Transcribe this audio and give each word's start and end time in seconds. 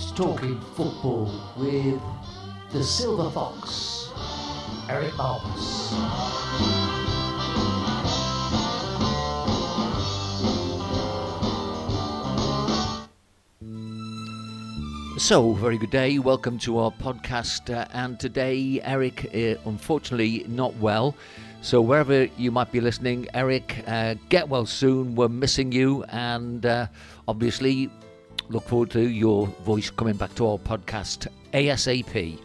Talking 0.00 0.58
Football 0.74 1.30
with 1.58 2.00
the 2.72 2.82
Silver 2.82 3.30
Fox, 3.30 4.10
Eric 4.88 5.12
Malmus. 5.12 5.90
So, 15.18 15.52
very 15.52 15.76
good 15.76 15.90
day. 15.90 16.18
Welcome 16.18 16.58
to 16.60 16.78
our 16.78 16.90
podcast. 16.90 17.68
Uh, 17.68 17.86
and 17.92 18.18
today, 18.18 18.80
Eric, 18.82 19.26
uh, 19.34 19.60
unfortunately, 19.68 20.46
not 20.48 20.74
well. 20.76 21.14
So, 21.60 21.82
wherever 21.82 22.24
you 22.38 22.50
might 22.50 22.72
be 22.72 22.80
listening, 22.80 23.28
Eric, 23.34 23.84
uh, 23.86 24.14
get 24.30 24.48
well 24.48 24.64
soon. 24.64 25.14
We're 25.14 25.28
missing 25.28 25.72
you. 25.72 26.04
And 26.04 26.64
uh, 26.64 26.86
obviously, 27.28 27.90
look 28.50 28.64
forward 28.64 28.90
to 28.90 29.00
your 29.00 29.46
voice 29.64 29.90
coming 29.90 30.16
back 30.16 30.34
to 30.34 30.46
our 30.46 30.58
podcast 30.58 31.28
ASAP. 31.54 32.38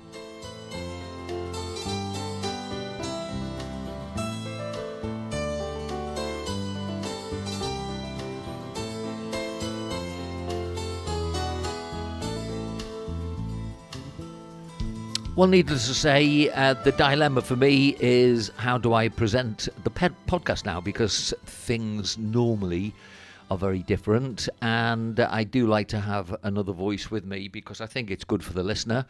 Well, 15.35 15.49
needless 15.49 15.87
to 15.87 15.93
say, 15.93 16.49
uh, 16.51 16.75
the 16.75 16.93
dilemma 16.93 17.41
for 17.41 17.57
me 17.57 17.97
is 17.99 18.51
how 18.55 18.77
do 18.77 18.93
I 18.93 19.09
present 19.09 19.67
the 19.83 19.89
podcast 19.89 20.65
now? 20.65 20.79
Because 20.79 21.33
things 21.45 22.17
normally 22.17 22.93
are 23.49 23.57
very 23.57 23.83
different, 23.83 24.49
and 24.61 25.19
I 25.19 25.43
do 25.43 25.67
like 25.67 25.87
to 25.89 25.99
have 25.99 26.35
another 26.43 26.73
voice 26.73 27.11
with 27.11 27.25
me 27.25 27.47
because 27.47 27.81
I 27.81 27.85
think 27.85 28.09
it's 28.09 28.23
good 28.23 28.43
for 28.43 28.53
the 28.53 28.63
listener. 28.63 29.05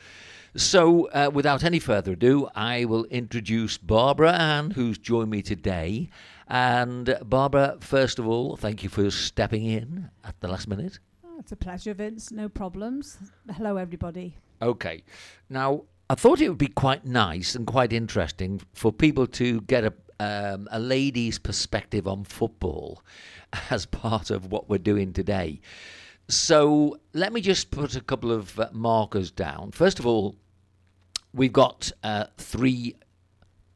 So, 0.55 1.09
uh, 1.09 1.29
without 1.33 1.63
any 1.63 1.79
further 1.79 2.13
ado, 2.13 2.49
I 2.55 2.85
will 2.85 3.05
introduce 3.05 3.77
Barbara 3.77 4.33
Ann, 4.33 4.71
who's 4.71 4.97
joined 4.97 5.29
me 5.29 5.41
today. 5.41 6.09
And 6.47 7.17
Barbara, 7.25 7.77
first 7.79 8.19
of 8.19 8.27
all, 8.27 8.55
thank 8.55 8.83
you 8.83 8.89
for 8.89 9.09
stepping 9.11 9.65
in 9.65 10.09
at 10.23 10.39
the 10.39 10.47
last 10.47 10.67
minute. 10.67 10.99
Oh, 11.25 11.37
it's 11.39 11.51
a 11.51 11.55
pleasure, 11.55 11.93
Vince. 11.93 12.31
No 12.31 12.47
problems. 12.47 13.17
Hello, 13.51 13.77
everybody. 13.77 14.37
Okay. 14.61 15.03
Now, 15.49 15.83
I 16.09 16.15
thought 16.15 16.39
it 16.39 16.49
would 16.49 16.57
be 16.57 16.67
quite 16.67 17.05
nice 17.05 17.55
and 17.55 17.65
quite 17.65 17.91
interesting 17.91 18.61
for 18.73 18.91
people 18.91 19.25
to 19.27 19.61
get 19.61 19.83
a 19.83 19.93
um, 20.19 20.67
a 20.71 20.79
lady's 20.79 21.39
perspective 21.39 22.07
on 22.07 22.23
football 22.23 23.03
as 23.69 23.85
part 23.85 24.29
of 24.29 24.51
what 24.51 24.69
we're 24.69 24.77
doing 24.77 25.13
today. 25.13 25.61
So 26.27 26.99
let 27.13 27.33
me 27.33 27.41
just 27.41 27.69
put 27.69 27.95
a 27.95 28.01
couple 28.01 28.31
of 28.31 28.59
uh, 28.59 28.69
markers 28.71 29.29
down. 29.31 29.71
First 29.71 29.99
of 29.99 30.07
all, 30.07 30.35
we've 31.33 31.53
got 31.53 31.91
uh, 32.03 32.25
three 32.37 32.95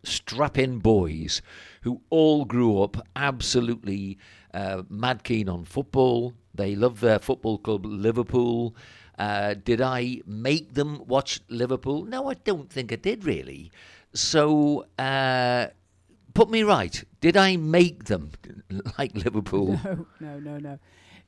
strap-in 0.03 0.79
boys 0.79 1.41
who 1.81 2.01
all 2.09 2.45
grew 2.45 2.81
up 2.81 2.97
absolutely 3.15 4.17
uh, 4.53 4.83
mad 4.89 5.23
keen 5.23 5.47
on 5.47 5.65
football. 5.65 6.33
They 6.55 6.75
love 6.75 7.01
their 7.01 7.19
football 7.19 7.57
club 7.57 7.85
Liverpool. 7.85 8.75
Uh, 9.17 9.53
did 9.53 9.81
I 9.81 10.21
make 10.25 10.73
them 10.73 11.05
watch 11.05 11.41
Liverpool? 11.49 12.05
No, 12.05 12.29
I 12.29 12.33
don't 12.33 12.69
think 12.69 12.91
I 12.91 12.95
did 12.95 13.25
really. 13.25 13.71
So 14.13 14.85
uh, 14.97 15.67
put 16.39 16.49
me 16.49 16.63
right. 16.63 17.03
Did 17.19 17.35
I 17.35 17.57
make 17.57 18.05
them 18.05 18.31
like 18.97 19.13
Liverpool? 19.13 19.77
No, 19.83 20.05
no, 20.21 20.39
no, 20.39 20.57
no. 20.57 20.79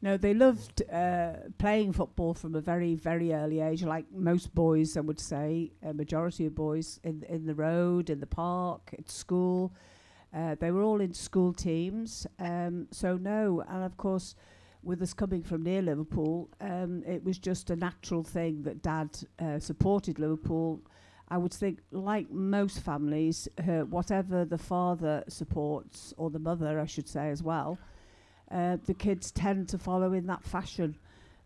No, 0.01 0.15
they 0.15 0.33
loved 0.33 0.81
uh, 0.89 1.33
playing 1.57 1.91
football 1.91 2.33
from 2.33 2.55
a 2.55 2.61
very, 2.61 2.95
very 2.95 3.33
early 3.33 3.59
age, 3.59 3.83
like 3.83 4.05
most 4.13 4.55
boys, 4.55 4.95
I 4.95 5.01
would 5.01 5.19
say, 5.19 5.73
a 5.83 5.93
majority 5.93 6.45
of 6.45 6.55
boys 6.55 6.99
in 7.03 7.23
in 7.27 7.45
the 7.45 7.53
road, 7.53 8.09
in 8.09 8.21
the 8.21 8.25
park, 8.25 8.95
at 8.97 9.11
school. 9.11 9.73
Uh, 10.33 10.55
they 10.55 10.71
were 10.71 10.81
all 10.81 11.01
in 11.01 11.13
school 11.13 11.51
teams. 11.53 12.25
Um, 12.39 12.87
so 12.91 13.17
no, 13.17 13.63
and 13.67 13.83
of 13.83 13.97
course, 13.97 14.35
with 14.81 15.01
us 15.01 15.13
coming 15.13 15.43
from 15.43 15.61
near 15.61 15.81
Liverpool, 15.81 16.49
um, 16.61 17.03
it 17.05 17.21
was 17.23 17.37
just 17.37 17.69
a 17.69 17.75
natural 17.75 18.23
thing 18.23 18.63
that 18.63 18.81
Dad 18.81 19.09
uh, 19.39 19.59
supported 19.59 20.19
Liverpool. 20.19 20.79
I 21.31 21.37
would 21.37 21.53
think, 21.53 21.79
like 21.91 22.29
most 22.29 22.81
families, 22.81 23.47
uh, 23.57 23.85
whatever 23.85 24.43
the 24.43 24.57
father 24.57 25.23
supports, 25.29 26.13
or 26.17 26.29
the 26.29 26.39
mother, 26.39 26.77
I 26.77 26.85
should 26.85 27.07
say, 27.07 27.29
as 27.29 27.41
well, 27.41 27.79
uh, 28.51 28.75
the 28.85 28.93
kids 28.93 29.31
tend 29.31 29.69
to 29.69 29.77
follow 29.77 30.11
in 30.11 30.27
that 30.27 30.43
fashion. 30.43 30.97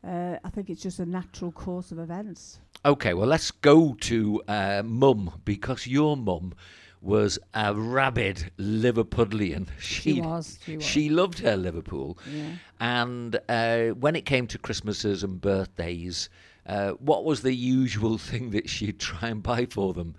Uh, 0.03 0.37
I 0.43 0.49
think 0.49 0.71
it's 0.71 0.81
just 0.81 0.99
a 0.99 1.05
natural 1.05 1.51
course 1.51 1.91
of 1.91 1.99
events. 1.99 2.59
Okay, 2.83 3.13
well, 3.13 3.27
let's 3.27 3.51
go 3.51 3.95
to 4.01 4.41
uh, 4.47 4.81
mum 4.83 5.39
because 5.45 5.85
your 5.85 6.17
mum 6.17 6.55
was 7.01 7.37
a 7.53 7.75
rabid 7.75 8.51
Liverpudlian. 8.57 9.67
She 9.77 10.19
was, 10.19 10.57
she 10.65 10.77
was. 10.77 10.85
She 10.85 11.09
loved 11.09 11.39
her 11.39 11.55
Liverpool. 11.55 12.17
Yeah. 12.31 12.53
And 12.79 13.39
uh, 13.47 13.89
when 13.89 14.15
it 14.15 14.25
came 14.25 14.47
to 14.47 14.57
Christmases 14.57 15.23
and 15.23 15.39
birthdays, 15.39 16.29
uh, 16.65 16.91
what 16.93 17.23
was 17.25 17.41
the 17.41 17.53
usual 17.53 18.17
thing 18.29 18.51
that 18.51 18.69
she'd 18.69 18.99
try 18.99 19.29
and 19.29 19.41
buy 19.43 19.65
for 19.65 19.93
them? 19.93 20.15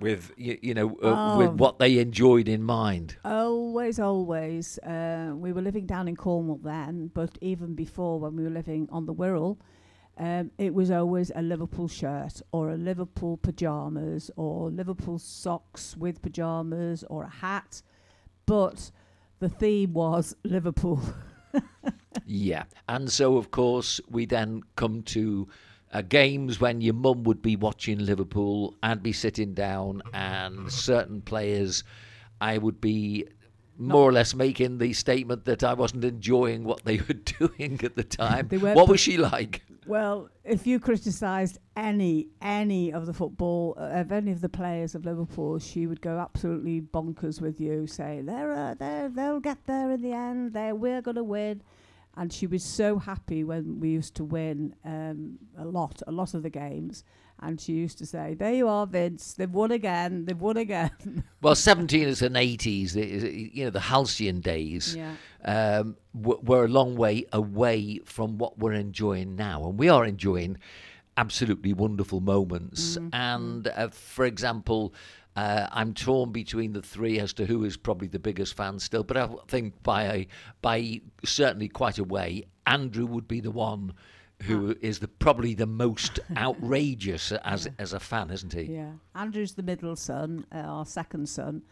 With 0.00 0.30
you, 0.36 0.56
you 0.62 0.74
know, 0.74 0.90
uh, 1.02 1.32
Oh. 1.34 1.38
with 1.38 1.54
what 1.54 1.80
they 1.80 1.98
enjoyed 1.98 2.46
in 2.46 2.62
mind. 2.62 3.16
Always, 3.24 3.98
always. 3.98 4.78
Uh, 4.78 5.32
we 5.34 5.52
were 5.52 5.60
living 5.60 5.86
down 5.86 6.06
in 6.06 6.14
Cornwall 6.14 6.60
then, 6.62 7.10
but 7.14 7.36
even 7.40 7.74
before 7.74 8.20
when 8.20 8.36
we 8.36 8.44
were 8.44 8.50
living 8.50 8.88
on 8.92 9.06
the 9.06 9.12
Wirral, 9.14 9.56
um, 10.16 10.52
it 10.56 10.72
was 10.72 10.92
always 10.92 11.32
a 11.34 11.42
Liverpool 11.42 11.88
shirt 11.88 12.40
or 12.52 12.70
a 12.70 12.76
Liverpool 12.76 13.38
pyjamas 13.38 14.30
or 14.36 14.70
Liverpool 14.70 15.18
socks 15.18 15.96
with 15.96 16.22
pyjamas 16.22 17.02
or 17.10 17.24
a 17.24 17.28
hat. 17.28 17.82
But 18.46 18.92
the 19.40 19.48
theme 19.48 19.94
was 19.94 20.36
Liverpool. 20.44 21.00
Yeah. 22.24 22.64
And 22.88 23.10
so, 23.10 23.36
of 23.36 23.50
course, 23.50 24.00
we 24.08 24.26
then 24.26 24.62
come 24.76 25.02
to 25.04 25.48
uh, 25.92 26.02
games 26.02 26.60
when 26.60 26.80
your 26.80 26.94
mum 26.94 27.24
would 27.24 27.42
be 27.42 27.56
watching 27.56 27.98
Liverpool. 27.98 28.76
I'd 28.82 29.02
be 29.02 29.12
sitting 29.12 29.54
down, 29.54 30.02
and 30.12 30.70
certain 30.70 31.22
players, 31.22 31.84
I 32.40 32.58
would 32.58 32.80
be 32.80 33.26
more 33.78 34.08
or 34.08 34.12
less 34.12 34.34
making 34.34 34.78
the 34.78 34.92
statement 34.92 35.44
that 35.44 35.62
I 35.62 35.72
wasn't 35.72 36.04
enjoying 36.04 36.64
what 36.64 36.84
they 36.84 36.96
were 37.08 37.14
doing 37.14 37.80
at 37.82 37.96
the 37.96 38.04
time. 38.04 38.48
What 38.48 38.74
put- 38.74 38.88
was 38.88 39.00
she 39.00 39.16
like? 39.16 39.62
Well, 39.86 40.28
if 40.44 40.66
you 40.66 40.80
criticised 40.80 41.56
any 41.74 42.28
any 42.42 42.92
of 42.92 43.06
the 43.06 43.14
football 43.14 43.74
uh, 43.78 44.00
of 44.00 44.12
any 44.12 44.32
of 44.32 44.42
the 44.42 44.48
players 44.50 44.94
of 44.94 45.06
Liverpool, 45.06 45.58
she 45.58 45.86
would 45.86 46.02
go 46.02 46.18
absolutely 46.18 46.82
bonkers 46.82 47.40
with 47.40 47.58
you, 47.58 47.86
saying 47.86 48.26
they're 48.26 48.52
uh, 48.52 48.74
they 48.74 49.08
they'll 49.10 49.40
get 49.40 49.64
there 49.64 49.90
in 49.92 50.02
the 50.02 50.12
end. 50.12 50.52
They 50.52 50.74
we're 50.74 51.00
gonna 51.00 51.24
win, 51.24 51.62
and 52.18 52.32
she 52.32 52.46
was 52.46 52.62
so 52.64 52.98
happy 52.98 53.44
when 53.44 53.80
we 53.80 53.88
used 53.90 54.14
to 54.16 54.24
win 54.24 54.74
um, 54.84 55.38
a 55.56 55.64
lot 55.64 56.02
a 56.06 56.12
lot 56.12 56.34
of 56.34 56.42
the 56.42 56.50
games, 56.50 57.04
and 57.40 57.60
she 57.60 57.72
used 57.72 57.96
to 57.98 58.06
say, 58.06 58.34
"There 58.34 58.52
you 58.52 58.66
are, 58.68 58.86
Vince. 58.86 59.34
They've 59.34 59.50
won 59.62 59.70
again. 59.70 60.24
They've 60.26 60.40
won 60.40 60.56
again." 60.56 60.90
Well, 61.40 61.54
17s 61.54 62.20
and 62.22 62.34
80s, 62.34 62.96
you 63.54 63.64
know, 63.64 63.70
the 63.70 63.78
halcyon 63.92 64.40
days. 64.40 64.96
yeah. 64.96 65.14
um, 65.44 65.96
w- 66.20 66.40
we're 66.42 66.64
a 66.64 66.68
long 66.80 66.96
way 66.96 67.26
away 67.32 68.00
from 68.04 68.38
what 68.38 68.58
we're 68.58 68.72
enjoying 68.72 69.36
now, 69.36 69.64
and 69.68 69.78
we 69.78 69.88
are 69.88 70.04
enjoying 70.04 70.58
absolutely 71.16 71.72
wonderful 71.72 72.20
moments. 72.20 72.98
And 73.12 73.68
uh, 73.68 73.88
for 73.90 74.24
example, 74.24 74.92
uh, 75.38 75.68
I'm 75.70 75.94
torn 75.94 76.32
between 76.32 76.72
the 76.72 76.82
three 76.82 77.20
as 77.20 77.32
to 77.34 77.46
who 77.46 77.62
is 77.62 77.76
probably 77.76 78.08
the 78.08 78.18
biggest 78.18 78.56
fan 78.56 78.80
still, 78.80 79.04
but 79.04 79.16
I 79.16 79.28
think 79.46 79.80
by 79.84 80.02
a, 80.02 80.26
by 80.62 81.00
certainly 81.24 81.68
quite 81.68 81.98
a 81.98 82.04
way, 82.04 82.46
Andrew 82.66 83.06
would 83.06 83.28
be 83.28 83.38
the 83.38 83.52
one 83.52 83.94
who 84.42 84.74
is 84.80 84.98
the 84.98 85.06
probably 85.06 85.54
the 85.54 85.66
most 85.66 86.18
outrageous 86.36 87.30
as 87.44 87.68
as 87.78 87.92
a 87.92 88.00
fan, 88.00 88.30
isn't 88.32 88.52
he? 88.52 88.62
Yeah, 88.62 88.90
Andrew's 89.14 89.54
the 89.54 89.62
middle 89.62 89.94
son, 89.94 90.44
uh, 90.52 90.58
our 90.58 90.84
second 90.84 91.28
son, 91.28 91.62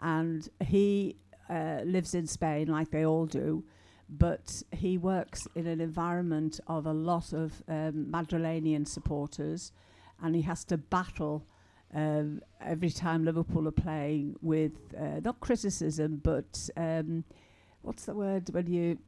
and 0.00 0.48
he 0.64 1.16
uh, 1.50 1.80
lives 1.84 2.14
in 2.14 2.26
Spain 2.26 2.68
like 2.68 2.90
they 2.90 3.04
all 3.04 3.26
do, 3.26 3.62
but 4.08 4.62
he 4.72 4.96
works 4.96 5.46
in 5.54 5.66
an 5.66 5.82
environment 5.82 6.60
of 6.66 6.86
a 6.86 6.94
lot 6.94 7.34
of 7.34 7.62
um, 7.68 8.06
Madrilenian 8.10 8.88
supporters, 8.88 9.70
and 10.22 10.34
he 10.34 10.40
has 10.40 10.64
to 10.64 10.78
battle 10.78 11.44
um, 11.94 12.40
every 12.60 12.90
time 12.90 13.24
Liverpool 13.24 13.68
are 13.68 13.72
playing 13.72 14.36
with 14.40 14.72
uh, 14.98 15.20
not 15.24 15.40
criticism, 15.40 16.20
but 16.22 16.68
um, 16.76 17.24
what's 17.82 18.04
the 18.04 18.14
word 18.14 18.48
when 18.52 18.66
you 18.66 18.98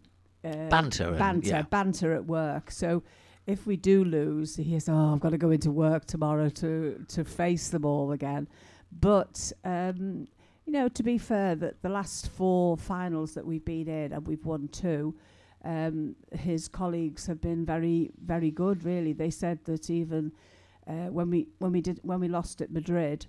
uh, 0.45 0.69
Banter 0.69 1.09
and- 1.09 1.19
banter, 1.19 1.49
yeah. 1.49 1.63
banter 1.63 2.13
at 2.15 2.27
work. 2.27 2.71
So 2.71 3.03
if 3.47 3.67
we 3.67 3.77
do 3.77 4.05
lose, 4.05 4.57
he 4.57 4.73
says, 4.79 4.89
"Oh, 4.91 5.13
I've 5.15 5.21
got 5.21 5.31
to 5.31 5.39
go 5.39 5.51
into 5.51 5.71
work 5.71 6.05
tomorrow 6.07 6.49
to 6.51 7.05
to 7.09 7.25
face 7.25 7.69
them 7.69 7.85
all 7.85 8.13
again." 8.13 8.49
But 8.93 9.53
um, 9.65 10.29
you 10.67 10.73
know, 10.73 10.89
to 10.89 11.03
be 11.03 11.19
fair, 11.19 11.55
that 11.57 11.83
the 11.83 11.89
last 11.89 12.31
four 12.31 12.77
finals 12.77 13.35
that 13.35 13.47
we've 13.47 13.65
been 13.65 13.89
in 13.89 14.13
and 14.13 14.27
we've 14.27 14.45
won 14.45 14.69
two, 14.69 15.15
um, 15.65 16.17
his 16.33 16.69
colleagues 16.69 17.27
have 17.27 17.41
been 17.41 17.65
very, 17.65 18.11
very 18.25 18.51
good. 18.51 18.85
Really, 18.85 19.13
they 19.13 19.31
said 19.31 19.59
that 19.65 19.89
even 19.91 20.33
uh, 20.87 21.09
when 21.11 21.31
we 21.31 21.49
when 21.59 21.73
we 21.73 21.81
did 21.81 22.01
when 22.03 22.21
we 22.21 22.29
lost 22.29 22.61
at 22.61 22.71
Madrid, 22.71 23.27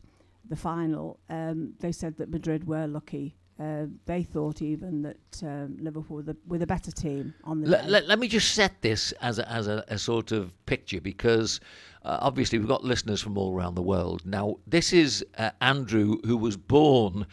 the 0.49 0.55
final, 0.55 1.19
um, 1.29 1.73
they 1.79 1.91
said 1.91 2.17
that 2.17 2.29
Madrid 2.29 2.67
were 2.67 2.87
lucky. 2.87 3.35
Uh, 3.57 3.85
they 4.05 4.21
thought 4.21 4.61
even 4.61 5.01
that 5.01 5.43
um, 5.43 5.77
Liverpool 5.79 6.17
were 6.17 6.23
the, 6.23 6.35
were 6.45 6.57
the 6.57 6.67
better 6.67 6.91
team 6.91 7.33
on 7.45 7.61
the 7.61 7.69
let, 7.69 8.05
let 8.05 8.19
me 8.19 8.27
just 8.27 8.53
set 8.53 8.81
this 8.81 9.13
as 9.21 9.39
a, 9.39 9.49
as 9.49 9.69
a, 9.69 9.81
a 9.87 9.97
sort 9.97 10.33
of 10.33 10.53
picture 10.65 10.99
because 10.99 11.61
uh, 12.03 12.17
obviously 12.19 12.59
we've 12.59 12.67
got 12.67 12.83
listeners 12.83 13.21
from 13.21 13.37
all 13.37 13.55
around 13.55 13.75
the 13.75 13.81
world. 13.81 14.25
Now, 14.25 14.57
this 14.67 14.91
is 14.91 15.23
uh, 15.37 15.51
Andrew, 15.61 16.17
who 16.25 16.35
was 16.35 16.57
born 16.57 17.27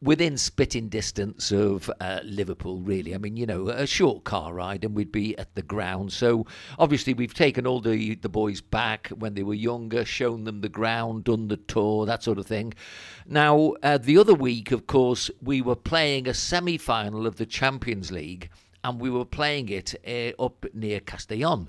within 0.00 0.36
spitting 0.38 0.88
distance 0.88 1.50
of 1.50 1.90
uh, 2.00 2.20
Liverpool, 2.22 2.80
really. 2.80 3.14
I 3.14 3.18
mean, 3.18 3.36
you 3.36 3.46
know, 3.46 3.68
a 3.68 3.86
short 3.86 4.24
car 4.24 4.54
ride 4.54 4.84
and 4.84 4.94
we'd 4.94 5.10
be 5.10 5.36
at 5.38 5.54
the 5.54 5.62
ground. 5.62 6.12
So 6.12 6.46
obviously 6.78 7.14
we've 7.14 7.34
taken 7.34 7.66
all 7.66 7.80
the, 7.80 8.14
the 8.14 8.28
boys 8.28 8.60
back 8.60 9.08
when 9.08 9.34
they 9.34 9.42
were 9.42 9.54
younger, 9.54 10.04
shown 10.04 10.44
them 10.44 10.60
the 10.60 10.68
ground, 10.68 11.24
done 11.24 11.48
the 11.48 11.56
tour, 11.56 12.06
that 12.06 12.22
sort 12.22 12.38
of 12.38 12.46
thing. 12.46 12.74
Now, 13.26 13.74
uh, 13.82 13.98
the 13.98 14.18
other 14.18 14.34
week, 14.34 14.70
of 14.70 14.86
course, 14.86 15.30
we 15.42 15.60
were 15.60 15.76
playing 15.76 16.28
a 16.28 16.34
semi 16.34 16.78
final 16.78 17.26
of 17.26 17.36
the 17.36 17.46
Champions 17.46 18.12
League 18.12 18.50
and 18.84 19.00
we 19.00 19.10
were 19.10 19.24
playing 19.24 19.68
it 19.68 19.94
uh, 20.06 20.40
up 20.42 20.64
near 20.72 21.00
Castellon. 21.00 21.68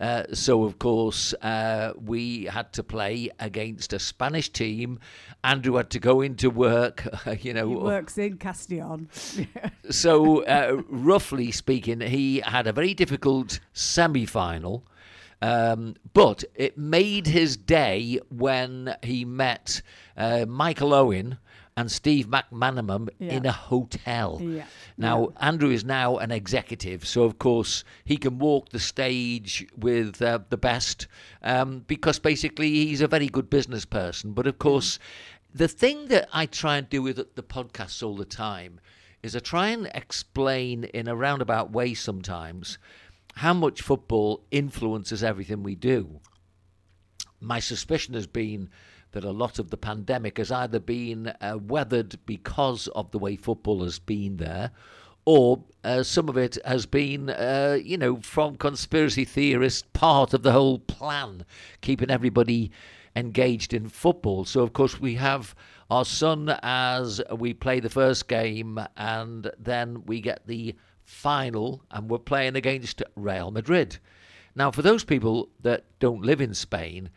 Uh, 0.00 0.24
so, 0.32 0.64
of 0.64 0.78
course, 0.78 1.34
uh, 1.34 1.92
we 1.96 2.44
had 2.44 2.72
to 2.72 2.82
play 2.82 3.30
against 3.38 3.92
a 3.92 3.98
Spanish 3.98 4.48
team. 4.48 4.98
Andrew 5.42 5.74
had 5.76 5.90
to 5.90 6.00
go 6.00 6.20
into 6.20 6.50
work, 6.50 7.06
you 7.40 7.54
know. 7.54 7.68
he 7.68 7.76
works 7.76 8.18
in 8.18 8.38
Castellon. 8.38 9.08
so, 9.90 10.44
uh, 10.44 10.82
roughly 10.88 11.52
speaking, 11.52 12.00
he 12.00 12.40
had 12.40 12.66
a 12.66 12.72
very 12.72 12.94
difficult 12.94 13.60
semi 13.72 14.26
final. 14.26 14.84
Um, 15.42 15.96
but 16.14 16.44
it 16.54 16.78
made 16.78 17.26
his 17.26 17.56
day 17.56 18.18
when 18.30 18.96
he 19.02 19.26
met 19.26 19.82
uh, 20.16 20.46
Michael 20.48 20.94
Owen 20.94 21.36
and 21.76 21.90
Steve 21.90 22.28
McManaman 22.28 23.08
Yeah. 23.18 23.32
in 23.34 23.46
a 23.46 23.52
hotel. 23.52 24.40
Yeah. 24.40 24.66
Now, 24.96 25.32
Andrew 25.40 25.70
is 25.70 25.84
now 25.84 26.18
an 26.18 26.30
executive, 26.30 27.04
so 27.06 27.24
of 27.24 27.38
course 27.38 27.82
he 28.04 28.16
can 28.16 28.38
walk 28.38 28.68
the 28.68 28.78
stage 28.78 29.66
with 29.76 30.22
uh, 30.22 30.40
the 30.50 30.56
best 30.56 31.08
um, 31.42 31.84
because 31.86 32.18
basically 32.18 32.70
he's 32.86 33.00
a 33.00 33.08
very 33.08 33.26
good 33.26 33.50
business 33.50 33.84
person. 33.84 34.32
But 34.32 34.46
of 34.46 34.58
course, 34.58 34.98
the 35.52 35.68
thing 35.68 36.06
that 36.06 36.28
I 36.32 36.46
try 36.46 36.76
and 36.78 36.88
do 36.88 37.02
with 37.02 37.16
the 37.16 37.42
podcasts 37.42 38.02
all 38.02 38.16
the 38.16 38.24
time 38.24 38.80
is 39.22 39.34
I 39.34 39.40
try 39.40 39.68
and 39.68 39.90
explain 39.94 40.84
in 40.84 41.08
a 41.08 41.16
roundabout 41.16 41.72
way 41.72 41.94
sometimes 41.94 42.78
how 43.36 43.52
much 43.52 43.82
football 43.82 44.44
influences 44.52 45.24
everything 45.24 45.64
we 45.64 45.74
do 45.74 46.20
my 47.40 47.60
suspicion 47.60 48.14
has 48.14 48.26
been 48.26 48.70
that 49.14 49.24
a 49.24 49.30
lot 49.30 49.58
of 49.58 49.70
the 49.70 49.76
pandemic 49.76 50.38
has 50.38 50.50
either 50.50 50.78
been 50.78 51.28
uh, 51.40 51.58
weathered 51.66 52.18
because 52.26 52.88
of 52.88 53.10
the 53.12 53.18
way 53.18 53.36
football 53.36 53.82
has 53.82 53.98
been 53.98 54.36
there, 54.36 54.70
or 55.24 55.64
uh, 55.84 56.02
some 56.02 56.28
of 56.28 56.36
it 56.36 56.58
has 56.64 56.84
been, 56.84 57.30
uh, 57.30 57.78
you 57.82 57.96
know, 57.96 58.16
from 58.16 58.56
conspiracy 58.56 59.24
theorists, 59.24 59.84
part 59.92 60.34
of 60.34 60.42
the 60.42 60.52
whole 60.52 60.80
plan, 60.80 61.46
keeping 61.80 62.10
everybody 62.10 62.70
engaged 63.16 63.72
in 63.72 63.88
football. 63.88 64.44
So, 64.44 64.62
of 64.62 64.72
course, 64.72 65.00
we 65.00 65.14
have 65.14 65.54
our 65.90 66.04
son 66.04 66.54
as 66.62 67.22
we 67.36 67.54
play 67.54 67.80
the 67.80 67.88
first 67.88 68.28
game, 68.28 68.80
and 68.96 69.50
then 69.58 70.04
we 70.06 70.20
get 70.20 70.46
the 70.46 70.74
final, 71.04 71.82
and 71.90 72.10
we're 72.10 72.18
playing 72.18 72.56
against 72.56 73.02
Real 73.14 73.50
Madrid. 73.50 73.98
Now, 74.56 74.70
for 74.70 74.82
those 74.82 75.04
people 75.04 75.50
that 75.62 75.84
don't 76.00 76.22
live 76.22 76.40
in 76.40 76.54
Spain, 76.54 77.10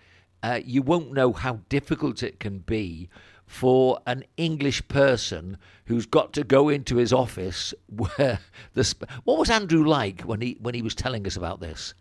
uh, 0.43 0.59
you 0.63 0.81
won't 0.81 1.13
know 1.13 1.33
how 1.33 1.59
difficult 1.69 2.23
it 2.23 2.39
can 2.39 2.59
be 2.59 3.09
for 3.45 3.99
an 4.05 4.23
English 4.35 4.87
person 4.89 5.57
who's 5.85 6.05
got 6.05 6.33
to 6.33 6.43
go 6.43 6.69
into 6.69 6.97
his 6.97 7.13
office 7.13 7.73
where 7.87 8.39
the. 8.73 8.83
Sp- 8.83 9.09
what 9.23 9.39
was 9.39 9.49
Andrew 9.49 9.85
like 9.85 10.21
when 10.21 10.41
he 10.41 10.57
when 10.59 10.75
he 10.75 10.81
was 10.81 10.93
telling 10.93 11.25
us 11.25 11.37
about 11.37 11.59
this? 11.59 11.93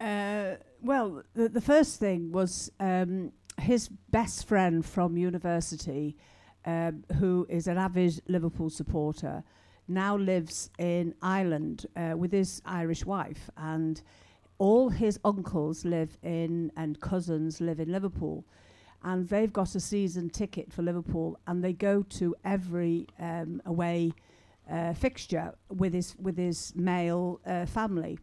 Uh, 0.00 0.56
well, 0.82 1.22
the, 1.34 1.48
the 1.48 1.60
first 1.60 1.98
thing 1.98 2.30
was 2.30 2.70
um, 2.78 3.32
his 3.58 3.88
best 4.10 4.46
friend 4.46 4.84
from 4.84 5.16
university, 5.16 6.16
um, 6.66 7.04
who 7.18 7.46
is 7.48 7.66
an 7.66 7.78
avid 7.78 8.20
Liverpool 8.28 8.68
supporter, 8.68 9.42
now 9.88 10.16
lives 10.16 10.70
in 10.78 11.14
Ireland 11.22 11.86
uh, 11.96 12.14
with 12.16 12.32
his 12.32 12.60
Irish 12.66 13.04
wife, 13.04 13.48
and 13.56 14.02
all 14.58 14.88
his 14.88 15.18
uncles 15.24 15.84
live 15.84 16.16
in 16.22 16.70
and 16.76 17.00
cousins 17.00 17.60
live 17.60 17.80
in 17.80 17.90
Liverpool. 17.90 18.44
And 19.02 19.28
they've 19.28 19.52
got 19.52 19.74
a 19.74 19.80
season 19.80 20.30
ticket 20.30 20.72
for 20.72 20.82
Liverpool, 20.82 21.38
and 21.46 21.62
they 21.62 21.74
go 21.74 22.02
to 22.02 22.34
every 22.42 23.06
um, 23.18 23.60
away 23.66 24.12
uh, 24.70 24.94
fixture 24.94 25.54
with 25.68 25.92
his 25.92 26.16
with 26.16 26.38
his 26.38 26.72
male 26.74 27.40
uh, 27.46 27.66
family. 27.66 28.18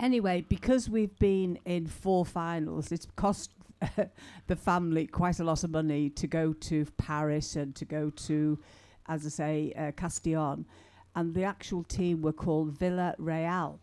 Anyway, 0.00 0.44
because 0.48 0.90
we've 0.90 1.16
been 1.20 1.56
in 1.64 1.86
four 1.86 2.26
finals, 2.26 2.90
it's 2.90 3.06
cost 3.14 3.52
the 4.48 4.56
family 4.56 5.06
quite 5.06 5.38
a 5.38 5.44
lot 5.44 5.62
of 5.62 5.70
money 5.70 6.10
to 6.10 6.26
go 6.26 6.52
to 6.52 6.84
Paris 6.96 7.54
and 7.54 7.74
to 7.76 7.84
go 7.84 8.10
to, 8.10 8.58
as 9.06 9.24
I 9.24 9.28
say, 9.28 9.72
uh, 9.76 9.92
Castellon, 9.92 10.66
and 11.14 11.34
the 11.34 11.44
actual 11.44 11.84
team 11.84 12.20
were 12.20 12.32
called 12.32 12.78
Villarreal, 12.78 13.78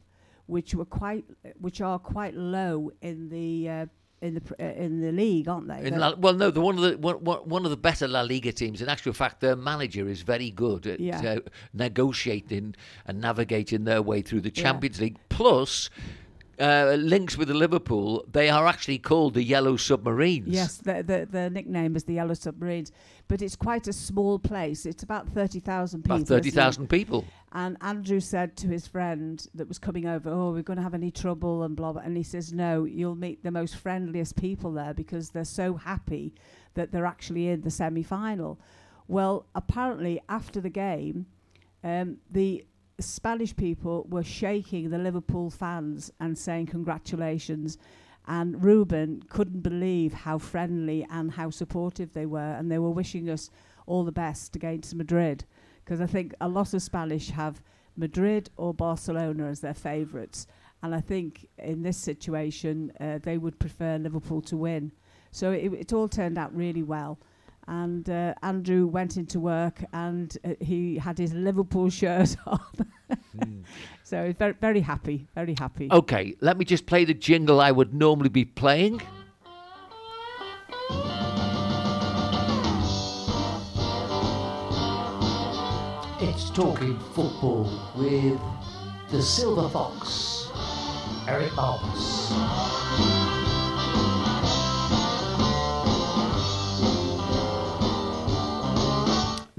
which 0.49 0.73
were 0.73 0.85
quite, 0.85 1.25
which 1.59 1.79
are 1.81 1.99
quite 1.99 2.33
low 2.35 2.91
in 3.01 3.29
the 3.29 3.69
uh, 3.69 3.85
in 4.21 4.33
the 4.33 4.41
uh, 4.59 4.83
in 4.83 4.99
the 4.99 5.11
league, 5.11 5.47
aren't 5.47 5.67
they? 5.67 5.85
In 5.87 5.97
La, 5.99 6.15
well, 6.15 6.33
no, 6.33 6.51
the 6.51 6.59
one 6.59 6.75
of 6.77 6.81
the 6.81 6.97
one, 6.97 7.17
one 7.55 7.63
of 7.65 7.71
the 7.71 7.77
better 7.77 8.07
La 8.07 8.21
Liga 8.21 8.51
teams. 8.51 8.81
In 8.81 8.89
actual 8.89 9.13
fact, 9.13 9.39
their 9.41 9.55
manager 9.55 10.09
is 10.09 10.21
very 10.23 10.49
good 10.51 10.87
at 10.87 10.99
Yeah. 10.99 11.21
uh, 11.21 11.39
negotiating 11.73 12.75
and 13.05 13.21
navigating 13.21 13.83
their 13.85 14.01
way 14.01 14.21
through 14.21 14.41
the 14.41 14.51
Yeah. 14.53 14.63
Champions 14.63 14.99
League. 14.99 15.17
Plus, 15.29 15.89
uh, 16.59 16.95
links 16.99 17.37
with 17.37 17.49
Liverpool, 17.49 18.25
they 18.31 18.49
are 18.49 18.67
actually 18.67 18.97
called 18.97 19.33
the 19.33 19.43
Yellow 19.43 19.77
Submarines. 19.77 20.47
Yes, 20.47 20.77
the, 20.77 21.03
the 21.03 21.27
the 21.29 21.49
nickname 21.49 21.95
is 21.95 22.03
the 22.03 22.13
Yellow 22.13 22.33
Submarines, 22.33 22.91
but 23.27 23.41
it's 23.41 23.55
quite 23.55 23.87
a 23.87 23.93
small 23.93 24.39
place. 24.39 24.85
It's 24.85 25.03
about 25.03 25.29
thirty 25.29 25.59
thousand 25.59 26.03
people. 26.03 26.17
about 26.17 26.27
thirty 26.27 26.49
thousand 26.49 26.87
people. 26.89 27.25
And 27.51 27.77
Andrew 27.81 28.19
said 28.19 28.55
to 28.57 28.67
his 28.67 28.87
friend 28.87 29.45
that 29.55 29.67
was 29.67 29.79
coming 29.79 30.05
over, 30.05 30.29
"Oh, 30.29 30.51
we're 30.51 30.61
going 30.63 30.77
to 30.77 30.83
have 30.83 30.93
any 30.93 31.11
trouble 31.11 31.63
and 31.63 31.75
blah 31.75 31.93
blah." 31.93 32.01
And 32.01 32.17
he 32.17 32.23
says, 32.23 32.51
"No, 32.53 32.83
you'll 32.83 33.15
meet 33.15 33.43
the 33.43 33.51
most 33.51 33.75
friendliest 33.75 34.35
people 34.35 34.73
there 34.73 34.93
because 34.93 35.29
they're 35.29 35.45
so 35.45 35.75
happy 35.75 36.33
that 36.73 36.91
they're 36.91 37.05
actually 37.05 37.47
in 37.47 37.61
the 37.61 37.71
semi-final." 37.71 38.59
Well, 39.07 39.47
apparently 39.55 40.21
after 40.29 40.61
the 40.61 40.69
game, 40.69 41.25
um, 41.83 42.17
the 42.29 42.65
Spanish 42.99 43.55
people 43.55 44.05
were 44.09 44.23
shaking 44.23 44.89
the 44.89 44.97
Liverpool 44.97 45.49
fans 45.49 46.11
and 46.19 46.37
saying 46.37 46.67
congratulations. 46.67 47.77
And 48.27 48.63
Ruben 48.63 49.23
couldn't 49.29 49.61
believe 49.61 50.13
how 50.13 50.37
friendly 50.37 51.05
and 51.09 51.31
how 51.31 51.49
supportive 51.49 52.13
they 52.13 52.25
were, 52.25 52.53
and 52.53 52.71
they 52.71 52.77
were 52.77 52.91
wishing 52.91 53.29
us 53.29 53.49
all 53.87 54.03
the 54.03 54.11
best 54.11 54.55
against 54.55 54.93
Madrid 54.93 55.45
because 55.89 56.01
I 56.01 56.05
think 56.05 56.35
a 56.39 56.47
lot 56.47 56.75
of 56.75 56.83
Spanish 56.83 57.31
have 57.31 57.63
Madrid 57.97 58.51
or 58.57 58.75
Barcelona 58.75 59.47
as 59.47 59.59
their 59.59 59.73
favourites, 59.73 60.45
and 60.83 60.93
I 60.93 61.01
think 61.01 61.47
in 61.57 61.81
this 61.81 61.97
situation 61.97 62.93
uh, 62.99 63.17
they 63.17 63.39
would 63.39 63.57
prefer 63.57 63.97
Liverpool 63.97 64.39
to 64.43 64.55
win. 64.55 64.91
So 65.31 65.51
it, 65.51 65.73
it 65.73 65.91
all 65.91 66.07
turned 66.07 66.37
out 66.37 66.55
really 66.55 66.83
well. 66.83 67.17
And 67.69 68.09
uh, 68.09 68.33
Andrew 68.41 68.87
went 68.87 69.15
into 69.15 69.39
work 69.39 69.83
and 69.93 70.35
uh, 70.43 70.55
he 70.59 70.97
had 70.97 71.19
his 71.19 71.33
Liverpool 71.35 71.91
shirt 71.91 72.35
on. 72.47 72.59
so 74.03 74.25
he's 74.25 74.35
very, 74.35 74.53
very 74.53 74.79
happy, 74.81 75.27
very 75.35 75.53
happy. 75.57 75.87
Okay, 75.91 76.35
let 76.41 76.57
me 76.57 76.65
just 76.65 76.87
play 76.87 77.05
the 77.05 77.13
jingle 77.13 77.61
I 77.61 77.69
would 77.71 77.93
normally 77.93 78.29
be 78.29 78.43
playing. 78.43 79.01
It's 86.21 86.49
Talking 86.49 86.97
Football 87.13 87.69
with 87.95 88.39
the 89.11 89.21
Silver 89.21 89.69
Fox, 89.69 90.49
Eric 91.27 91.51
Malmus. 91.51 93.18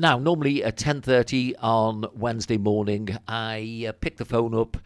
Now, 0.01 0.19
normally 0.19 0.65
at 0.65 0.79
ten 0.79 1.03
thirty 1.03 1.55
on 1.57 2.07
Wednesday 2.15 2.57
morning, 2.57 3.19
I 3.29 3.85
uh, 3.87 3.93
pick 3.93 4.17
the 4.17 4.25
phone 4.25 4.55
up 4.55 4.79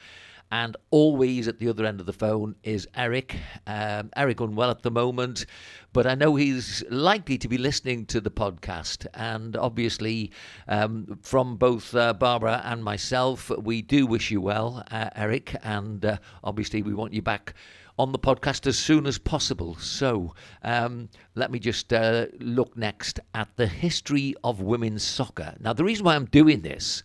And 0.50 0.76
always 0.90 1.49
at 1.49 1.59
the 1.59 1.68
other 1.68 1.85
end 1.85 1.99
of 1.99 2.06
the 2.06 2.12
phone 2.12 2.54
is 2.62 2.87
Eric. 2.94 3.37
Um, 3.66 4.11
Eric 4.14 4.40
unwell 4.40 4.71
at 4.71 4.83
the 4.83 4.90
moment, 4.90 5.47
but 5.92 6.06
I 6.06 6.14
know 6.14 6.37
he's 6.37 6.85
likely 6.90 7.38
to 7.38 7.49
be 7.49 7.59
listening 7.59 8.06
to 8.06 8.21
the 8.21 8.30
podcast. 8.30 9.06
And 9.14 9.56
obviously, 9.56 10.30
um, 10.68 11.18
from 11.23 11.56
both 11.56 11.94
uh, 11.97 12.12
Barbara 12.12 12.62
and 12.64 12.85
myself, 12.85 13.50
we 13.50 13.83
do 13.83 14.06
wish 14.06 14.30
you 14.30 14.40
well, 14.40 14.85
uh, 14.92 15.11
Eric. 15.16 15.56
And 15.64 16.04
uh, 16.04 16.18
obviously, 16.44 16.83
we 16.83 16.94
want 16.94 17.12
you 17.12 17.23
back 17.23 17.54
on 17.99 18.13
the 18.13 18.19
podcast 18.19 18.67
as 18.67 18.79
soon 18.79 19.07
as 19.07 19.19
possible. 19.19 19.77
So 19.77 20.35
um, 20.63 21.09
let 21.35 21.51
me 21.51 21.59
just 21.59 21.93
uh, 21.93 22.27
look 22.41 22.77
next 22.77 23.21
at 23.35 23.49
the 23.57 23.67
history 23.67 24.35
of 24.43 24.61
women's 24.61 25.03
soccer. 25.03 25.55
Now, 25.61 25.73
the 25.73 25.85
reason 25.85 26.05
why 26.05 26.17
I'm 26.17 26.27
doing 26.27 26.63
this 26.63 27.03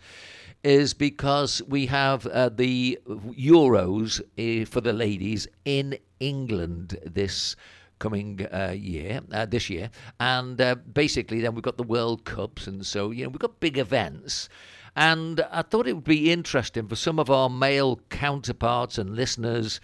is 0.64 0.94
because 0.94 1.62
we 1.68 1.86
have 1.86 2.26
uh, 2.28 2.50
the 2.50 3.00
Euros 3.08 4.20
uh, 4.20 4.66
for 4.66 4.82
the 4.82 4.94
ladies 4.94 5.48
in 5.66 5.98
England 6.20 6.98
this 7.06 7.56
coming 8.00 8.46
uh, 8.52 8.74
year, 8.78 9.22
uh, 9.32 9.46
this 9.46 9.70
year, 9.70 9.90
and 10.20 10.60
uh, 10.60 10.76
basically 10.76 11.42
then 11.42 11.54
we've 11.54 11.64
got 11.64 11.78
the 11.78 11.84
World 11.84 12.26
Cups, 12.26 12.66
and 12.68 12.86
so 12.86 13.12
you 13.12 13.24
know 13.24 13.30
we've 13.30 13.40
got 13.40 13.60
big 13.60 13.78
events. 13.78 14.50
And 14.96 15.42
I 15.52 15.62
thought 15.62 15.88
it 15.88 15.94
would 15.94 16.04
be 16.04 16.32
interesting 16.32 16.88
for 16.88 16.96
some 16.96 17.20
of 17.20 17.30
our 17.30 17.50
male 17.50 18.02
counterparts 18.10 18.98
and 18.98 19.16
listeners 19.16 19.80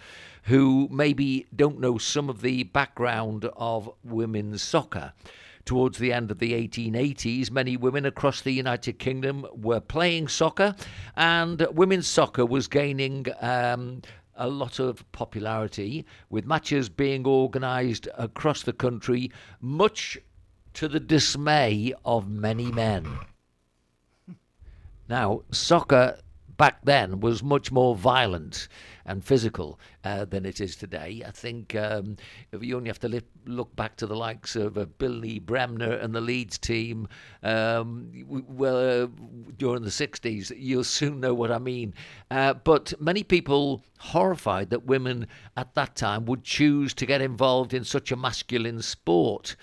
who 0.46 0.88
maybe 0.92 1.44
don't 1.54 1.80
know 1.80 1.98
some 1.98 2.28
of 2.28 2.40
the 2.40 2.62
background 2.62 3.44
of 3.56 3.90
women's 4.04 4.62
soccer. 4.62 5.12
Towards 5.64 5.98
the 5.98 6.12
end 6.12 6.30
of 6.30 6.38
the 6.38 6.52
1880s, 6.52 7.50
many 7.50 7.76
women 7.76 8.06
across 8.06 8.40
the 8.40 8.52
United 8.52 9.00
Kingdom 9.00 9.44
were 9.52 9.80
playing 9.80 10.28
soccer, 10.28 10.76
and 11.16 11.66
women's 11.72 12.06
soccer 12.06 12.46
was 12.46 12.68
gaining 12.68 13.26
um, 13.40 14.02
a 14.36 14.48
lot 14.48 14.78
of 14.78 15.10
popularity, 15.10 16.06
with 16.30 16.46
matches 16.46 16.88
being 16.88 17.26
organised 17.26 18.06
across 18.16 18.62
the 18.62 18.72
country, 18.72 19.32
much 19.60 20.16
to 20.74 20.86
the 20.86 21.00
dismay 21.00 21.92
of 22.04 22.28
many 22.28 22.70
men. 22.70 23.18
Now, 25.08 25.42
soccer 25.50 26.18
back 26.56 26.84
then 26.84 27.20
was 27.20 27.42
much 27.42 27.70
more 27.70 27.94
violent 27.94 28.68
and 29.04 29.24
physical 29.24 29.78
uh, 30.04 30.24
than 30.24 30.44
it 30.44 30.60
is 30.60 30.76
today. 30.76 31.22
I 31.26 31.30
think 31.30 31.74
um, 31.76 32.16
you 32.58 32.76
only 32.76 32.88
have 32.88 32.98
to 33.00 33.08
li- 33.08 33.22
look 33.46 33.74
back 33.76 33.96
to 33.96 34.06
the 34.06 34.16
likes 34.16 34.56
of 34.56 34.76
uh, 34.76 34.86
Billy 34.98 35.38
Bremner 35.38 35.92
and 35.92 36.14
the 36.14 36.20
Leeds 36.20 36.58
team, 36.58 37.08
um, 37.42 38.10
well, 38.48 39.04
uh, 39.04 39.06
during 39.56 39.82
the 39.82 39.90
60s, 39.90 40.52
you'll 40.56 40.84
soon 40.84 41.20
know 41.20 41.34
what 41.34 41.52
I 41.52 41.58
mean. 41.58 41.94
Uh, 42.30 42.54
but 42.54 42.92
many 43.00 43.22
people 43.22 43.84
horrified 43.98 44.70
that 44.70 44.84
women 44.84 45.26
at 45.56 45.74
that 45.74 45.94
time 45.94 46.26
would 46.26 46.42
choose 46.44 46.92
to 46.94 47.06
get 47.06 47.22
involved 47.22 47.72
in 47.72 47.84
such 47.84 48.10
a 48.10 48.16
masculine 48.16 48.82
sport 48.82 49.56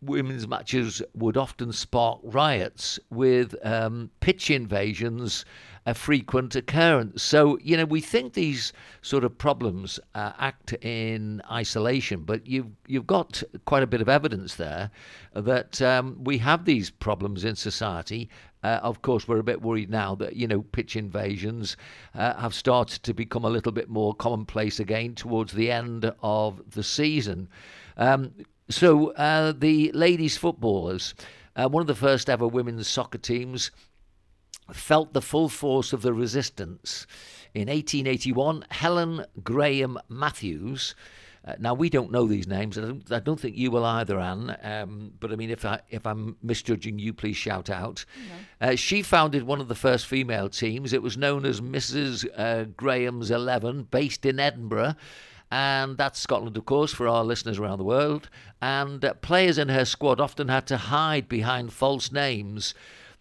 women's 0.00 0.46
matches 0.46 1.02
would 1.14 1.36
often 1.36 1.72
spark 1.72 2.20
riots 2.22 3.00
with 3.10 3.54
um, 3.66 4.10
pitch 4.20 4.50
invasions 4.50 5.44
a 5.88 5.94
frequent 5.94 6.54
occurrence. 6.54 7.22
So, 7.22 7.58
you 7.62 7.74
know, 7.74 7.86
we 7.86 8.02
think 8.02 8.34
these 8.34 8.74
sort 9.00 9.24
of 9.24 9.38
problems 9.38 9.98
uh, 10.14 10.32
act 10.38 10.74
in 10.84 11.40
isolation, 11.50 12.24
but 12.24 12.46
you've, 12.46 12.66
you've 12.86 13.06
got 13.06 13.42
quite 13.64 13.82
a 13.82 13.86
bit 13.86 14.02
of 14.02 14.08
evidence 14.08 14.56
there 14.56 14.90
that 15.32 15.80
um, 15.80 16.22
we 16.22 16.36
have 16.38 16.66
these 16.66 16.90
problems 16.90 17.42
in 17.42 17.56
society. 17.56 18.28
Uh, 18.62 18.80
of 18.82 19.00
course, 19.00 19.26
we're 19.26 19.38
a 19.38 19.42
bit 19.42 19.62
worried 19.62 19.88
now 19.88 20.14
that, 20.16 20.36
you 20.36 20.46
know, 20.46 20.60
pitch 20.60 20.94
invasions 20.94 21.78
uh, 22.14 22.34
have 22.34 22.52
started 22.52 23.02
to 23.04 23.14
become 23.14 23.46
a 23.46 23.50
little 23.50 23.72
bit 23.72 23.88
more 23.88 24.12
commonplace 24.12 24.78
again 24.78 25.14
towards 25.14 25.54
the 25.54 25.70
end 25.70 26.12
of 26.22 26.60
the 26.72 26.82
season. 26.82 27.48
Um, 27.96 28.32
so, 28.68 29.12
uh, 29.12 29.54
the 29.56 29.90
ladies' 29.92 30.36
footballers, 30.36 31.14
uh, 31.56 31.66
one 31.66 31.80
of 31.80 31.86
the 31.86 31.94
first 31.94 32.28
ever 32.28 32.46
women's 32.46 32.88
soccer 32.88 33.16
teams, 33.16 33.70
felt 34.72 35.12
the 35.12 35.22
full 35.22 35.48
force 35.48 35.92
of 35.92 36.02
the 36.02 36.12
resistance. 36.12 37.06
In 37.54 37.68
1881, 37.68 38.66
Helen 38.70 39.24
Graham 39.42 39.98
Matthews. 40.08 40.94
Uh, 41.44 41.54
now 41.58 41.72
we 41.72 41.88
don't 41.88 42.12
know 42.12 42.26
these 42.26 42.46
names. 42.46 42.76
I 42.76 42.82
don't, 42.82 43.12
I 43.12 43.20
don't 43.20 43.40
think 43.40 43.56
you 43.56 43.70
will 43.70 43.84
either, 43.84 44.20
Anne. 44.20 44.56
Um, 44.62 45.12
but 45.18 45.32
I 45.32 45.36
mean, 45.36 45.50
if 45.50 45.64
I 45.64 45.80
if 45.88 46.06
I'm 46.06 46.36
misjudging 46.42 46.98
you, 46.98 47.14
please 47.14 47.36
shout 47.36 47.70
out. 47.70 48.04
Uh, 48.60 48.74
she 48.74 49.02
founded 49.02 49.44
one 49.44 49.60
of 49.60 49.68
the 49.68 49.74
first 49.74 50.06
female 50.06 50.50
teams. 50.50 50.92
It 50.92 51.02
was 51.02 51.16
known 51.16 51.46
as 51.46 51.60
Mrs. 51.60 52.26
Uh, 52.36 52.64
Graham's 52.64 53.30
Eleven, 53.30 53.84
based 53.84 54.26
in 54.26 54.38
Edinburgh. 54.38 54.94
And 55.50 55.96
that's 55.96 56.20
Scotland, 56.20 56.58
of 56.58 56.66
course, 56.66 56.92
for 56.92 57.08
our 57.08 57.24
listeners 57.24 57.58
around 57.58 57.78
the 57.78 57.84
world. 57.84 58.28
And 58.60 59.02
uh, 59.02 59.14
players 59.14 59.56
in 59.56 59.70
her 59.70 59.86
squad 59.86 60.20
often 60.20 60.48
had 60.48 60.66
to 60.66 60.76
hide 60.76 61.26
behind 61.28 61.72
false 61.72 62.12
names 62.12 62.74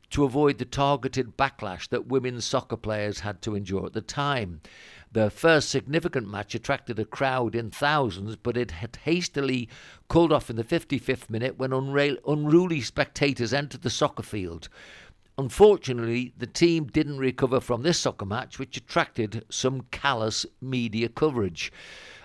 to 0.09 0.23
avoid 0.23 0.57
the 0.57 0.65
targeted 0.65 1.35
backlash 1.37 1.89
that 1.89 2.07
women's 2.07 2.45
soccer 2.45 2.77
players 2.77 3.19
had 3.19 3.41
to 3.41 3.55
endure 3.55 3.85
at 3.85 3.93
the 3.93 4.01
time. 4.01 4.61
The 5.11 5.29
first 5.29 5.69
significant 5.69 6.29
match 6.29 6.53
attracted 6.53 6.99
a 6.99 7.05
crowd 7.05 7.55
in 7.55 7.71
thousands, 7.71 8.35
but 8.35 8.57
it 8.57 8.71
had 8.71 8.97
hastily 9.03 9.69
cooled 10.07 10.33
off 10.33 10.49
in 10.49 10.55
the 10.55 10.63
55th 10.63 11.29
minute 11.29 11.57
when 11.57 11.73
unruly 11.73 12.81
spectators 12.81 13.53
entered 13.53 13.81
the 13.81 13.89
soccer 13.89 14.23
field. 14.23 14.69
Unfortunately, 15.37 16.33
the 16.37 16.47
team 16.47 16.87
didn't 16.87 17.19
recover 17.19 17.59
from 17.59 17.83
this 17.83 17.99
soccer 17.99 18.25
match, 18.25 18.57
which 18.59 18.75
attracted 18.75 19.45
some 19.49 19.81
callous 19.91 20.45
media 20.61 21.09
coverage. 21.09 21.71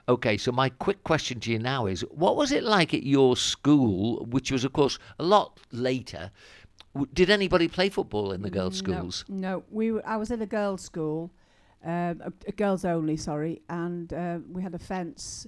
Okay, 0.08 0.36
so 0.36 0.50
my 0.50 0.68
quick 0.68 1.04
question 1.04 1.38
to 1.40 1.52
you 1.52 1.58
now 1.58 1.86
is 1.86 2.00
what 2.10 2.36
was 2.36 2.50
it 2.50 2.64
like 2.64 2.92
at 2.92 3.04
your 3.04 3.36
school, 3.36 4.24
which 4.24 4.50
was, 4.50 4.64
of 4.64 4.72
course, 4.72 4.98
a 5.18 5.22
lot 5.22 5.60
later? 5.70 6.30
Did 7.14 7.30
anybody 7.30 7.68
play 7.68 7.88
football 7.88 8.32
in 8.32 8.42
the 8.42 8.50
girls' 8.50 8.76
schools? 8.78 9.24
No, 9.28 9.36
no. 9.36 9.64
we. 9.70 9.92
Were, 9.92 10.06
I 10.06 10.16
was 10.16 10.30
in 10.30 10.42
a 10.42 10.46
girls' 10.46 10.82
school, 10.82 11.30
um, 11.84 12.20
a, 12.22 12.32
a 12.46 12.52
girls 12.52 12.84
only, 12.84 13.16
sorry, 13.16 13.62
and 13.68 14.12
uh, 14.12 14.38
we 14.50 14.62
had 14.62 14.74
a 14.74 14.78
fence 14.78 15.46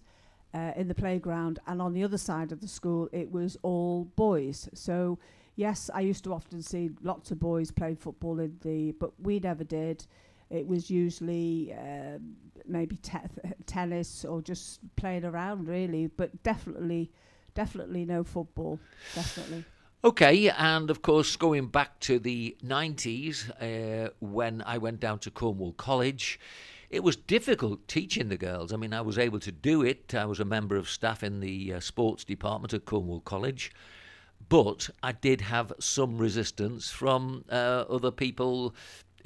uh, 0.54 0.72
in 0.76 0.88
the 0.88 0.94
playground, 0.94 1.58
and 1.66 1.82
on 1.82 1.92
the 1.92 2.02
other 2.02 2.16
side 2.16 2.50
of 2.50 2.60
the 2.60 2.68
school, 2.68 3.08
it 3.12 3.30
was 3.30 3.58
all 3.62 4.04
boys. 4.16 4.68
So, 4.72 5.18
yes, 5.56 5.90
I 5.92 6.00
used 6.00 6.24
to 6.24 6.32
often 6.32 6.62
see 6.62 6.90
lots 7.02 7.30
of 7.30 7.40
boys 7.40 7.70
playing 7.70 7.96
football 7.96 8.40
in 8.40 8.56
the, 8.62 8.92
but 8.92 9.10
we 9.20 9.38
never 9.38 9.64
did. 9.64 10.06
It 10.48 10.66
was 10.66 10.90
usually 10.90 11.74
uh, 11.74 12.18
maybe 12.66 12.96
te- 12.96 13.18
tennis 13.66 14.24
or 14.24 14.40
just 14.40 14.80
playing 14.96 15.24
around, 15.24 15.68
really, 15.68 16.06
but 16.06 16.42
definitely, 16.42 17.10
definitely 17.54 18.06
no 18.06 18.24
football, 18.24 18.78
definitely. 19.14 19.64
Okay, 20.04 20.50
and 20.50 20.90
of 20.90 21.00
course, 21.00 21.34
going 21.34 21.68
back 21.68 21.98
to 22.00 22.18
the 22.18 22.58
90s, 22.62 23.48
uh, 23.58 24.10
when 24.20 24.62
I 24.66 24.76
went 24.76 25.00
down 25.00 25.18
to 25.20 25.30
Cornwall 25.30 25.72
College, 25.72 26.38
it 26.90 27.02
was 27.02 27.16
difficult 27.16 27.88
teaching 27.88 28.28
the 28.28 28.36
girls. 28.36 28.70
I 28.70 28.76
mean, 28.76 28.92
I 28.92 29.00
was 29.00 29.16
able 29.16 29.40
to 29.40 29.50
do 29.50 29.80
it. 29.80 30.14
I 30.14 30.26
was 30.26 30.40
a 30.40 30.44
member 30.44 30.76
of 30.76 30.90
staff 30.90 31.22
in 31.22 31.40
the 31.40 31.72
uh, 31.72 31.80
sports 31.80 32.22
department 32.22 32.74
at 32.74 32.84
Cornwall 32.84 33.20
College, 33.20 33.72
but 34.50 34.90
I 35.02 35.12
did 35.12 35.40
have 35.40 35.72
some 35.80 36.18
resistance 36.18 36.90
from 36.90 37.46
uh, 37.50 37.86
other 37.88 38.10
people 38.10 38.74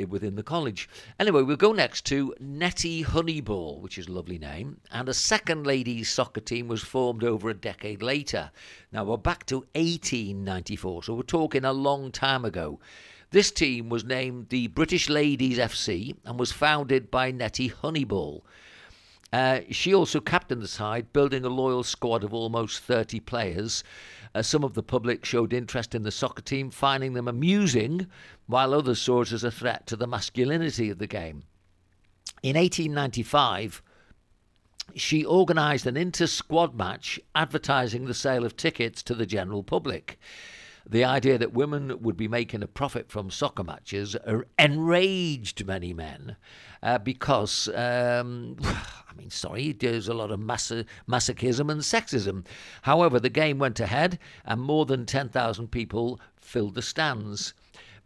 within 0.06 0.36
the 0.36 0.42
college. 0.42 0.88
Anyway, 1.18 1.42
we'll 1.42 1.56
go 1.56 1.72
next 1.72 2.04
to 2.06 2.34
Nettie 2.38 3.04
Honeyball, 3.04 3.80
which 3.80 3.98
is 3.98 4.06
a 4.06 4.12
lovely 4.12 4.38
name, 4.38 4.80
and 4.90 5.08
a 5.08 5.14
second 5.14 5.66
ladies 5.66 6.08
soccer 6.08 6.40
team 6.40 6.68
was 6.68 6.82
formed 6.82 7.24
over 7.24 7.48
a 7.48 7.54
decade 7.54 8.02
later. 8.02 8.50
Now 8.92 9.04
we're 9.04 9.16
back 9.16 9.46
to 9.46 9.66
1894, 9.74 11.04
so 11.04 11.14
we're 11.14 11.22
talking 11.22 11.64
a 11.64 11.72
long 11.72 12.12
time 12.12 12.44
ago. 12.44 12.78
This 13.30 13.50
team 13.50 13.88
was 13.88 14.04
named 14.04 14.48
the 14.48 14.68
British 14.68 15.08
Ladies 15.08 15.58
FC 15.58 16.16
and 16.24 16.38
was 16.38 16.52
founded 16.52 17.10
by 17.10 17.30
Nettie 17.30 17.70
Honeyball. 17.70 18.42
Uh, 19.32 19.60
she 19.70 19.94
also 19.94 20.20
captained 20.20 20.62
the 20.62 20.68
side, 20.68 21.12
building 21.12 21.44
a 21.44 21.50
loyal 21.50 21.82
squad 21.82 22.24
of 22.24 22.32
almost 22.32 22.82
30 22.82 23.20
players. 23.20 23.84
Uh, 24.38 24.42
some 24.42 24.62
of 24.62 24.74
the 24.74 24.84
public 24.84 25.24
showed 25.24 25.52
interest 25.52 25.96
in 25.96 26.04
the 26.04 26.12
soccer 26.12 26.42
team, 26.42 26.70
finding 26.70 27.12
them 27.14 27.26
amusing, 27.26 28.06
while 28.46 28.72
others 28.72 29.00
saw 29.00 29.22
it 29.22 29.32
as 29.32 29.42
a 29.42 29.50
threat 29.50 29.84
to 29.84 29.96
the 29.96 30.06
masculinity 30.06 30.90
of 30.90 30.98
the 30.98 31.08
game. 31.08 31.42
In 32.44 32.54
1895, 32.54 33.82
she 34.94 35.26
organised 35.26 35.86
an 35.86 35.96
inter 35.96 36.28
squad 36.28 36.76
match 36.76 37.18
advertising 37.34 38.04
the 38.04 38.14
sale 38.14 38.44
of 38.44 38.56
tickets 38.56 39.02
to 39.02 39.14
the 39.16 39.26
general 39.26 39.64
public. 39.64 40.20
The 40.90 41.04
idea 41.04 41.36
that 41.36 41.52
women 41.52 42.00
would 42.02 42.16
be 42.16 42.28
making 42.28 42.62
a 42.62 42.66
profit 42.66 43.10
from 43.10 43.30
soccer 43.30 43.62
matches 43.62 44.16
enraged 44.58 45.66
many 45.66 45.92
men 45.92 46.36
uh, 46.82 46.98
because, 46.98 47.68
um, 47.74 48.56
I 48.62 49.14
mean, 49.16 49.28
sorry, 49.30 49.72
there's 49.72 50.08
a 50.08 50.14
lot 50.14 50.30
of 50.30 50.40
massa- 50.40 50.86
masochism 51.06 51.70
and 51.70 51.82
sexism. 51.82 52.46
However, 52.82 53.20
the 53.20 53.28
game 53.28 53.58
went 53.58 53.80
ahead 53.80 54.18
and 54.44 54.60
more 54.62 54.86
than 54.86 55.04
10,000 55.04 55.68
people 55.68 56.20
filled 56.36 56.74
the 56.74 56.82
stands. 56.82 57.52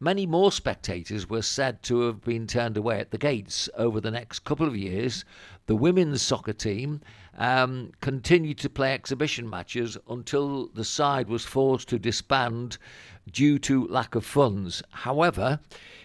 Many 0.01 0.27
more 0.27 0.51
spectators 0.51 1.31
were 1.31 1.43
said 1.43 1.85
to 1.85 2.01
have 2.01 2.23
been 2.23 2.49
turned 2.49 2.77
away 2.77 2.99
at 2.99 3.12
the 3.12 3.19
gates 3.19 3.69
over 3.77 4.01
the 4.01 4.11
next 4.11 4.41
couple 4.41 4.67
of 4.67 4.77
years. 4.77 5.25
The 5.67 5.77
women's 5.77 6.21
soccer 6.21 6.53
team 6.53 7.01
um, 7.39 7.93
continued 8.01 8.59
to 8.59 8.69
play 8.69 8.93
exhibition 8.93 9.49
matches 9.49 9.97
until 10.09 10.69
the 10.69 10.85
side 10.85 11.29
was 11.29 11.45
forced 11.45 11.89
to 11.89 11.99
disband 11.99 12.79
due 13.31 13.59
to 13.59 13.87
lack 13.89 14.15
of 14.15 14.25
funds. 14.25 14.83
However, 14.91 15.61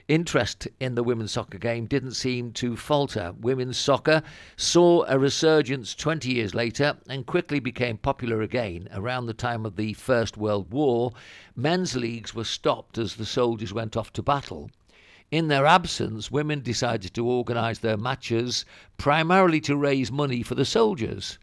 interest 0.08 0.68
in 0.80 0.96
the 0.96 1.04
women's 1.04 1.32
soccer 1.34 1.58
game 1.58 1.86
didn't 1.86 2.14
seem 2.14 2.52
to 2.54 2.78
falter. 2.78 3.34
Women's 3.40 3.78
soccer 3.78 4.24
saw 4.56 5.04
a 5.08 5.20
resurgence 5.20 5.96
20 5.96 6.32
years 6.34 6.56
later 6.56 6.98
and 7.10 7.26
quickly 7.26 7.60
became 7.60 7.98
popular 7.98 8.42
again. 8.42 8.88
Around 8.94 9.26
the 9.26 9.34
time 9.34 9.66
of 9.66 9.76
the 9.76 9.94
First 9.94 10.38
World 10.38 10.72
War, 10.72 11.12
men's 11.56 11.96
leagues 11.96 12.34
were 12.34 12.46
stopped 12.46 12.98
as 12.98 13.16
the 13.16 13.26
soldiers 13.26 13.74
went 13.74 13.98
off 13.98 14.14
to 14.14 14.22
battle. 14.22 14.70
In 15.30 15.50
their 15.50 15.66
absence, 15.66 16.32
women 16.32 16.62
decided 16.62 17.14
to 17.14 17.28
organise 17.28 17.80
their 17.80 17.98
matches 17.98 18.64
primarily 18.98 19.60
to 19.62 19.76
raise 19.76 20.10
money 20.10 20.42
for 20.42 20.56
the 20.56 20.64
soldiers. 20.64 21.38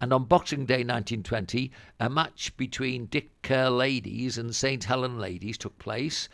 And 0.00 0.12
on 0.12 0.26
Boxing 0.26 0.66
Day 0.66 0.84
1920, 0.84 1.72
a 1.98 2.08
match 2.08 2.56
between 2.56 3.06
Dick 3.06 3.30
Kerr 3.42 3.70
ladies 3.70 4.38
and 4.38 4.54
St 4.54 4.84
Helen 4.84 5.18
ladies 5.18 5.58
took 5.58 5.76
place. 5.80 6.28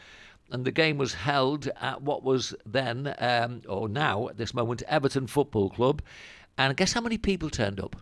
And 0.50 0.66
the 0.66 0.72
game 0.72 0.98
was 0.98 1.14
held 1.14 1.68
at 1.80 2.02
what 2.02 2.22
was 2.22 2.54
then, 2.66 3.14
um, 3.18 3.62
or 3.66 3.88
now 3.88 4.28
at 4.28 4.36
this 4.36 4.52
moment, 4.52 4.82
Everton 4.82 5.26
Football 5.26 5.70
Club. 5.70 6.02
And 6.58 6.76
guess 6.76 6.92
how 6.92 7.00
many 7.00 7.16
people 7.16 7.48
turned 7.48 7.80
up? 7.80 7.96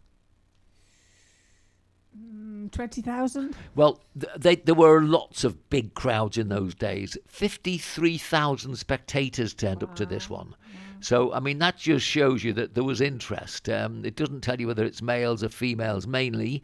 20,000? 2.70 3.54
Well, 3.74 4.00
th- 4.18 4.32
they, 4.36 4.56
there 4.56 4.74
were 4.74 5.02
lots 5.02 5.44
of 5.44 5.70
big 5.70 5.94
crowds 5.94 6.38
in 6.38 6.48
those 6.48 6.74
days. 6.74 7.16
53,000 7.26 8.76
spectators 8.76 9.54
turned 9.54 9.82
wow. 9.82 9.88
up 9.88 9.96
to 9.96 10.06
this 10.06 10.28
one. 10.28 10.48
Wow. 10.48 10.80
So, 11.00 11.32
I 11.32 11.40
mean, 11.40 11.58
that 11.60 11.78
just 11.78 12.04
shows 12.04 12.42
you 12.42 12.52
that 12.54 12.74
there 12.74 12.84
was 12.84 13.00
interest. 13.00 13.68
Um, 13.68 14.04
it 14.04 14.16
doesn't 14.16 14.40
tell 14.40 14.60
you 14.60 14.66
whether 14.66 14.84
it's 14.84 15.00
males 15.00 15.44
or 15.44 15.48
females 15.48 16.06
mainly. 16.06 16.62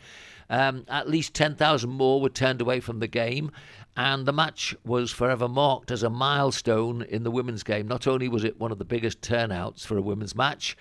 Um, 0.51 0.85
at 0.89 1.09
least 1.09 1.35
10,000 1.35 1.89
more 1.89 2.21
were 2.21 2.29
turned 2.29 2.61
away 2.61 2.81
from 2.81 2.99
the 2.99 3.07
game, 3.07 3.51
and 3.97 4.27
the 4.27 4.33
match 4.33 4.75
was 4.85 5.11
forever 5.11 5.49
marked 5.49 5.91
as 5.91 6.03
a 6.03 6.11
milestone 6.11 7.03
in 7.03 7.23
the 7.23 7.31
women's 7.31 7.63
game. 7.63 7.89
Not 7.89 8.07
only 8.07 8.29
was 8.29 8.45
it 8.45 8.59
one 8.61 8.73
of 8.73 8.79
the 8.79 8.85
biggest 8.85 9.23
turnouts 9.23 9.87
for 9.87 9.97
a 9.97 10.03
women's 10.03 10.35
match, 10.35 10.77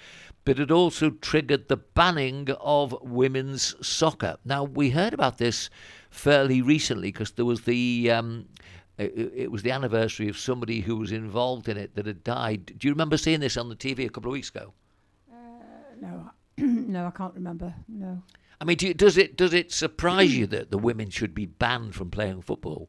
but 0.45 0.59
it 0.59 0.71
also 0.71 1.09
triggered 1.09 1.67
the 1.67 1.77
banning 1.77 2.49
of 2.59 2.95
women's 3.01 3.75
soccer. 3.85 4.37
Now, 4.43 4.63
we 4.63 4.89
heard 4.89 5.13
about 5.13 5.37
this 5.37 5.69
fairly 6.09 6.61
recently 6.61 7.11
because 7.11 7.31
there 7.31 7.45
was 7.45 7.61
the. 7.61 8.11
Um, 8.11 8.47
it, 8.97 9.33
it, 9.35 9.51
was 9.51 9.63
the 9.63 9.71
anniversary 9.71 10.29
of 10.29 10.37
somebody 10.37 10.79
who 10.79 10.97
was 10.97 11.11
involved 11.11 11.67
in 11.67 11.77
it 11.77 11.95
that 11.95 12.05
had 12.05 12.23
died. 12.23 12.73
Do 12.77 12.87
you 12.87 12.93
remember 12.93 13.17
seeing 13.17 13.39
this 13.39 13.57
on 13.57 13.67
the 13.67 13.75
TV 13.75 14.05
a 14.05 14.09
couple 14.09 14.29
of 14.29 14.33
weeks 14.33 14.49
ago? 14.49 14.71
Uh, 15.31 15.35
no, 15.99 16.29
no, 16.57 17.07
I 17.07 17.11
can't 17.11 17.33
remember. 17.33 17.73
No. 17.87 18.21
I 18.61 18.65
mean, 18.65 18.77
do 18.77 18.87
you, 18.87 18.93
does 18.93 19.17
it 19.17 19.35
does 19.35 19.53
it 19.53 19.71
surprise 19.71 20.37
you 20.37 20.45
that 20.47 20.69
the 20.69 20.77
women 20.77 21.09
should 21.09 21.33
be 21.33 21.45
banned 21.47 21.95
from 21.95 22.11
playing 22.11 22.43
football? 22.43 22.87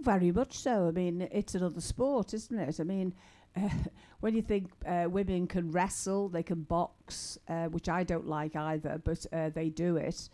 Very 0.00 0.32
much 0.32 0.58
so. 0.58 0.88
I 0.88 0.90
mean, 0.90 1.28
it's 1.30 1.54
another 1.54 1.80
sport, 1.80 2.34
isn't 2.34 2.58
it? 2.58 2.80
I 2.80 2.84
mean, 2.84 3.14
when 4.20 4.34
you 4.34 4.42
think 4.42 4.70
uh, 4.86 5.06
women 5.08 5.46
can 5.46 5.70
wrestle, 5.70 6.28
they 6.28 6.42
can 6.42 6.62
box, 6.62 7.38
uh, 7.48 7.66
which 7.66 7.88
I 7.88 8.04
don't 8.04 8.26
like 8.26 8.56
either, 8.56 9.00
but 9.02 9.26
uh, 9.32 9.50
they 9.50 9.68
do 9.68 9.96
it. 9.96 10.28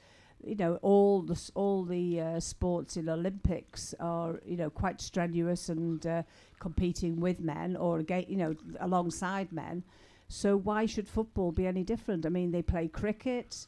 You 0.44 0.54
know, 0.54 0.78
all 0.82 1.22
the 1.22 1.50
all 1.54 1.82
the 1.84 2.20
uh, 2.20 2.40
sports 2.40 2.96
in 2.96 3.08
Olympics 3.08 3.94
are 3.98 4.40
you 4.44 4.56
know 4.56 4.68
quite 4.68 5.00
strenuous 5.00 5.70
and 5.70 6.06
uh, 6.06 6.22
competing 6.60 7.20
with 7.20 7.40
men 7.40 7.74
or 7.76 8.00
again 8.00 8.26
you 8.28 8.36
know 8.36 8.54
alongside 8.80 9.50
men. 9.50 9.82
So 10.28 10.56
why 10.56 10.86
should 10.86 11.08
football 11.08 11.52
be 11.52 11.66
any 11.66 11.84
different? 11.84 12.26
I 12.26 12.28
mean, 12.28 12.50
they 12.50 12.62
play 12.62 12.88
cricket, 12.88 13.66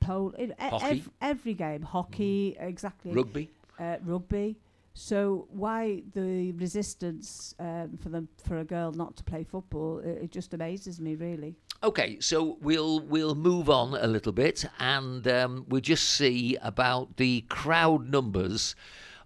pole, 0.00 0.34
hockey. 0.58 0.84
Ev- 0.84 1.10
every 1.20 1.54
game, 1.54 1.82
hockey, 1.82 2.56
mm. 2.60 2.68
exactly, 2.68 3.12
rugby, 3.12 3.50
rugby. 4.04 4.56
So 5.02 5.46
why 5.48 6.02
the 6.12 6.52
resistance 6.52 7.54
um, 7.58 7.98
for 8.02 8.10
them 8.10 8.28
for 8.44 8.58
a 8.58 8.64
girl 8.64 8.92
not 8.92 9.16
to 9.16 9.24
play 9.24 9.44
football? 9.44 10.00
It, 10.00 10.24
it, 10.24 10.30
just 10.30 10.52
amazes 10.52 11.00
me, 11.00 11.14
really. 11.14 11.56
Okay, 11.82 12.20
so 12.20 12.58
we'll 12.60 13.00
we'll 13.00 13.34
move 13.34 13.70
on 13.70 13.94
a 13.94 14.06
little 14.06 14.32
bit, 14.32 14.66
and 14.78 15.26
um, 15.26 15.64
we'll 15.68 15.80
just 15.80 16.06
see 16.06 16.58
about 16.60 17.16
the 17.16 17.46
crowd 17.48 18.10
numbers 18.10 18.76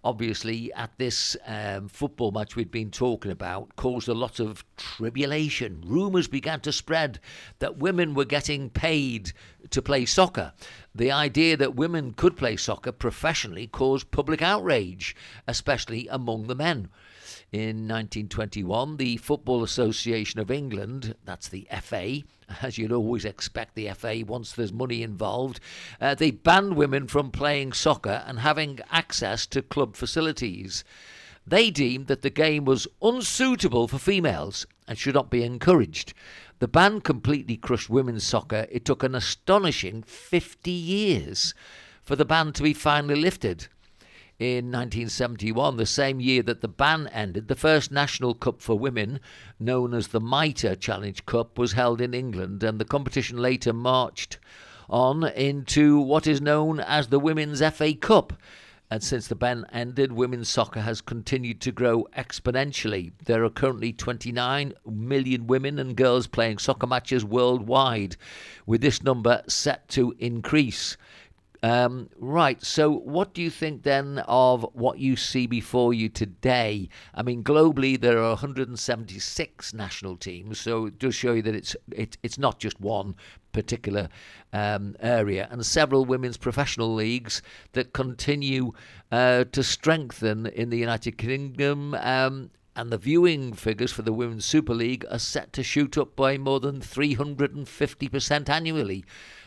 obviously, 0.05 0.73
at 0.75 0.91
this 0.99 1.37
um, 1.47 1.89
football 1.89 2.31
match 2.31 2.55
we'd 2.55 2.71
been 2.71 2.91
talking 2.91 3.33
about, 3.33 3.75
caused 3.75 4.09
a 4.09 4.15
lot 4.15 4.39
of 4.39 4.65
tribulation. 4.77 5.83
Rumours 5.85 6.29
began 6.29 6.61
to 6.61 6.73
spread 6.73 7.19
that 7.59 7.79
women 7.79 8.15
were 8.15 8.27
getting 8.27 8.71
paid 8.71 9.33
to 9.71 9.83
play 9.83 10.05
soccer. 10.05 10.53
The 10.95 11.11
idea 11.11 11.57
that 11.57 11.75
women 11.75 12.13
could 12.13 12.37
play 12.37 12.57
soccer 12.57 12.93
professionally 12.93 13.67
caused 13.67 14.11
public 14.11 14.43
outrage, 14.43 15.17
especially 15.49 16.07
among 16.09 16.47
the 16.47 16.55
men. 16.55 16.91
In 17.51 17.89
1921, 17.89 18.97
the 18.97 19.17
Football 19.17 19.63
Association 19.63 20.41
of 20.41 20.51
England, 20.51 21.15
that's 21.25 21.49
the 21.49 21.67
FA, 21.81 22.23
as 22.63 22.79
you'd 22.79 22.93
always 22.93 23.25
expect 23.25 23.75
the 23.75 23.91
FA 23.91 24.23
once 24.27 24.53
there's 24.53 24.73
money 24.73 25.03
involved, 25.03 25.61
uh, 26.01 26.15
they 26.15 26.31
banned 26.31 26.77
women 26.77 27.07
from 27.07 27.31
playing 27.31 27.73
soccer 27.73 28.23
and 28.27 28.41
having 28.41 28.81
access 28.91 29.47
to 29.47 29.63
club 29.63 29.97
facilities. 29.97 30.85
They 31.47 31.71
deemed 31.71 32.07
that 32.07 32.23
the 32.23 32.31
game 32.31 32.65
was 32.65 32.89
unsuitable 33.03 33.89
for 33.89 33.99
females 33.99 34.67
and 34.89 34.97
should 34.97 35.15
not 35.15 35.31
be 35.31 35.43
encouraged. 35.43 36.15
The 36.59 36.69
ban 36.69 37.01
completely 37.01 37.57
crushed 37.57 37.91
women's 37.91 38.25
soccer. 38.25 38.67
It 38.71 38.85
took 38.85 39.03
an 39.03 39.15
astonishing 39.15 40.03
50 40.03 40.71
years 40.71 41.55
for 42.03 42.17
the 42.17 42.25
ban 42.25 42.53
to 42.55 42.63
be 42.63 42.73
finally 42.73 43.17
lifted 43.17 43.69
in 44.39 44.67
1971, 44.67 45.77
the 45.77 45.87
same 45.87 46.21
year 46.21 46.43
that 46.43 46.61
the 46.61 46.69
ban 46.69 47.07
ended, 47.09 47.49
the 47.49 47.55
first 47.55 47.93
national 47.93 48.35
cup 48.35 48.61
for 48.61 48.79
women, 48.79 49.21
known 49.61 49.95
as 49.95 50.09
the 50.09 50.21
Mitre 50.21 50.75
Challenge 50.75 51.25
Cup, 51.25 51.57
was 51.59 51.73
held 51.73 52.01
in 52.01 52.15
England, 52.15 52.63
and 52.63 52.81
the 52.81 52.85
competition 52.85 53.39
later 53.39 53.73
marched 53.73 54.39
on 54.89 55.25
into 55.25 55.99
what 56.01 56.27
is 56.27 56.41
known 56.41 56.81
as 56.81 57.09
the 57.09 57.21
Women's 57.21 57.61
FA 57.61 57.95
Cup. 57.95 58.33
And 58.91 59.03
since 59.03 59.29
the 59.29 59.35
ban 59.35 59.65
ended, 59.73 60.13
women's 60.13 60.49
soccer 60.49 60.81
has 60.81 61.01
continued 61.01 61.61
to 61.63 61.73
grow 61.73 62.07
exponentially. 62.17 63.13
There 63.25 63.43
are 63.43 63.51
currently 63.51 63.93
29 63.93 64.75
million 64.87 65.47
women 65.47 65.79
and 65.79 65.97
girls 65.97 66.27
playing 66.27 66.59
soccer 66.59 66.87
matches 66.87 67.25
worldwide, 67.25 68.17
with 68.67 68.83
this 68.83 69.03
number 69.03 69.43
set 69.49 69.89
to 69.91 70.15
increase. 70.19 70.97
Um, 71.65 72.11
right. 72.19 72.63
So, 72.63 72.91
what 72.91 73.33
do 73.33 73.41
you 73.41 73.49
think 73.49 73.85
then 73.85 74.19
of 74.29 74.67
what 74.75 74.99
you 74.99 75.17
see 75.17 75.47
before 75.47 75.95
you 75.95 76.11
today? 76.11 76.91
I 77.15 77.23
mean, 77.23 77.43
globally 77.43 77.99
there 77.99 78.19
are 78.19 78.33
176 78.33 79.73
national 79.73 80.19
teams, 80.19 80.61
so 80.61 80.85
it 80.85 80.99
does 80.99 81.15
show 81.15 81.33
you 81.33 81.41
that 81.41 81.55
it's 81.55 81.75
it, 81.91 82.19
it's 82.23 82.37
not 82.37 82.59
just 82.59 82.79
one 82.83 83.15
particular 83.53 84.11
um, 84.53 84.95
area, 85.01 85.49
and 85.51 85.65
several 85.65 86.05
women's 86.05 86.37
professional 86.37 86.93
leagues 86.93 87.41
that 87.73 87.95
continue 87.95 88.73
uh, 89.11 89.45
to 89.45 89.63
strengthen 89.63 90.45
in 90.45 90.69
the 90.69 90.77
United 90.77 91.17
Kingdom. 91.17 91.95
Um, 91.95 92.51
and 92.77 92.91
the 92.91 92.99
viewing 92.99 93.53
figures 93.53 93.93
for 93.93 94.03
the 94.03 94.13
Women's 94.13 94.45
Super 94.45 94.75
League 94.75 95.05
are 95.11 95.19
set 95.19 95.53
to 95.53 95.63
shoot 95.63 95.97
up 95.97 96.17
by 96.17 96.37
more 96.37 96.61
than 96.61 96.81
350% 96.81 98.49
annually 98.49 99.05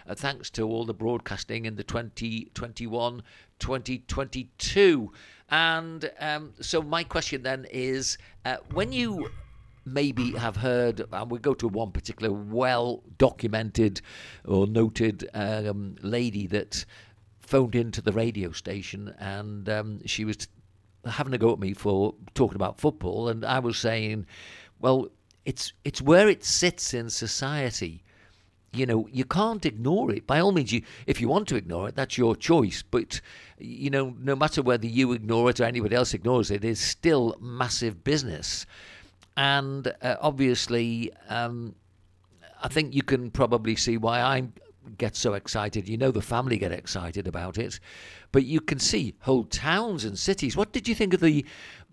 uh, 0.08 0.16
thanks 0.16 0.50
to 0.52 0.63
all 0.63 0.86
the 0.86 0.94
broadcasting 0.94 1.66
in 1.66 1.76
the 1.76 1.84
2021 1.84 3.24
2022. 3.60 5.12
And 5.50 6.12
um, 6.20 6.54
so, 6.62 6.82
my 6.82 7.04
question 7.04 7.44
then 7.44 7.66
is 7.72 8.18
uh, 8.46 8.58
when 8.74 8.92
you 8.92 9.30
maybe 9.86 10.32
have 10.34 10.58
heard, 10.58 11.06
and 11.12 11.32
we 11.32 11.40
go 11.40 11.54
to 11.54 11.68
one 11.68 11.92
particular 11.92 12.32
well 12.32 13.04
documented 13.18 14.02
or 14.46 14.68
noted 14.68 15.30
um, 15.34 15.96
lady 16.02 16.48
that 16.48 16.86
phoned 17.40 17.76
into 17.76 18.02
the 18.02 18.12
radio 18.12 18.52
station 18.52 19.16
and 19.20 19.70
um, 19.70 20.06
she 20.06 20.26
was 20.26 20.50
having 21.08 21.34
a 21.34 21.38
go 21.38 21.52
at 21.52 21.60
me 21.60 21.74
for 21.74 22.15
talking 22.34 22.56
about 22.56 22.80
football, 22.80 23.30
and 23.30 23.46
I 23.46 23.60
was 23.60 23.78
saying, 23.78 24.26
well, 24.80 25.10
it's 25.46 25.74
it's 25.84 26.02
where 26.02 26.28
it 26.28 26.43
sits 26.43 26.93
in 26.93 27.10
society 27.10 28.04
you 28.74 28.86
know, 28.86 29.08
you 29.12 29.26
can't 29.26 29.65
ignore 29.65 30.12
it. 30.12 30.28
By 30.28 30.39
all 30.39 30.52
means, 30.52 30.72
you 30.72 30.82
if 31.06 31.22
you 31.22 31.28
want 31.28 31.48
to 31.50 31.56
ignore 31.56 31.89
it, 31.89 31.96
that's 31.96 32.17
your 32.17 32.36
choice. 32.36 32.84
But 32.84 33.22
you 33.58 33.89
know, 33.89 34.15
no 34.20 34.36
matter 34.36 34.62
whether 34.62 34.86
you 34.86 35.13
ignore 35.13 35.50
it 35.50 35.60
or 35.60 35.63
anybody 35.63 35.96
else 35.96 36.13
ignores 36.13 36.52
it, 36.52 36.63
it's 36.63 36.82
still 36.82 37.36
massive 37.39 38.04
business. 38.04 38.65
And 39.36 39.93
uh, 40.02 40.15
obviously, 40.22 41.12
um, 41.30 41.76
I 42.62 42.67
think 42.67 42.93
you 42.93 43.04
can 43.04 43.32
probably 43.32 43.76
see 43.76 43.98
why 43.98 44.22
I 44.22 44.48
get 44.97 45.15
so 45.15 45.34
excited. 45.34 45.88
You 45.88 45.97
know, 45.97 46.12
the 46.12 46.21
family 46.21 46.58
get 46.58 46.71
excited 46.71 47.28
about 47.28 47.58
it, 47.58 47.80
but 48.32 48.45
you 48.45 48.62
can 48.62 48.80
see 48.80 49.15
whole 49.21 49.43
towns 49.43 50.06
and 50.06 50.17
cities. 50.17 50.56
What 50.56 50.71
did 50.71 50.88
you 50.88 50.95
think 50.95 51.13
of 51.13 51.19
the 51.19 51.45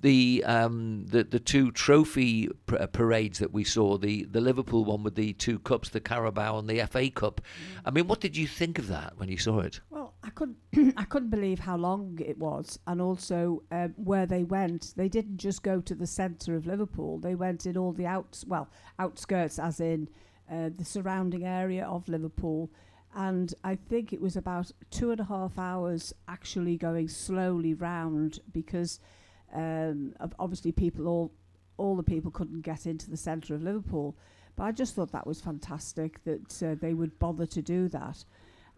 the 0.03 0.45
um, 0.45 1.07
the, 1.07 1.25
the 1.25 1.41
two 1.41 1.71
trophy 1.73 2.49
uh, 2.79 2.87
parades 2.87 3.39
that 3.39 3.53
we 3.53 3.65
saw? 3.65 3.97
The 3.97 4.25
the 4.25 4.41
Liverpool 4.41 4.85
one 4.85 5.03
with 5.03 5.15
the 5.15 5.33
two 5.35 5.59
cups, 5.59 5.89
the 5.89 6.01
Carabao 6.01 6.59
and 6.59 6.69
the 6.69 6.85
FA 6.87 7.11
Cup. 7.11 7.41
I 7.85 7.91
mean, 7.91 8.07
what 8.07 8.21
did 8.21 8.37
you 8.37 8.47
think 8.47 8.79
of 8.79 8.89
that 8.89 9.15
when 9.17 9.29
you 9.29 9.39
saw 9.39 9.61
it? 9.61 9.81
Well, 9.91 10.15
I 10.23 10.31
couldn't 10.31 10.59
I 10.97 11.05
couldn't 11.05 11.31
believe 11.31 11.59
how 11.59 11.77
long 11.77 12.19
it 12.25 12.39
was, 12.39 12.79
and 12.87 13.01
also 13.01 13.63
um, 13.71 13.95
where 13.97 14.27
they 14.27 14.45
went. 14.45 14.95
They 14.97 15.09
didn't 15.09 15.39
just 15.39 15.63
go 15.63 15.81
to 15.81 15.95
the 15.95 16.07
centre 16.07 16.55
of 16.55 16.67
Liverpool. 16.67 17.19
They 17.19 17.35
went 17.35 17.67
in 17.67 17.77
all 17.77 17.93
the 17.93 18.07
outs 18.07 18.45
well 18.47 18.69
outskirts, 18.99 19.59
as 19.59 19.81
in 19.81 20.09
uh, 20.51 20.71
the 20.77 20.85
surrounding 20.85 21.45
area 21.45 21.85
of 21.85 22.09
Liverpool 22.09 22.71
and 23.15 23.55
I 23.63 23.77
think 23.77 24.13
it 24.13 24.21
was 24.21 24.37
about 24.37 24.73
two 24.91 25.13
and 25.13 25.21
a 25.21 25.25
half 25.25 25.57
hours 25.57 26.13
actually 26.27 26.77
going 26.77 27.09
slowly 27.09 27.73
round 27.75 28.41
because 28.53 28.99
um, 29.55 30.15
obviously 30.39 30.73
people 30.73 31.07
all 31.07 31.33
all 31.77 31.97
the 31.97 32.03
people 32.03 32.31
couldn't 32.31 32.61
get 32.61 32.87
into 32.87 33.11
the 33.11 33.17
centre 33.17 33.55
of 33.55 33.63
Liverpool. 33.63 34.17
But 34.57 34.65
I 34.65 34.73
just 34.73 34.95
thought 34.95 35.11
that 35.11 35.27
was 35.27 35.41
fantastic 35.41 36.23
that 36.25 36.63
uh, 36.63 36.77
they 36.81 36.95
would 36.95 37.19
bother 37.19 37.47
to 37.47 37.63
do 37.63 37.89
that. 37.89 38.25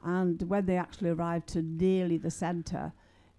And 0.03 0.41
when 0.43 0.65
they 0.65 0.79
actually 0.79 1.11
arrived 1.11 1.49
to 1.49 1.63
nearly 1.63 2.17
the 2.17 2.31
centre, 2.31 2.93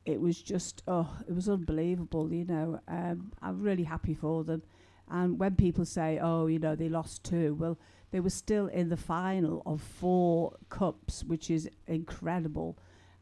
it 0.05 0.21
was 0.21 0.41
just 0.41 0.83
oh, 0.87 1.15
it 1.27 1.33
was 1.33 1.47
unbelievable. 1.47 2.33
You 2.33 2.45
know, 2.45 2.79
um, 2.87 3.31
I'm 3.41 3.61
really 3.61 3.83
happy 3.83 4.15
for 4.15 4.43
them. 4.43 4.63
And 5.09 5.39
when 5.39 5.55
people 5.55 5.85
say, 5.85 6.19
oh, 6.21 6.47
you 6.47 6.59
know, 6.59 6.75
they 6.75 6.89
lost 6.89 7.23
two, 7.23 7.53
well 7.53 7.77
they 8.17 8.21
were 8.21 8.31
still 8.31 8.65
in 8.65 8.89
the 8.89 8.97
final 8.97 9.61
of 9.67 9.79
four 9.79 10.55
cups, 10.69 11.23
which 11.23 11.51
is 11.51 11.69
incredible. 11.85 12.75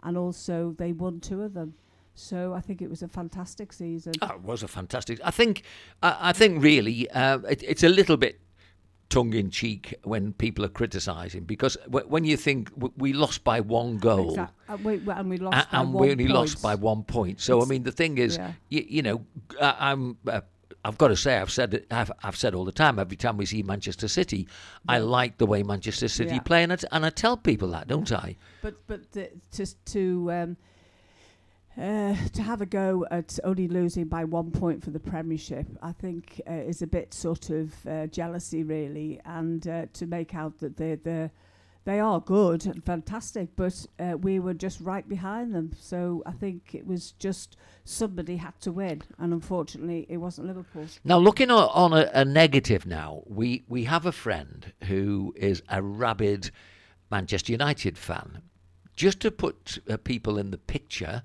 And 0.03 0.17
also, 0.17 0.73
they 0.77 0.93
won 0.93 1.19
two 1.19 1.41
of 1.41 1.53
them. 1.53 1.73
So 2.13 2.53
I 2.53 2.61
think 2.61 2.81
it 2.81 2.89
was 2.89 3.01
a 3.03 3.09
fantastic 3.09 3.73
season. 3.73 4.13
Oh, 4.21 4.35
it 4.35 4.41
was 4.41 4.63
a 4.63 4.69
fantastic. 4.69 5.19
I 5.21 5.31
think, 5.31 5.63
I, 6.01 6.29
I 6.29 6.31
think 6.31 6.63
really, 6.63 7.09
uh, 7.11 7.39
it, 7.39 7.61
it's 7.63 7.83
a 7.83 7.89
little 7.89 8.15
bit 8.15 8.39
tongue 9.09 9.33
in 9.33 9.49
cheek 9.49 9.93
when 10.03 10.31
people 10.31 10.63
are 10.63 10.69
criticising 10.69 11.43
because 11.43 11.75
w- 11.87 12.07
when 12.07 12.23
you 12.23 12.37
think 12.37 12.73
w- 12.75 12.93
we 12.95 13.11
lost 13.11 13.43
by 13.43 13.59
one 13.59 13.97
goal 13.97 14.29
exactly. 14.29 14.55
and, 14.69 14.85
we, 14.85 15.11
and 15.11 15.29
we 15.29 15.37
lost 15.37 15.67
and, 15.73 15.93
we 15.93 16.11
only 16.11 16.23
point. 16.23 16.33
lost 16.33 16.61
by 16.61 16.73
one 16.73 17.03
point. 17.03 17.41
So 17.41 17.57
it's, 17.57 17.67
I 17.67 17.69
mean, 17.69 17.83
the 17.83 17.91
thing 17.91 18.17
is, 18.17 18.37
yeah. 18.37 18.53
you, 18.69 18.85
you 18.87 19.01
know, 19.01 19.25
I, 19.61 19.91
am 19.91 20.17
uh, 20.25 20.39
I've 20.83 20.97
got 20.97 21.09
to 21.09 21.15
say, 21.15 21.37
I've 21.37 21.51
said 21.51 21.73
it, 21.73 21.87
I've, 21.91 22.11
I've 22.23 22.35
said 22.35 22.53
all 22.53 22.65
the 22.65 22.71
time. 22.71 22.99
Every 22.99 23.17
time 23.17 23.37
we 23.37 23.45
see 23.45 23.63
Manchester 23.63 24.07
City. 24.07 24.47
I 24.87 24.99
like 24.99 25.37
the 25.37 25.45
way 25.45 25.63
Manchester 25.63 26.07
City 26.07 26.35
yeah. 26.35 26.39
play, 26.39 26.63
and 26.63 26.73
I, 26.73 26.77
and 26.91 27.05
I 27.05 27.09
tell 27.09 27.37
people 27.37 27.69
that, 27.69 27.87
don't 27.87 28.11
I? 28.11 28.35
But 28.61 28.75
but 28.87 29.11
the, 29.11 29.31
to 29.53 29.65
to 29.85 30.31
um, 30.31 30.57
uh, 31.77 32.15
to 32.33 32.41
have 32.41 32.61
a 32.61 32.65
go 32.65 33.05
at 33.11 33.37
only 33.43 33.67
losing 33.67 34.05
by 34.05 34.23
one 34.23 34.51
point 34.51 34.83
for 34.83 34.91
the 34.91 34.99
Premiership, 34.99 35.67
I 35.81 35.91
think 35.91 36.41
uh, 36.49 36.53
is 36.53 36.81
a 36.81 36.87
bit 36.87 37.13
sort 37.13 37.49
of 37.49 37.73
uh, 37.87 38.07
jealousy, 38.07 38.63
really, 38.63 39.19
and 39.25 39.67
uh, 39.67 39.85
to 39.93 40.05
make 40.05 40.35
out 40.35 40.59
that 40.59 40.77
they're 40.77 40.95
the 40.95 41.31
they 41.85 41.99
are 41.99 42.19
good 42.19 42.65
and 42.65 42.83
fantastic, 42.83 43.49
but 43.55 43.85
uh, 43.99 44.17
we 44.17 44.39
were 44.39 44.53
just 44.55 44.79
right 44.81 45.07
behind 45.07 45.53
them. 45.53 45.71
So 45.79 46.23
I 46.25 46.31
think 46.31 46.73
it 46.73 46.85
was 46.85 47.11
just 47.13 47.55
somebody 47.83 48.37
had 48.37 48.59
to 48.61 48.71
win, 48.71 49.03
and 49.19 49.31
unfortunately, 49.33 50.05
it 50.09 50.17
wasn't 50.17 50.47
Liverpool. 50.47 50.87
Now, 51.03 51.17
looking 51.19 51.49
on 51.51 51.93
a, 51.93 52.09
a 52.13 52.25
negative, 52.25 52.85
now 52.85 53.21
we 53.27 53.63
we 53.67 53.83
have 53.85 54.05
a 54.05 54.11
friend 54.11 54.73
who 54.85 55.33
is 55.37 55.61
a 55.69 55.81
rabid 55.81 56.51
Manchester 57.11 57.51
United 57.51 57.97
fan. 57.97 58.41
Just 58.95 59.19
to 59.19 59.29
put 59.29 59.79
uh, 59.89 59.97
people 59.97 60.37
in 60.37 60.51
the 60.51 60.57
picture, 60.57 61.21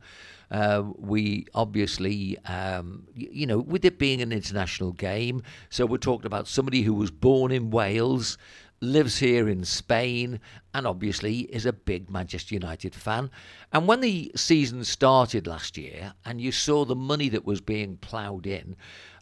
uh, 0.50 0.82
we 0.98 1.46
obviously, 1.54 2.36
um, 2.46 3.06
y- 3.16 3.28
you 3.30 3.46
know, 3.46 3.60
with 3.60 3.84
it 3.84 3.96
being 3.96 4.20
an 4.20 4.32
international 4.32 4.92
game, 4.92 5.40
so 5.68 5.86
we're 5.86 5.96
talking 5.98 6.26
about 6.26 6.48
somebody 6.48 6.82
who 6.82 6.92
was 6.92 7.12
born 7.12 7.52
in 7.52 7.70
Wales, 7.70 8.36
lives 8.80 9.18
here 9.18 9.48
in 9.48 9.64
Spain, 9.64 10.40
and 10.72 10.86
obviously 10.86 11.40
is 11.40 11.66
a 11.66 11.72
big 11.72 12.10
Manchester 12.10 12.54
United 12.54 12.94
fan. 12.94 13.30
And 13.72 13.86
when 13.86 14.00
the 14.00 14.32
season 14.34 14.84
started 14.84 15.46
last 15.46 15.76
year, 15.76 16.14
and 16.24 16.40
you 16.40 16.52
saw 16.52 16.84
the 16.84 16.96
money 16.96 17.28
that 17.28 17.44
was 17.44 17.60
being 17.60 17.96
ploughed 17.98 18.46
in, 18.46 18.76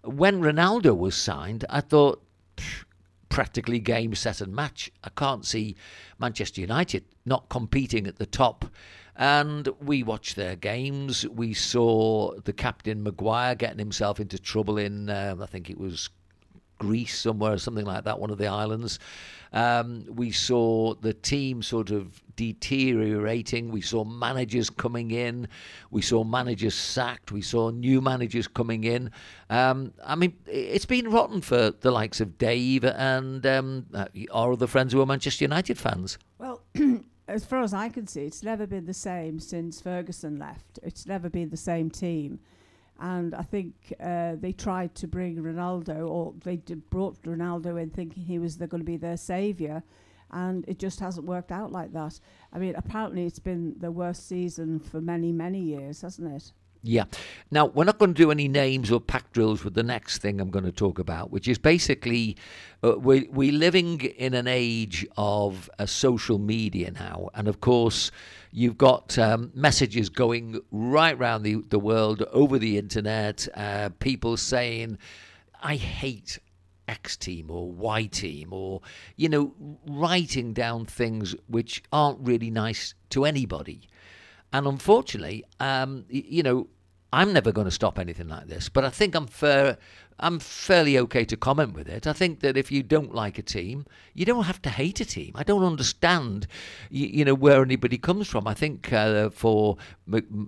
when 0.04 0.40
Ronaldo 0.40 0.96
was 0.96 1.16
signed, 1.16 1.64
I 1.68 1.80
thought, 1.80 2.22
practically 3.28 3.78
game, 3.78 4.14
set, 4.14 4.40
and 4.40 4.54
match. 4.54 4.90
I 5.04 5.10
can't 5.10 5.44
see 5.44 5.76
Manchester 6.18 6.60
United 6.60 7.04
not 7.24 7.48
competing 7.48 8.06
at 8.06 8.16
the 8.16 8.26
top. 8.26 8.64
And 9.16 9.68
we 9.80 10.04
watched 10.04 10.36
their 10.36 10.54
games. 10.54 11.26
We 11.28 11.52
saw 11.52 12.38
the 12.44 12.52
captain 12.52 13.02
Maguire 13.02 13.56
getting 13.56 13.80
himself 13.80 14.20
into 14.20 14.38
trouble 14.38 14.78
in, 14.78 15.10
uh, 15.10 15.34
I 15.40 15.46
think 15.46 15.68
it 15.68 15.78
was 15.78 16.08
Greece 16.78 17.18
somewhere, 17.18 17.58
something 17.58 17.84
like 17.84 18.04
that, 18.04 18.18
one 18.18 18.30
of 18.30 18.38
the 18.38 18.46
islands. 18.46 18.98
Um, 19.52 20.04
we 20.08 20.30
saw 20.30 20.94
the 20.94 21.14
team 21.14 21.62
sort 21.62 21.90
of 21.90 22.22
deteriorating. 22.36 23.70
We 23.70 23.80
saw 23.80 24.04
managers 24.04 24.70
coming 24.70 25.10
in. 25.10 25.48
We 25.90 26.02
saw 26.02 26.24
managers 26.24 26.74
sacked. 26.74 27.32
We 27.32 27.42
saw 27.42 27.70
new 27.70 28.00
managers 28.00 28.46
coming 28.46 28.84
in. 28.84 29.10
Um, 29.50 29.92
I 30.04 30.14
mean, 30.14 30.34
it's 30.46 30.86
been 30.86 31.10
rotten 31.10 31.40
for 31.40 31.70
the 31.70 31.90
likes 31.90 32.20
of 32.20 32.38
Dave 32.38 32.84
and 32.84 33.44
um, 33.46 33.86
uh, 33.94 34.06
our 34.32 34.52
other 34.52 34.66
friends 34.66 34.92
who 34.92 35.00
are 35.00 35.06
Manchester 35.06 35.44
United 35.44 35.78
fans. 35.78 36.18
Well, 36.38 36.62
as 37.28 37.44
far 37.44 37.62
as 37.62 37.74
I 37.74 37.88
can 37.88 38.06
see, 38.06 38.22
it's 38.22 38.42
never 38.42 38.66
been 38.66 38.86
the 38.86 38.94
same 38.94 39.40
since 39.40 39.80
Ferguson 39.80 40.38
left. 40.38 40.78
It's 40.82 41.06
never 41.06 41.28
been 41.28 41.50
the 41.50 41.56
same 41.56 41.90
team. 41.90 42.40
And 43.00 43.34
I 43.34 43.42
think 43.42 43.94
uh, 44.00 44.34
they 44.40 44.52
tried 44.52 44.94
to 44.96 45.06
bring 45.06 45.37
Ronaldo, 45.37 46.08
or 46.08 46.34
they 46.42 46.56
brought 46.56 47.22
Ronaldo 47.22 47.80
in 47.80 47.90
thinking 47.90 48.24
he 48.24 48.38
was 48.38 48.56
going 48.56 48.70
to 48.70 48.84
be 48.84 48.96
their 48.96 49.16
saviour, 49.16 49.82
and 50.30 50.64
it 50.68 50.78
just 50.78 51.00
hasn't 51.00 51.26
worked 51.26 51.52
out 51.52 51.70
like 51.70 51.92
that. 51.92 52.18
I 52.52 52.58
mean, 52.58 52.74
apparently 52.76 53.24
it's 53.24 53.38
been 53.38 53.76
the 53.78 53.92
worst 53.92 54.28
season 54.28 54.80
for 54.80 55.00
many, 55.00 55.32
many 55.32 55.61
years, 55.61 56.02
hasn't 56.02 56.34
it? 56.34 56.52
Yeah. 56.82 57.04
Now, 57.50 57.66
we're 57.66 57.84
not 57.84 57.98
going 57.98 58.14
to 58.14 58.22
do 58.22 58.30
any 58.30 58.46
names 58.46 58.90
or 58.90 59.00
pack 59.00 59.32
drills 59.32 59.64
with 59.64 59.74
the 59.74 59.82
next 59.82 60.18
thing 60.18 60.40
I'm 60.40 60.50
going 60.50 60.64
to 60.64 60.72
talk 60.72 60.98
about, 60.98 61.30
which 61.30 61.48
is 61.48 61.58
basically 61.58 62.37
uh, 62.84 62.98
we, 62.98 63.28
we're 63.32 63.52
living 63.52 64.00
in 64.00 64.34
an 64.34 64.46
age 64.46 65.06
of 65.16 65.68
uh, 65.78 65.87
social 65.87 66.38
media 66.38 66.90
now. 66.92 67.30
And 67.34 67.48
of 67.48 67.61
course, 67.61 68.11
you've 68.50 68.78
got 68.78 69.18
um, 69.18 69.50
messages 69.54 70.08
going 70.08 70.61
right 70.70 71.16
around 71.16 71.42
the, 71.42 71.56
the 71.68 71.78
world 71.78 72.22
over 72.32 72.58
the 72.58 72.78
internet, 72.78 73.48
uh, 73.54 73.90
people 73.98 74.37
saying, 74.37 74.98
I 75.62 75.76
hate 75.76 76.38
X 76.87 77.16
team 77.16 77.50
or 77.50 77.70
Y 77.70 78.06
team, 78.06 78.52
or, 78.52 78.80
you 79.16 79.28
know, 79.28 79.54
writing 79.87 80.52
down 80.52 80.87
things 80.87 81.34
which 81.46 81.82
aren't 81.92 82.20
really 82.20 82.50
nice 82.50 82.94
to 83.11 83.24
anybody. 83.24 83.88
And 84.52 84.66
unfortunately, 84.66 85.44
um, 85.61 86.04
you 86.08 86.42
know, 86.42 86.68
I'm 87.12 87.32
never 87.32 87.52
going 87.52 87.66
to 87.66 87.70
stop 87.70 87.98
anything 87.98 88.28
like 88.28 88.48
this, 88.48 88.68
but 88.68 88.84
I 88.84 88.90
think 88.90 89.14
I'm 89.14 89.26
fair. 89.26 89.78
I'm 90.20 90.40
fairly 90.40 90.98
okay 90.98 91.24
to 91.24 91.37
comment 91.37 91.74
with 91.74 91.88
it. 91.88 92.07
I 92.07 92.12
think 92.12 92.40
that 92.40 92.57
if 92.57 92.72
you 92.72 92.83
don't 92.83 93.14
like 93.14 93.38
a 93.38 93.42
team, 93.42 93.87
you 94.14 94.24
don't 94.24 94.44
have 94.44 94.61
to 94.62 94.70
hate 94.70 95.00
a 95.00 95.04
team. 95.04 95.33
I 95.37 95.44
don't 95.44 95.62
understand, 95.62 96.48
you, 96.90 97.07
you 97.07 97.24
know, 97.24 97.35
where 97.35 97.62
anybody 97.62 97.98
comes 97.98 98.26
from. 98.26 98.48
I 98.48 98.54
think 98.54 98.92
uh, 98.92 99.31
for 99.31 99.76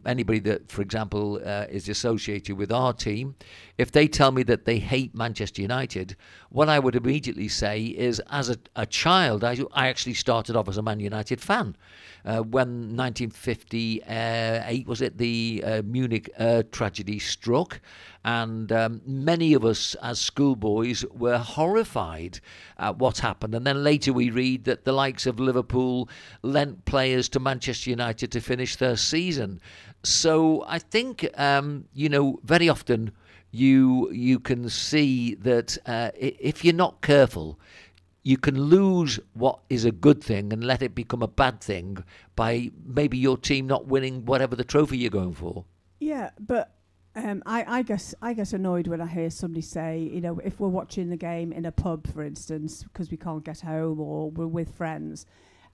anybody 0.04 0.40
that, 0.40 0.70
for 0.70 0.82
example, 0.82 1.40
uh, 1.44 1.66
is 1.70 1.88
associated 1.88 2.56
with 2.56 2.72
our 2.72 2.92
team, 2.92 3.36
if 3.78 3.92
they 3.92 4.08
tell 4.08 4.32
me 4.32 4.42
that 4.44 4.64
they 4.64 4.78
hate 4.78 5.14
Manchester 5.14 5.62
United, 5.62 6.16
what 6.48 6.68
I 6.68 6.78
would 6.78 6.96
immediately 6.96 7.48
say 7.48 7.84
is, 7.84 8.20
as 8.30 8.50
a, 8.50 8.56
a 8.74 8.86
child, 8.86 9.44
I, 9.44 9.56
I 9.72 9.86
actually 9.88 10.14
started 10.14 10.56
off 10.56 10.68
as 10.68 10.78
a 10.78 10.82
Man 10.82 10.98
United 10.98 11.40
fan 11.40 11.76
uh, 12.24 12.40
when 12.40 12.96
1958 12.96 14.86
was 14.86 15.00
it 15.00 15.18
the 15.18 15.62
uh, 15.64 15.82
Munich 15.84 16.28
uh, 16.38 16.62
tragedy 16.70 17.18
struck, 17.18 17.80
and 18.24 18.70
um, 18.70 19.00
many 19.06 19.54
of 19.54 19.64
us 19.64 19.94
as 20.02 20.18
schoolboys 20.20 21.04
were 21.06 21.38
horrified 21.38 22.40
at 22.78 22.98
what 22.98 23.18
happened. 23.18 23.54
And 23.54 23.66
then 23.66 23.82
later 23.82 24.12
we 24.12 24.30
read 24.30 24.64
that 24.64 24.84
the 24.84 24.92
likes 24.92 25.26
of 25.26 25.40
Liverpool 25.40 26.08
lent 26.42 26.84
players 26.84 27.28
to 27.30 27.40
Manchester 27.40 27.90
United 27.90 28.30
to 28.32 28.40
finish 28.40 28.76
their 28.76 28.96
season. 28.96 29.60
So 30.02 30.64
I 30.66 30.78
think 30.78 31.28
um, 31.38 31.86
you 31.94 32.08
know 32.08 32.40
very 32.44 32.68
often 32.68 33.12
you 33.50 34.10
you 34.12 34.38
can 34.38 34.68
see 34.68 35.34
that 35.36 35.78
uh, 35.86 36.10
if 36.14 36.64
you're 36.64 36.74
not 36.74 37.00
careful 37.00 37.58
you 38.22 38.36
can 38.36 38.60
lose 38.60 39.18
what 39.32 39.60
is 39.70 39.84
a 39.84 39.90
good 39.90 40.22
thing 40.22 40.52
and 40.52 40.62
let 40.62 40.82
it 40.82 40.94
become 40.94 41.22
a 41.22 41.28
bad 41.28 41.60
thing 41.60 42.04
by 42.36 42.70
maybe 42.84 43.16
your 43.16 43.38
team 43.38 43.66
not 43.66 43.86
winning 43.86 44.26
whatever 44.26 44.54
the 44.54 44.64
trophy 44.64 44.98
you're 44.98 45.10
going 45.10 45.32
for. 45.32 45.64
Yeah, 46.00 46.30
but 46.38 46.74
um, 47.16 47.42
I, 47.44 47.64
I 47.66 47.82
guess 47.82 48.14
I 48.22 48.34
get 48.34 48.52
annoyed 48.52 48.86
when 48.86 49.00
I 49.00 49.06
hear 49.06 49.30
somebody 49.30 49.62
say, 49.62 49.98
you 49.98 50.20
know, 50.20 50.38
if 50.44 50.60
we're 50.60 50.68
watching 50.68 51.10
the 51.10 51.16
game 51.16 51.52
in 51.52 51.64
a 51.64 51.72
pub, 51.72 52.06
for 52.12 52.22
instance, 52.22 52.84
because 52.84 53.10
we 53.10 53.16
can't 53.16 53.44
get 53.44 53.60
home 53.60 54.00
or 54.00 54.30
we're 54.30 54.46
with 54.46 54.72
friends, 54.74 55.26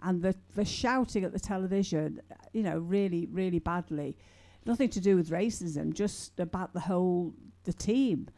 and 0.03 0.23
the 0.23 0.35
the 0.55 0.65
shouting 0.65 1.25
at 1.25 1.33
the 1.33 1.41
television, 1.41 2.23
you 2.53 2.63
know, 2.63 2.79
really 2.79 3.27
really 3.27 3.59
badly, 3.59 4.17
nothing 4.65 4.89
to 4.91 5.01
do 5.01 5.17
with 5.17 5.31
racism, 5.31 5.93
just 5.93 6.41
about 6.41 6.73
the 6.73 6.81
whole 6.81 7.35
the 7.65 7.73
team, 7.73 8.29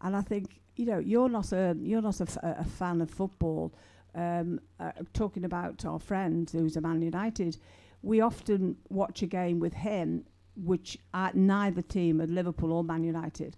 and 0.00 0.16
I 0.16 0.22
think 0.22 0.60
you 0.76 0.86
know 0.86 0.98
you're 0.98 1.28
not 1.28 1.52
a 1.52 1.76
you're 1.78 2.02
not 2.02 2.20
a, 2.20 2.24
f- 2.24 2.38
a 2.42 2.64
fan 2.64 3.00
of 3.02 3.10
football. 3.10 3.74
Um, 4.14 4.60
uh, 4.80 4.92
talking 5.12 5.44
about 5.44 5.84
our 5.84 5.98
friend 5.98 6.48
who's 6.50 6.78
a 6.78 6.80
Man 6.80 7.02
United, 7.02 7.58
we 8.00 8.22
often 8.22 8.78
watch 8.88 9.20
a 9.20 9.26
game 9.26 9.60
with 9.60 9.74
him, 9.74 10.24
which 10.56 10.98
uh, 11.14 11.30
neither 11.34 11.82
team 11.82 12.20
are 12.20 12.26
Liverpool 12.26 12.72
or 12.72 12.84
Man 12.84 13.04
United, 13.04 13.56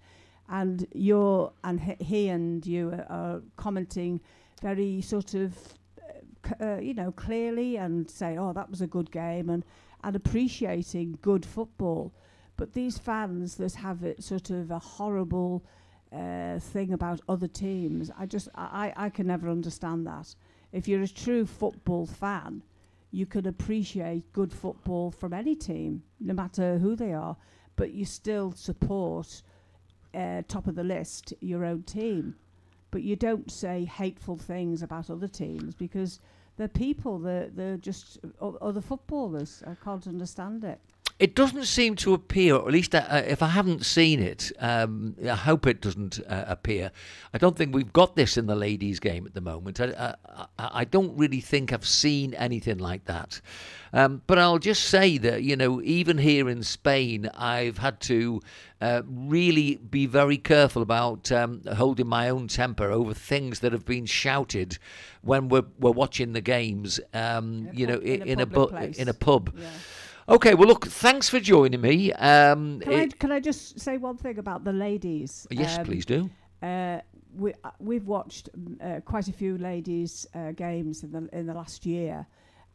and 0.48 0.86
you're 0.94 1.52
and 1.64 1.80
he, 1.80 2.28
and 2.28 2.66
you 2.66 2.90
are, 2.90 3.06
are 3.08 3.42
commenting 3.56 4.20
very 4.60 5.00
sort 5.00 5.34
of 5.34 5.56
uh, 6.60 6.78
you 6.78 6.94
know, 6.94 7.12
clearly 7.12 7.76
and 7.76 8.10
say, 8.10 8.36
oh, 8.38 8.52
that 8.52 8.70
was 8.70 8.80
a 8.80 8.86
good 8.86 9.10
game 9.10 9.50
and, 9.50 9.64
and 10.04 10.16
appreciating 10.16 11.18
good 11.22 11.44
football. 11.44 12.12
But 12.56 12.72
these 12.72 12.98
fans 12.98 13.56
that 13.56 13.74
have 13.74 14.02
it 14.02 14.22
sort 14.22 14.50
of 14.50 14.70
a 14.70 14.78
horrible 14.78 15.64
uh, 16.12 16.58
thing 16.58 16.92
about 16.92 17.20
other 17.28 17.48
teams, 17.48 18.10
I 18.18 18.26
just, 18.26 18.48
I, 18.54 18.92
I 18.96 19.10
can 19.10 19.26
never 19.26 19.48
understand 19.48 20.06
that. 20.06 20.34
If 20.72 20.88
you're 20.88 21.02
a 21.02 21.08
true 21.08 21.46
football 21.46 22.06
fan, 22.06 22.62
you 23.10 23.26
can 23.26 23.46
appreciate 23.46 24.32
good 24.32 24.52
football 24.52 25.10
from 25.10 25.32
any 25.32 25.54
team, 25.54 26.02
no 26.20 26.34
matter 26.34 26.78
who 26.78 26.94
they 26.94 27.12
are, 27.12 27.36
but 27.76 27.92
you 27.92 28.04
still 28.04 28.52
support 28.52 29.42
uh, 30.14 30.42
top 30.48 30.66
of 30.66 30.74
the 30.74 30.84
list 30.84 31.32
your 31.40 31.64
own 31.64 31.82
team. 31.82 32.34
But 32.90 33.02
you 33.02 33.16
don't 33.16 33.50
say 33.50 33.84
hateful 33.84 34.36
things 34.36 34.82
about 34.82 35.10
other 35.10 35.28
teams 35.28 35.74
because 35.74 36.20
they're 36.56 36.68
people, 36.68 37.18
they're, 37.18 37.48
they're 37.48 37.76
just 37.76 38.18
other 38.40 38.80
footballers. 38.80 39.62
I 39.66 39.74
can't 39.82 40.06
understand 40.06 40.64
it. 40.64 40.80
It 41.18 41.34
doesn't 41.34 41.64
seem 41.64 41.96
to 41.96 42.14
appear, 42.14 42.54
or 42.54 42.68
at 42.68 42.72
least 42.72 42.94
uh, 42.94 43.22
if 43.26 43.42
I 43.42 43.48
haven't 43.48 43.84
seen 43.84 44.22
it, 44.22 44.52
um, 44.60 45.16
I 45.24 45.34
hope 45.34 45.66
it 45.66 45.80
doesn't 45.80 46.20
uh, 46.28 46.44
appear. 46.46 46.92
I 47.34 47.38
don't 47.38 47.56
think 47.56 47.74
we've 47.74 47.92
got 47.92 48.14
this 48.14 48.36
in 48.36 48.46
the 48.46 48.54
ladies' 48.54 49.00
game 49.00 49.26
at 49.26 49.34
the 49.34 49.40
moment. 49.40 49.80
I, 49.80 50.14
I, 50.36 50.46
I 50.58 50.84
don't 50.84 51.16
really 51.18 51.40
think 51.40 51.72
I've 51.72 51.86
seen 51.86 52.34
anything 52.34 52.78
like 52.78 53.06
that. 53.06 53.40
Um, 53.92 54.22
but 54.28 54.38
I'll 54.38 54.60
just 54.60 54.84
say 54.84 55.18
that, 55.18 55.42
you 55.42 55.56
know, 55.56 55.82
even 55.82 56.18
here 56.18 56.48
in 56.48 56.62
Spain, 56.62 57.28
I've 57.34 57.78
had 57.78 58.00
to 58.02 58.40
uh, 58.80 59.02
really 59.04 59.76
be 59.76 60.06
very 60.06 60.36
careful 60.38 60.82
about 60.82 61.32
um, 61.32 61.62
holding 61.74 62.06
my 62.06 62.28
own 62.28 62.46
temper 62.46 62.92
over 62.92 63.12
things 63.12 63.58
that 63.60 63.72
have 63.72 63.86
been 63.86 64.06
shouted 64.06 64.78
when 65.22 65.48
we're, 65.48 65.64
we're 65.80 65.90
watching 65.90 66.32
the 66.32 66.40
games, 66.42 67.00
um, 67.12 67.70
you 67.72 67.88
know, 67.88 67.98
in, 67.98 68.22
in 68.22 68.28
a 68.28 68.32
in 68.32 68.40
a, 68.40 68.46
bu- 68.46 68.76
in 68.98 69.08
a 69.08 69.14
pub. 69.14 69.52
Yeah. 69.58 69.66
Okay, 70.28 70.52
well, 70.54 70.68
look, 70.68 70.86
thanks 70.86 71.28
for 71.30 71.40
joining 71.40 71.80
me. 71.80 72.12
Um, 72.12 72.80
Can, 72.80 72.92
I, 72.92 73.06
can 73.06 73.32
I 73.32 73.40
just 73.40 73.80
say 73.80 73.96
one 73.96 74.18
thing 74.18 74.38
about 74.38 74.62
the 74.62 74.72
ladies? 74.74 75.46
yes, 75.50 75.78
Um, 75.78 75.86
please 75.86 76.04
do. 76.04 76.28
Uh, 76.62 77.00
we, 77.34 77.54
uh, 77.64 77.70
we've 77.78 78.06
watched 78.06 78.50
mm, 78.52 78.98
uh, 78.98 79.00
quite 79.00 79.28
a 79.28 79.32
few 79.32 79.56
ladies' 79.56 80.26
uh, 80.34 80.52
games 80.52 81.02
in 81.02 81.12
the 81.12 81.28
in 81.32 81.46
the 81.46 81.54
last 81.54 81.86
year, 81.86 82.26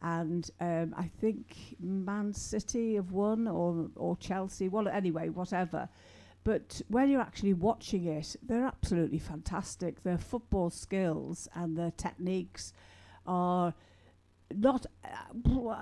and 0.02 0.50
um, 0.60 0.94
I 0.96 1.04
think 1.20 1.76
Man 1.78 2.32
City 2.32 2.96
have 2.96 3.12
won 3.12 3.46
or 3.46 3.88
or 3.94 4.16
Chelsea. 4.16 4.68
Well, 4.68 4.88
anyway, 4.88 5.28
whatever. 5.28 5.88
But 6.42 6.82
when 6.88 7.08
you're 7.08 7.20
actually 7.20 7.54
watching 7.54 8.06
it, 8.06 8.34
they're 8.42 8.66
absolutely 8.66 9.18
fantastic. 9.18 10.02
Their 10.02 10.18
football 10.18 10.70
skills 10.70 11.48
and 11.54 11.76
their 11.76 11.92
techniques 11.92 12.72
are 13.26 13.74
not 14.58 14.86
uh, 15.04 15.08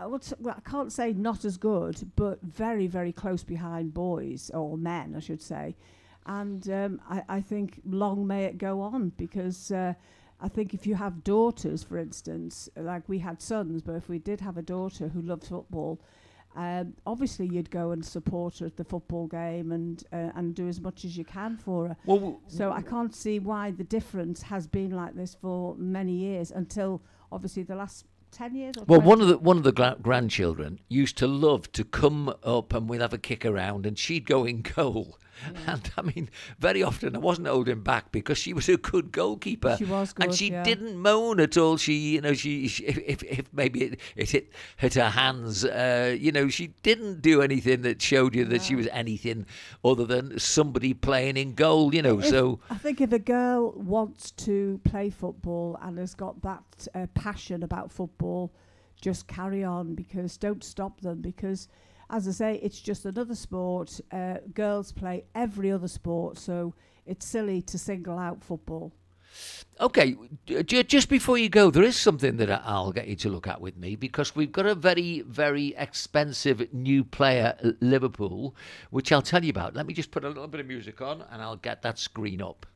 what's, 0.09 0.33
well, 0.39 0.55
I 0.57 0.69
can't 0.69 0.93
say 0.93 1.13
not 1.13 1.45
as 1.45 1.57
good, 1.57 2.11
but 2.17 2.43
very 2.43 2.87
very 2.87 3.13
close 3.13 3.43
behind 3.45 3.95
boys 3.95 4.51
or 4.55 4.77
men, 4.77 5.15
I 5.17 5.21
should 5.21 5.43
say. 5.43 5.77
And 6.27 6.69
um, 6.71 7.01
I, 7.09 7.23
I 7.29 7.41
think 7.41 7.81
long 7.85 8.27
may 8.27 8.45
it 8.45 8.57
go 8.59 8.81
on 8.81 9.11
because 9.17 9.73
uh, 9.73 9.95
I 10.41 10.49
think 10.49 10.73
if 10.75 10.87
you 10.87 10.95
have 10.95 11.25
daughters, 11.25 11.83
for 11.83 11.99
instance, 11.99 12.69
like 12.77 13.09
we 13.09 13.19
had 13.19 13.41
sons, 13.43 13.83
but 13.83 13.95
if 13.95 14.09
we 14.09 14.19
did 14.19 14.41
have 14.41 14.57
a 14.57 14.63
daughter 14.63 15.09
who 15.09 15.21
loved 15.23 15.45
football, 15.47 16.01
um, 16.55 16.93
obviously 17.07 17.47
you'd 17.47 17.71
go 17.71 17.93
and 17.93 18.05
support 18.05 18.59
her 18.59 18.67
at 18.67 18.77
the 18.77 18.85
football 18.85 19.27
game 19.27 19.73
and 19.73 20.05
uh, 20.13 20.31
and 20.37 20.55
do 20.55 20.69
as 20.69 20.81
much 20.81 21.05
as 21.05 21.17
you 21.17 21.25
can 21.25 21.57
for 21.57 21.89
her. 21.89 21.97
Well, 22.05 22.19
w- 22.19 22.39
So 22.47 22.71
I 22.71 22.83
can't 22.83 23.15
see 23.15 23.39
why 23.39 23.71
the 23.71 23.85
difference 23.85 24.43
has 24.43 24.67
been 24.67 24.91
like 24.91 25.15
this 25.15 25.35
for 25.35 25.75
many 25.77 26.13
years 26.13 26.51
until 26.51 27.01
obviously 27.33 27.63
the 27.63 27.75
last 27.75 28.05
ten 28.33 28.55
years. 28.57 28.75
Or 28.79 28.85
Well, 28.87 29.01
20. 29.01 29.09
one 29.09 29.21
of 29.21 29.29
the 29.29 29.39
one 29.39 29.57
of 29.59 29.63
the 29.63 29.73
gra- 29.73 29.97
grandchildren 30.03 30.81
used 30.89 31.17
to 31.19 31.27
love 31.27 31.71
to 31.73 31.85
come 31.85 32.35
up 32.43 32.73
and 32.75 32.89
we'd 32.89 33.01
have 33.01 33.13
a 33.13 33.19
kick 33.19 33.45
around, 33.45 33.87
and 33.87 33.97
she'd 33.99 34.27
go 34.27 34.45
in 34.45 34.63
goal. 34.63 35.19
And 35.67 35.91
I 35.97 36.03
mean, 36.03 36.31
very 36.59 36.83
often 36.83 37.17
I 37.17 37.19
wasn't 37.19 37.49
holding 37.49 37.83
back 37.83 38.13
because 38.13 38.39
she 38.39 38.53
was 38.53 38.69
a 38.69 38.77
good 38.77 39.13
goalkeeper. 39.13 39.77
She 39.77 39.85
was 39.85 40.13
good, 40.13 40.27
and 40.27 40.35
she 40.35 40.51
yeah. 40.51 40.63
didn't 40.63 40.97
moan 40.97 41.41
at 41.41 41.57
all. 41.57 41.77
She, 41.77 41.95
you 42.15 42.21
know, 42.21 42.35
she, 42.35 42.69
she 42.69 42.85
if, 42.85 42.99
if 42.99 43.23
if 43.25 43.53
maybe 43.53 43.85
it, 43.85 44.01
it 44.17 44.31
hit 44.31 44.53
hit 44.77 44.95
her 44.95 45.11
hands, 45.11 45.65
uh, 45.65 46.17
you 46.19 46.33
know, 46.33 46.49
she 46.49 46.69
didn't 46.83 47.23
do 47.23 47.43
anything 47.43 47.83
that 47.83 48.01
showed 48.01 48.35
you 48.35 48.45
that 48.47 48.63
she 48.63 48.75
was 48.75 48.89
anything 48.93 49.47
other 49.85 50.05
than 50.05 50.39
somebody 50.39 50.95
playing 50.95 51.37
in 51.37 51.55
goal. 51.55 51.95
You 51.95 52.03
know, 52.03 52.19
If- 52.21 52.27
so 52.27 52.61
I 52.71 52.77
think 52.77 53.01
if 53.01 53.13
a 53.13 53.19
girl 53.19 53.73
wants 53.73 54.31
to 54.33 54.81
play 54.85 55.11
football 55.11 55.79
and 55.83 55.99
has 55.99 56.15
got 56.15 56.43
that 56.43 56.89
uh, 56.95 57.07
passion 57.15 57.63
about 57.63 57.91
football, 57.93 58.53
just 59.01 59.27
carry 59.27 59.65
on 59.65 59.95
because 59.95 60.37
don't 60.37 60.63
stop 60.63 61.01
them 61.01 61.21
because, 61.21 61.69
as 62.13 62.29
I 62.29 62.33
say, 62.33 62.61
it's 62.63 62.79
just 62.79 63.07
another 63.07 63.35
sport. 63.35 64.01
Uh, 64.13 64.37
girls 64.53 64.93
play 64.93 65.25
every 65.35 65.73
other 65.73 65.89
sport, 65.89 66.39
so 66.39 66.75
it's 67.07 67.27
silly 67.27 67.63
to 67.63 67.79
single 67.79 68.19
out 68.19 68.45
football. 68.45 68.93
Okay, 69.81 70.15
just 70.67 71.09
before 71.09 71.39
you 71.39 71.49
go, 71.49 71.71
there 71.71 71.83
is 71.83 71.97
something 71.97 72.37
that 72.37 72.51
I'll 72.67 72.93
get 72.93 73.09
you 73.09 73.17
to 73.17 73.31
look 73.31 73.49
at 73.49 73.63
with 73.63 73.79
me 73.79 73.97
because 73.97 74.37
we've 74.37 74.53
got 74.53 74.67
a 74.67 74.75
very, 74.75 75.23
very 75.23 75.75
expensive 75.79 76.73
new 76.73 77.03
player, 77.03 77.57
at 77.59 77.81
Liverpool, 77.81 78.55
which 78.91 79.11
I'll 79.11 79.23
tell 79.23 79.43
you 79.43 79.51
about. 79.51 79.75
Let 79.75 79.87
me 79.87 79.95
just 79.95 80.11
put 80.11 80.25
a 80.25 80.29
little 80.29 80.49
bit 80.49 80.61
of 80.61 80.67
music 80.67 81.01
on 81.01 81.25
and 81.31 81.41
I'll 81.41 81.57
get 81.57 81.81
that 81.83 81.99
screen 81.99 82.43
up. 82.43 82.67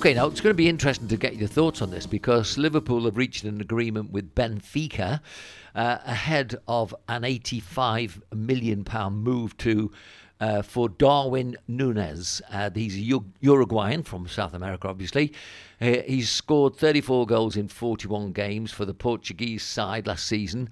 Okay, 0.00 0.14
now 0.14 0.28
it's 0.28 0.40
going 0.40 0.54
to 0.54 0.56
be 0.56 0.66
interesting 0.66 1.08
to 1.08 1.18
get 1.18 1.36
your 1.36 1.46
thoughts 1.46 1.82
on 1.82 1.90
this 1.90 2.06
because 2.06 2.56
Liverpool 2.56 3.04
have 3.04 3.18
reached 3.18 3.44
an 3.44 3.60
agreement 3.60 4.10
with 4.10 4.34
Benfica 4.34 5.20
uh, 5.74 5.98
ahead 6.06 6.54
of 6.66 6.94
an 7.06 7.22
85 7.22 8.22
million 8.34 8.82
pound 8.82 9.22
move 9.22 9.54
to 9.58 9.92
uh, 10.40 10.62
for 10.62 10.88
Darwin 10.88 11.54
Nunez. 11.68 12.40
Uh, 12.50 12.70
he's 12.74 12.96
a 12.96 13.20
Uruguayan 13.42 14.02
from 14.02 14.26
South 14.26 14.54
America, 14.54 14.88
obviously. 14.88 15.34
Uh, 15.82 15.96
he's 16.06 16.30
scored 16.30 16.76
34 16.76 17.26
goals 17.26 17.58
in 17.58 17.68
41 17.68 18.32
games 18.32 18.72
for 18.72 18.86
the 18.86 18.94
Portuguese 18.94 19.62
side 19.62 20.06
last 20.06 20.26
season 20.26 20.70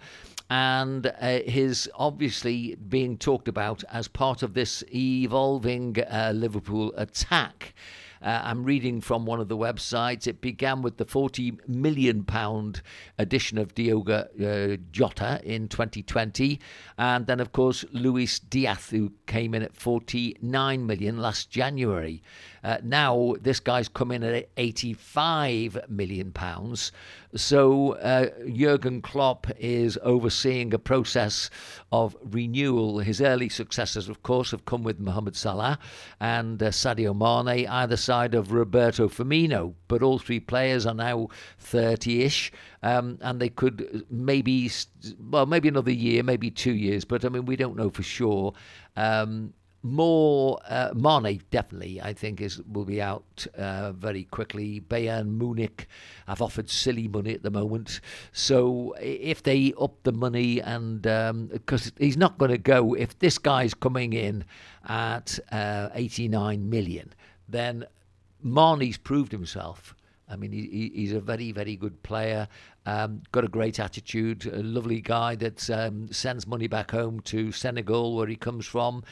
and 0.49 1.07
uh, 1.21 1.41
his 1.41 1.91
obviously 1.95 2.77
being 2.77 3.19
talked 3.19 3.49
about 3.49 3.85
as 3.93 4.09
part 4.09 4.43
of 4.43 4.55
this 4.55 4.83
evolving 4.95 5.97
uh, 6.11 6.33
Liverpool 6.35 6.95
attack. 6.97 7.75
Uh, 8.23 8.41
I'm 8.45 8.65
reading 8.65 9.01
from 9.01 9.27
one 9.27 9.41
of 9.41 9.49
the 9.49 9.57
websites. 9.57 10.27
It 10.27 10.41
began 10.41 10.83
with 10.83 10.97
the 10.97 11.05
40 11.05 11.59
million 11.67 12.25
pound 12.25 12.83
addition 13.19 13.59
of 13.59 13.75
Diogo 13.75 14.27
uh, 14.41 14.77
Jota 14.91 15.41
in 15.45 15.69
2020, 15.69 16.61
and 16.97 17.27
then 17.27 17.41
of 17.41 17.53
course 17.53 17.85
Luis 17.93 18.39
Diaz, 18.39 18.91
who 18.91 19.13
came 19.27 19.55
in 19.55 19.63
at 19.63 19.75
49 19.75 20.87
million 20.87 21.19
last 21.19 21.51
January. 21.51 22.23
Uh, 22.65 22.79
now 22.83 23.35
this 23.41 23.61
guy's 23.61 23.89
come 23.89 24.11
in 24.13 24.23
at 24.23 24.49
85 24.57 25.79
million 25.89 26.33
pounds. 26.33 26.93
So 27.35 27.93
uh, 27.95 28.31
Jurgen 28.51 29.03
Klopp 29.03 29.47
is 29.59 29.99
overseeing 30.03 30.73
a 30.73 30.79
process 30.79 31.51
of 31.93 32.17
renewal. 32.25 33.01
His 33.01 33.21
early 33.21 33.49
successors, 33.49 34.09
of 34.09 34.23
course, 34.23 34.51
have 34.53 34.65
come 34.65 34.83
with 34.83 34.99
Mohamed 34.99 35.37
Salah 35.37 35.79
and 36.21 36.63
uh, 36.63 36.71
Sadio 36.71 37.15
Mane, 37.15 37.69
either 37.69 37.97
side 37.97 38.35
of 38.35 38.53
Roberto 38.53 39.09
Firmino. 39.09 39.75
But 39.89 40.03
all 40.03 40.19
three 40.19 40.41
players 40.41 40.87
are 40.87 40.95
now 40.95 41.29
30 41.59 42.23
ish. 42.23 42.53
Um, 42.83 43.19
and 43.21 43.41
they 43.41 43.49
could 43.49 44.07
maybe, 44.09 44.71
well, 45.19 45.47
maybe 45.47 45.69
another 45.69 45.91
year, 45.91 46.23
maybe 46.23 46.51
two 46.51 46.75
years, 46.75 47.05
but 47.05 47.25
I 47.25 47.29
mean, 47.29 47.45
we 47.45 47.57
don't 47.57 47.77
know 47.77 47.91
for 47.91 48.05
sure. 48.05 48.53
Um, 48.97 49.53
more 49.83 50.59
uh, 50.69 50.91
Mane 50.95 51.41
definitely 51.51 52.01
I 52.01 52.13
think 52.13 52.41
is 52.41 52.61
will 52.63 52.85
be 52.85 53.01
out 53.01 53.47
uh, 53.57 53.93
very 53.93 54.25
quickly. 54.25 54.81
Bayern 54.81 55.39
Munich 55.39 55.87
have 56.27 56.43
offered 56.43 56.69
silly 56.69 57.09
money 57.09 57.35
at 57.35 57.43
the 57.43 57.51
moment, 57.51 58.01
so 58.33 58.95
if 59.01 59.43
they 59.43 59.73
up 59.81 60.03
the 60.03 60.13
money 60.13 60.61
and 60.61 61.03
because 61.03 61.87
um, 61.87 61.93
he's 61.99 62.17
not 62.17 62.39
going 62.39 62.51
to 62.51 62.59
go 62.59 62.95
if 62.95 63.19
this 63.19 63.39
guy's 63.39 63.75
coming 63.75 64.13
in 64.13 64.45
at 64.89 65.39
uh, 65.53 65.91
89 65.95 66.69
million, 66.69 67.13
then 67.49 67.85
Mane's 68.43 68.97
proved 68.97 69.33
himself. 69.33 69.95
I 70.31 70.37
mean, 70.37 70.53
he, 70.53 70.93
he's 70.95 71.13
a 71.13 71.21
very, 71.21 71.53
very 71.53 71.77
good 71.77 72.03
player. 72.03 72.49
Um, 72.85 73.23
got 73.33 73.45
a 73.45 73.49
great 73.49 73.81
attitude. 73.81 74.47
A 74.47 74.63
lovely 74.63 75.01
guy 75.01 75.35
that 75.37 75.69
um, 75.71 76.13
sends 76.13 76.47
money 76.47 76.67
back 76.67 76.91
home 76.91 77.21
to 77.21 77.51
Senegal, 77.53 78.15
where 78.17 78.27
he 78.27 78.37
comes 78.37 78.67
from. 78.67 79.05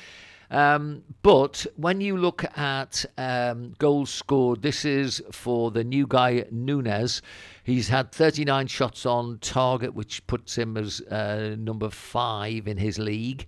Um, 0.50 1.02
but 1.22 1.66
when 1.76 2.00
you 2.00 2.16
look 2.16 2.44
at 2.56 3.04
um, 3.18 3.74
goals 3.78 4.10
scored, 4.10 4.62
this 4.62 4.84
is 4.84 5.22
for 5.32 5.70
the 5.70 5.84
new 5.84 6.06
guy 6.06 6.44
Nunez. 6.50 7.22
He's 7.64 7.88
had 7.88 8.12
39 8.12 8.66
shots 8.68 9.06
on 9.06 9.38
target, 9.40 9.94
which 9.94 10.26
puts 10.26 10.56
him 10.56 10.76
as 10.76 11.00
uh, 11.00 11.56
number 11.58 11.90
five 11.90 12.68
in 12.68 12.76
his 12.76 12.98
league. 12.98 13.46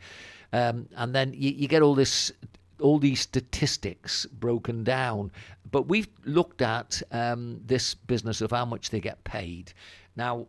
Um, 0.53 0.89
and 0.97 1.15
then 1.15 1.33
you, 1.35 1.51
you, 1.51 1.69
get 1.69 1.83
all 1.83 1.95
this, 1.95 2.33
all 2.81 2.99
these 2.99 3.21
statistics 3.21 4.27
broken 4.27 4.83
down. 4.83 5.31
But 5.71 5.89
we've 5.89 6.09
looked 6.25 6.63
at 6.63 7.03
um, 7.13 7.61
this 7.65 7.95
business 7.95 8.41
of 8.41 8.51
how 8.51 8.65
much 8.65 8.91
they 8.91 9.01
get 9.01 9.23
paid. 9.25 9.73
Now, 10.17 10.47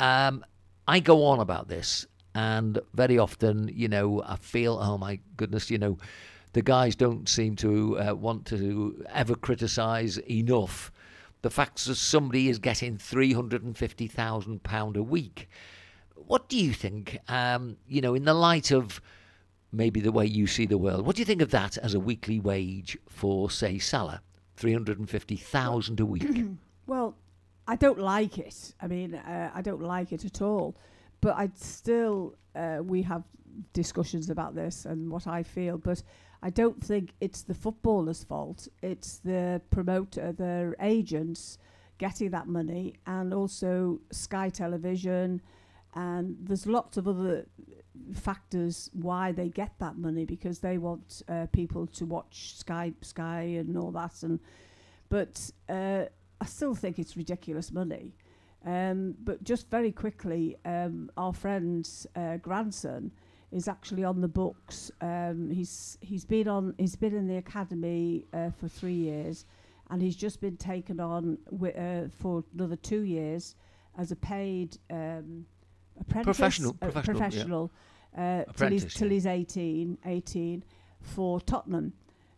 um, 0.00 0.44
I 0.88 1.00
go 1.00 1.24
on 1.24 1.40
about 1.40 1.68
this 1.68 2.06
and 2.36 2.78
very 2.92 3.18
often, 3.18 3.70
you 3.72 3.88
know, 3.88 4.22
I 4.26 4.36
feel, 4.36 4.78
oh 4.78 4.98
my 4.98 5.18
goodness, 5.38 5.70
you 5.70 5.78
know, 5.78 5.96
the 6.52 6.60
guys 6.60 6.94
don't 6.94 7.26
seem 7.30 7.56
to 7.56 7.98
uh, 7.98 8.14
want 8.14 8.44
to 8.48 9.02
ever 9.08 9.34
criticise 9.34 10.18
enough 10.18 10.92
the 11.40 11.48
fact 11.48 11.82
that 11.86 11.94
somebody 11.94 12.50
is 12.50 12.58
getting 12.58 12.98
£350,000 12.98 14.96
a 14.96 15.02
week. 15.02 15.48
What 16.14 16.50
do 16.50 16.58
you 16.58 16.74
think, 16.74 17.18
um, 17.28 17.78
you 17.88 18.02
know, 18.02 18.14
in 18.14 18.26
the 18.26 18.34
light 18.34 18.70
of 18.70 19.00
maybe 19.72 20.00
the 20.00 20.12
way 20.12 20.26
you 20.26 20.46
see 20.46 20.66
the 20.66 20.76
world, 20.76 21.06
what 21.06 21.16
do 21.16 21.22
you 21.22 21.26
think 21.26 21.40
of 21.40 21.52
that 21.52 21.78
as 21.78 21.94
a 21.94 22.00
weekly 22.00 22.38
wage 22.38 22.98
for, 23.08 23.50
say, 23.50 23.78
Salah? 23.78 24.20
350,000 24.56 26.00
a 26.00 26.04
week? 26.04 26.44
well, 26.86 27.16
I 27.66 27.76
don't 27.76 27.98
like 27.98 28.36
it. 28.36 28.74
I 28.82 28.88
mean, 28.88 29.14
uh, 29.14 29.50
I 29.54 29.62
don't 29.62 29.80
like 29.80 30.12
it 30.12 30.26
at 30.26 30.42
all 30.42 30.76
but 31.20 31.36
I'd 31.36 31.56
still 31.58 32.34
uh, 32.54 32.78
we 32.82 33.02
have 33.02 33.24
discussions 33.72 34.30
about 34.30 34.54
this 34.54 34.84
and 34.84 35.10
what 35.10 35.26
I 35.26 35.42
feel, 35.42 35.78
but 35.78 36.02
I 36.42 36.50
don't 36.50 36.82
think 36.82 37.12
it's 37.20 37.42
the 37.42 37.54
footballers' 37.54 38.24
fault. 38.24 38.68
It's 38.82 39.18
the 39.18 39.60
promoter, 39.70 40.32
their 40.32 40.76
agents 40.80 41.58
getting 41.98 42.30
that 42.30 42.46
money, 42.46 42.94
and 43.06 43.32
also 43.32 44.00
Sky 44.10 44.50
Television, 44.50 45.40
and 45.94 46.36
there's 46.42 46.66
lots 46.66 46.98
of 46.98 47.08
other 47.08 47.46
factors 48.14 48.90
why 48.92 49.32
they 49.32 49.48
get 49.48 49.72
that 49.78 49.96
money 49.96 50.26
because 50.26 50.58
they 50.58 50.76
want 50.76 51.22
uh, 51.28 51.46
people 51.52 51.86
to 51.86 52.04
watch 52.04 52.54
Sky, 52.56 52.92
Sky, 53.00 53.42
and 53.58 53.76
all 53.78 53.90
that, 53.92 54.22
and 54.22 54.40
but 55.08 55.50
uh, 55.68 56.04
I 56.40 56.44
still 56.44 56.74
think 56.74 56.98
it's 56.98 57.16
ridiculous 57.16 57.72
money. 57.72 58.14
Um, 58.66 59.14
but 59.22 59.44
just 59.44 59.70
very 59.70 59.92
quickly, 59.92 60.56
um, 60.64 61.08
our 61.16 61.32
friend's 61.32 62.06
uh, 62.16 62.38
grandson 62.38 63.12
is 63.52 63.68
actually 63.68 64.02
on 64.02 64.20
the 64.20 64.28
books. 64.28 64.90
Um, 65.00 65.50
he's 65.50 65.96
he's 66.00 66.24
been 66.24 66.48
on 66.48 66.74
he's 66.76 66.96
been 66.96 67.14
in 67.14 67.28
the 67.28 67.36
academy 67.36 68.24
uh, 68.34 68.50
for 68.50 68.66
three 68.66 68.94
years, 68.94 69.46
and 69.90 70.02
he's 70.02 70.16
just 70.16 70.40
been 70.40 70.56
taken 70.56 70.98
on 70.98 71.38
wi- 71.50 71.78
uh, 71.78 72.08
for 72.18 72.42
another 72.54 72.74
two 72.74 73.02
years 73.02 73.54
as 73.96 74.10
a 74.10 74.16
paid 74.16 74.76
um, 74.90 75.46
apprentice, 76.00 76.24
professional, 76.36 76.76
uh, 76.82 76.86
professional, 76.86 77.20
professional 77.20 77.72
yeah. 78.18 78.44
uh, 78.48 78.52
till, 78.52 78.68
he's, 78.68 78.94
till 78.94 79.08
he's 79.08 79.26
18, 79.26 79.96
18 80.04 80.64
for 81.00 81.40
Tottenham. 81.40 81.92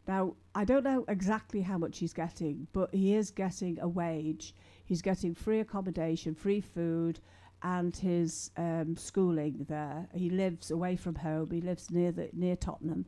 Now 0.07 0.35
I 0.55 0.65
don't 0.65 0.85
know 0.85 1.07
exactly 1.09 1.63
how 1.63 1.79
much 1.79 1.99
he's 1.99 2.13
getting, 2.13 2.67
but 2.75 2.95
he 2.95 3.15
is 3.15 3.31
getting 3.31 3.79
a 3.81 3.89
wage. 3.89 4.55
He's 4.89 5.03
getting 5.03 5.35
free 5.35 5.61
accommodation, 5.61 6.35
free 6.35 6.63
food, 6.63 7.21
and 7.63 7.95
his 7.95 8.51
um, 8.57 8.97
schooling 8.97 9.67
there. 9.69 10.09
He 10.15 10.31
lives 10.31 10.71
away 10.71 10.97
from 10.97 11.15
home. 11.15 11.51
He 11.51 11.61
lives 11.61 11.91
near 11.91 12.11
the 12.11 12.31
near 12.33 12.57
Tottenham, 12.57 13.05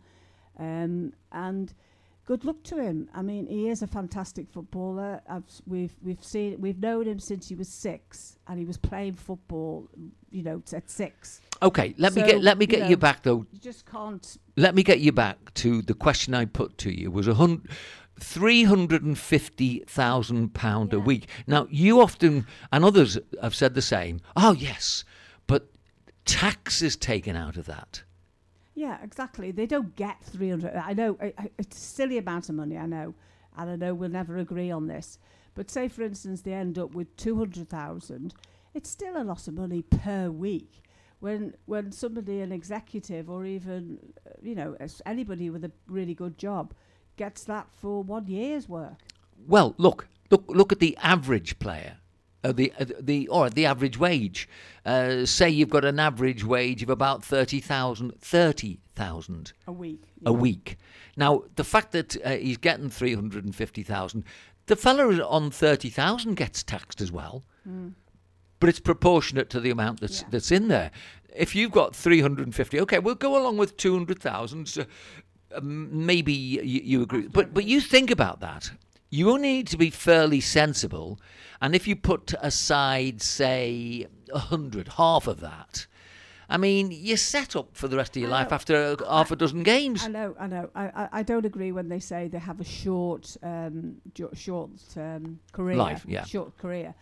um, 0.58 1.14
and 1.32 1.72
good 2.26 2.44
luck 2.44 2.62
to 2.64 2.76
him. 2.76 3.08
I 3.14 3.22
mean, 3.22 3.46
he 3.46 3.70
is 3.70 3.80
a 3.80 3.86
fantastic 3.86 4.46
footballer. 4.50 5.22
I've, 5.26 5.44
we've 5.66 5.94
we've 6.02 6.22
seen 6.22 6.60
we've 6.60 6.78
known 6.78 7.06
him 7.06 7.18
since 7.18 7.48
he 7.48 7.54
was 7.54 7.68
six, 7.68 8.36
and 8.46 8.58
he 8.58 8.66
was 8.66 8.76
playing 8.76 9.14
football, 9.14 9.88
you 10.30 10.42
know, 10.42 10.62
at 10.74 10.90
six. 10.90 11.40
Okay, 11.62 11.94
let 11.96 12.12
so, 12.12 12.20
me 12.20 12.26
get 12.26 12.42
let 12.42 12.58
me 12.58 12.66
get 12.66 12.80
you, 12.80 12.84
know, 12.84 12.90
you 12.90 12.96
back 12.98 13.22
though. 13.22 13.46
You 13.52 13.58
just 13.58 13.86
can't. 13.86 14.36
Let 14.56 14.74
me 14.74 14.82
get 14.82 15.00
you 15.00 15.12
back 15.12 15.54
to 15.54 15.80
the 15.80 15.94
question 15.94 16.34
I 16.34 16.44
put 16.44 16.76
to 16.78 16.90
you 16.90 17.10
was 17.10 17.26
a 17.26 17.32
hundred 17.32 17.70
£350,000 18.20 20.92
yeah. 20.92 20.98
a 20.98 21.00
week. 21.00 21.28
Now, 21.46 21.66
you 21.70 22.00
often, 22.00 22.46
and 22.72 22.85
others 22.85 23.18
have 23.42 23.54
said 23.54 23.74
the 23.74 23.83
same, 23.83 24.20
oh, 24.37 24.52
yes, 24.52 25.04
but 25.46 25.68
tax 26.24 26.83
is 26.83 26.96
taken 26.96 27.37
out 27.37 27.56
of 27.56 27.66
that. 27.66 28.02
Yeah, 28.74 28.98
exactly. 29.02 29.50
They 29.50 29.66
don't 29.66 29.96
get 29.96 30.22
300. 30.22 30.76
I 30.76 30.94
know 30.94 31.18
it's 31.59 31.76
a 31.76 31.80
silly 31.80 32.18
amount 32.18 32.48
of 32.48 32.54
money, 32.54 32.78
I 32.78 32.87
know. 32.87 33.14
And 33.56 33.70
I 33.70 33.76
know 33.76 33.94
we'll 33.94 34.11
never 34.11 34.38
agree 34.38 34.70
on 34.70 34.87
this. 34.87 35.18
But 35.54 35.70
say, 35.70 35.88
for 35.88 36.02
instance, 36.02 36.42
they 36.42 36.52
end 36.52 36.78
up 36.78 36.94
with 36.94 37.16
200,000, 37.16 38.35
it's 38.72 38.88
still 38.88 39.20
a 39.20 39.24
lot 39.24 39.48
of 39.48 39.54
money 39.54 39.83
per 39.83 40.30
week. 40.30 40.83
When, 41.18 41.54
when 41.66 41.90
somebody, 41.92 42.40
an 42.40 42.52
executive, 42.52 43.28
or 43.28 43.44
even, 43.44 43.98
uh, 44.26 44.30
you 44.40 44.54
know, 44.54 44.76
anybody 45.04 45.50
with 45.50 45.64
a 45.64 45.72
really 45.87 46.14
good 46.14 46.38
job, 46.38 46.72
gets 47.20 47.44
that 47.44 47.66
for 47.76 48.02
one 48.02 48.26
year's 48.26 48.66
work. 48.66 48.94
Well, 49.46 49.74
look, 49.76 50.09
look, 50.30 50.44
look 50.48 50.72
at 50.72 50.78
the 50.78 50.96
average 51.02 51.59
player. 51.59 51.98
Uh, 52.42 52.52
the 52.52 52.72
uh, 52.80 52.87
the 52.98 53.28
or 53.28 53.50
the 53.50 53.66
average 53.66 53.98
wage. 53.98 54.48
Uh, 54.87 55.26
say 55.26 55.50
you've 55.50 55.68
got 55.68 55.85
an 55.85 56.00
average 56.00 56.42
wage 56.42 56.83
of 56.83 56.88
about 56.88 57.22
30,000 57.22 58.18
30,000 58.18 59.52
a 59.66 59.72
week. 59.72 60.02
Yeah. 60.22 60.30
A 60.30 60.33
week. 60.33 60.78
Now, 61.14 61.42
the 61.56 61.64
fact 61.64 61.92
that 61.92 62.16
uh, 62.24 62.37
he's 62.37 62.56
getting 62.56 62.88
350,000, 62.88 64.24
the 64.64 64.76
fella 64.76 65.22
on 65.22 65.50
30,000 65.50 66.37
gets 66.37 66.62
taxed 66.62 67.02
as 67.02 67.12
well. 67.12 67.44
Mm. 67.68 67.92
But 68.61 68.70
it's 68.70 68.80
proportionate 68.80 69.50
to 69.50 69.61
the 69.61 69.68
amount 69.68 70.00
that's 70.00 70.22
yeah. 70.22 70.28
that's 70.30 70.50
in 70.50 70.68
there. 70.68 70.90
If 71.37 71.54
you've 71.54 71.72
got 71.72 71.94
350, 71.94 72.80
okay, 72.80 72.98
we'll 72.98 73.14
go 73.14 73.37
along 73.37 73.59
with 73.59 73.76
200,000. 73.76 74.66
So 74.66 74.80
um, 74.80 74.87
maybe 75.62 76.32
you, 76.32 76.62
you 76.62 77.02
agree, 77.02 77.28
but 77.28 77.52
but 77.54 77.64
you 77.64 77.80
think 77.80 78.10
about 78.10 78.40
that. 78.40 78.70
You 79.12 79.30
only 79.30 79.54
need 79.54 79.66
to 79.68 79.76
be 79.76 79.90
fairly 79.90 80.40
sensible, 80.40 81.20
and 81.60 81.74
if 81.74 81.88
you 81.88 81.96
put 81.96 82.32
aside, 82.40 83.20
say, 83.20 84.06
a 84.32 84.38
hundred, 84.38 84.88
half 84.88 85.26
of 85.26 85.40
that, 85.40 85.86
I 86.50 86.56
mean, 86.56 86.90
you're 86.90 87.16
set 87.16 87.54
up 87.54 87.76
for 87.76 87.86
the 87.86 87.96
rest 87.96 88.16
of 88.16 88.22
your 88.22 88.30
life 88.30 88.52
after 88.52 88.96
half 89.08 89.30
a 89.30 89.36
dozen 89.36 89.62
games. 89.62 90.04
I 90.04 90.08
know, 90.08 90.34
I 90.38 90.46
know. 90.48 90.68
I, 90.74 90.84
I, 90.86 91.08
I, 91.12 91.22
don't 91.22 91.46
agree 91.46 91.70
when 91.70 91.88
they 91.88 92.00
say 92.00 92.26
they 92.26 92.40
have 92.40 92.60
a 92.60 92.64
short, 92.64 93.36
um, 93.44 93.96
short 94.34 94.70
um, 94.96 95.38
career. 95.52 95.76
Life, 95.76 96.04
yeah. 96.08 96.24
Short 96.24 96.56
career. 96.58 96.92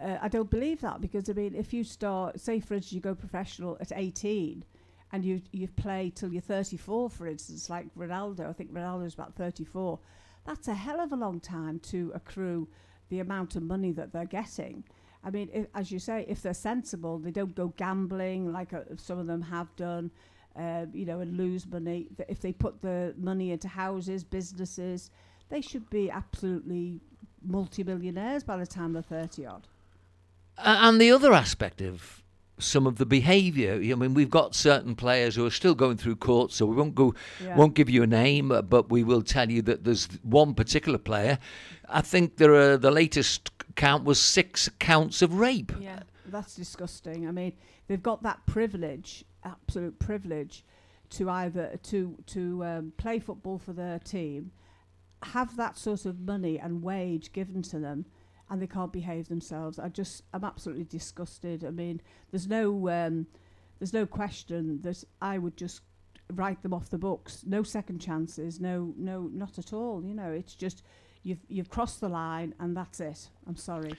Uh, 0.00 0.18
I 0.22 0.28
don't 0.28 0.48
believe 0.48 0.80
that 0.82 1.00
because 1.00 1.28
I 1.28 1.32
mean, 1.32 1.56
if 1.56 1.72
you 1.72 1.82
start, 1.82 2.40
say, 2.40 2.60
for 2.60 2.74
instance, 2.74 2.92
you 2.92 3.00
go 3.00 3.16
professional 3.16 3.76
at 3.80 3.90
18, 3.94 4.64
and 5.14 5.24
you 5.24 5.40
you 5.52 5.68
play 5.68 6.10
till 6.14 6.32
you're 6.32 6.42
34, 6.42 7.08
for 7.10 7.26
instance, 7.28 7.70
like 7.70 7.86
Ronaldo. 7.96 8.48
I 8.48 8.52
think 8.52 8.72
Ronaldo's 8.72 9.14
about 9.14 9.34
34. 9.36 9.98
That's 10.44 10.68
a 10.68 10.74
hell 10.74 11.00
of 11.00 11.12
a 11.12 11.16
long 11.16 11.38
time 11.40 11.78
to 11.92 12.10
accrue 12.14 12.66
the 13.10 13.20
amount 13.20 13.54
of 13.56 13.62
money 13.62 13.92
that 13.92 14.12
they're 14.12 14.24
getting. 14.40 14.82
I 15.26 15.30
mean, 15.30 15.48
if, 15.52 15.66
as 15.74 15.90
you 15.92 15.98
say, 15.98 16.24
if 16.28 16.42
they're 16.42 16.52
sensible, 16.72 17.18
they 17.18 17.30
don't 17.30 17.54
go 17.54 17.68
gambling 17.76 18.52
like 18.52 18.72
uh, 18.74 18.80
some 18.96 19.18
of 19.18 19.26
them 19.26 19.40
have 19.42 19.68
done, 19.76 20.10
uh, 20.56 20.86
you 20.92 21.06
know, 21.06 21.20
and 21.20 21.36
lose 21.36 21.64
money. 21.66 22.08
If 22.28 22.40
they 22.40 22.52
put 22.52 22.82
the 22.82 23.14
money 23.16 23.52
into 23.52 23.68
houses, 23.68 24.24
businesses, 24.24 25.10
they 25.48 25.60
should 25.60 25.88
be 25.90 26.10
absolutely 26.10 27.00
multimillionaires 27.46 28.42
by 28.42 28.56
the 28.56 28.66
time 28.66 28.92
they're 28.94 29.02
30 29.02 29.46
odd. 29.46 29.68
A- 30.58 30.68
And 30.86 31.00
the 31.00 31.10
other 31.12 31.32
aspect 31.32 31.80
of 31.80 32.23
some 32.58 32.86
of 32.86 32.98
the 32.98 33.06
behaviour, 33.06 33.74
I 33.74 33.94
mean, 33.96 34.14
we've 34.14 34.30
got 34.30 34.54
certain 34.54 34.94
players 34.94 35.34
who 35.34 35.44
are 35.44 35.50
still 35.50 35.74
going 35.74 35.96
through 35.96 36.16
court, 36.16 36.52
so 36.52 36.66
we 36.66 36.76
won't 36.76 36.94
go, 36.94 37.14
Yeah. 37.42 37.56
won't 37.56 37.74
give 37.74 37.90
you 37.90 38.02
a 38.02 38.06
name, 38.06 38.48
but 38.68 38.90
we 38.90 39.02
will 39.02 39.22
tell 39.22 39.50
you 39.50 39.62
that 39.62 39.84
there's 39.84 40.06
one 40.22 40.54
particular 40.54 40.98
player. 40.98 41.38
I 41.88 42.00
think 42.00 42.36
there 42.36 42.54
are 42.54 42.76
the 42.76 42.90
latest 42.90 43.50
count 43.74 44.04
was 44.04 44.20
six 44.20 44.68
counts 44.78 45.20
of 45.20 45.34
rape. 45.34 45.72
Yeah, 45.80 46.00
that's 46.26 46.54
disgusting. 46.54 47.26
I 47.26 47.32
mean, 47.32 47.54
they've 47.88 48.02
got 48.02 48.22
that 48.22 48.46
privilege, 48.46 49.24
absolute 49.42 49.98
privilege, 49.98 50.64
to 51.10 51.28
either 51.30 51.78
to 51.82 52.16
to 52.26 52.64
um, 52.64 52.92
play 52.96 53.18
football 53.18 53.58
for 53.58 53.72
their 53.72 53.98
team, 53.98 54.52
have 55.22 55.56
that 55.56 55.76
sort 55.76 56.06
of 56.06 56.20
money 56.20 56.58
and 56.58 56.82
wage 56.82 57.32
given 57.32 57.62
to 57.62 57.78
them, 57.78 58.06
and 58.50 58.60
they 58.60 58.66
can't 58.66 58.92
behave 58.92 59.28
themselves. 59.28 59.78
I 59.78 59.88
just, 59.88 60.22
I'm 60.32 60.44
absolutely 60.44 60.84
disgusted. 60.84 61.64
I 61.64 61.70
mean, 61.70 62.00
there's 62.30 62.46
no, 62.46 62.88
um, 62.88 63.26
there's 63.78 63.92
no 63.92 64.06
question 64.06 64.80
that 64.82 65.02
I 65.20 65.38
would 65.38 65.56
just 65.56 65.80
write 66.32 66.62
them 66.62 66.72
off 66.74 66.90
the 66.90 66.98
books. 66.98 67.44
No 67.46 67.62
second 67.62 68.00
chances. 68.00 68.60
No, 68.60 68.92
no, 68.96 69.30
not 69.32 69.58
at 69.58 69.72
all. 69.72 70.04
You 70.04 70.14
know, 70.14 70.30
it's 70.30 70.54
just. 70.54 70.82
You've, 71.26 71.38
you've 71.48 71.70
crossed 71.70 72.02
the 72.02 72.08
line 72.10 72.54
and 72.60 72.76
that's 72.76 73.00
it. 73.00 73.30
I'm 73.46 73.56
sorry. 73.56 73.94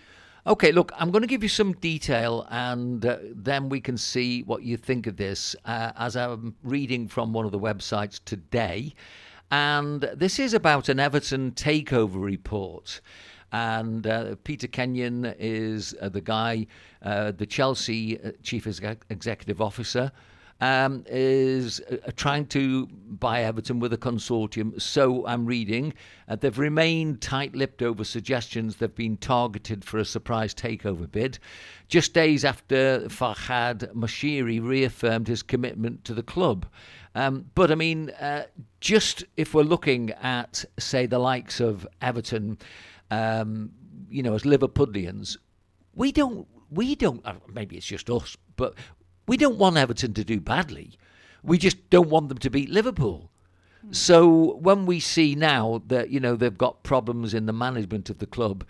Okay, 0.45 0.71
look, 0.71 0.91
I'm 0.95 1.09
going 1.09 1.23
to 1.23 1.27
give 1.27 1.41
you 1.41 1.49
some 1.49 1.73
detail 1.73 2.45
and 2.51 3.03
uh, 3.03 3.17
then 3.33 3.67
we 3.67 3.81
can 3.81 3.97
see 3.97 4.43
what 4.43 4.61
you 4.61 4.77
think 4.77 5.07
of 5.07 5.17
this 5.17 5.55
uh, 5.65 5.91
as 5.97 6.15
I'm 6.15 6.55
reading 6.61 7.07
from 7.07 7.33
one 7.33 7.43
of 7.43 7.51
the 7.51 7.59
websites 7.59 8.19
today. 8.23 8.93
And 9.49 10.01
this 10.13 10.37
is 10.37 10.53
about 10.53 10.87
an 10.87 10.99
Everton 10.99 11.53
takeover 11.53 12.21
report. 12.21 13.01
And 13.55 14.05
uh, 14.05 14.35
Peter 14.43 14.67
Kenyon 14.67 15.33
is 15.39 15.95
uh, 16.01 16.09
the 16.09 16.19
guy, 16.19 16.67
uh, 17.01 17.31
the 17.31 17.45
Chelsea 17.45 18.21
uh, 18.21 18.31
chief 18.43 18.67
executive 18.67 19.61
officer 19.61 20.11
um, 20.59 21.05
is 21.07 21.79
uh, 21.89 22.11
trying 22.17 22.47
to 22.47 22.85
buy 22.87 23.43
Everton 23.43 23.79
with 23.79 23.93
a 23.93 23.97
consortium. 23.97 24.81
So 24.81 25.25
I'm 25.25 25.45
reading. 25.45 25.93
Uh, 26.27 26.35
they've 26.35 26.59
remained 26.59 27.21
tight 27.21 27.55
lipped 27.55 27.81
over 27.81 28.03
suggestions 28.03 28.75
they've 28.75 28.93
been 28.93 29.15
targeted 29.15 29.85
for 29.85 29.99
a 29.99 30.05
surprise 30.05 30.53
takeover 30.53 31.09
bid. 31.09 31.39
Just 31.87 32.13
days 32.13 32.43
after 32.43 33.07
Farhad 33.07 33.89
Moshiri 33.93 34.61
reaffirmed 34.61 35.29
his 35.29 35.41
commitment 35.41 36.03
to 36.03 36.13
the 36.13 36.23
club. 36.23 36.65
Um, 37.17 37.49
but 37.55 37.71
I 37.71 37.75
mean, 37.75 38.11
just 38.81 39.23
if 39.37 39.53
we're 39.53 39.63
looking 39.63 40.11
at, 40.21 40.65
say, 40.77 41.05
the 41.05 41.19
likes 41.19 41.61
of 41.61 41.87
Everton, 42.01 42.57
um, 43.11 43.71
you 44.09 44.23
know, 44.23 44.33
as 44.33 44.43
Liverpudlians, 44.43 45.37
we 45.93 46.11
don't, 46.11 46.47
we 46.69 46.95
don't, 46.95 47.25
uh, 47.25 47.33
maybe 47.53 47.77
it's 47.77 47.85
just 47.85 48.09
us, 48.09 48.37
but 48.55 48.73
we 49.27 49.37
don't 49.37 49.57
want 49.57 49.77
Everton 49.77 50.13
to 50.13 50.23
do 50.23 50.39
badly. 50.39 50.97
We 51.43 51.57
just 51.57 51.89
don't 51.89 52.09
want 52.09 52.29
them 52.29 52.39
to 52.39 52.49
beat 52.49 52.69
Liverpool. 52.69 53.29
So 53.91 54.55
when 54.55 54.85
we 54.85 54.99
see 54.99 55.35
now 55.35 55.81
that 55.87 56.09
you 56.09 56.19
know 56.19 56.35
they've 56.35 56.57
got 56.57 56.83
problems 56.83 57.33
in 57.33 57.45
the 57.45 57.53
management 57.53 58.09
of 58.09 58.17
the 58.17 58.25
club, 58.25 58.65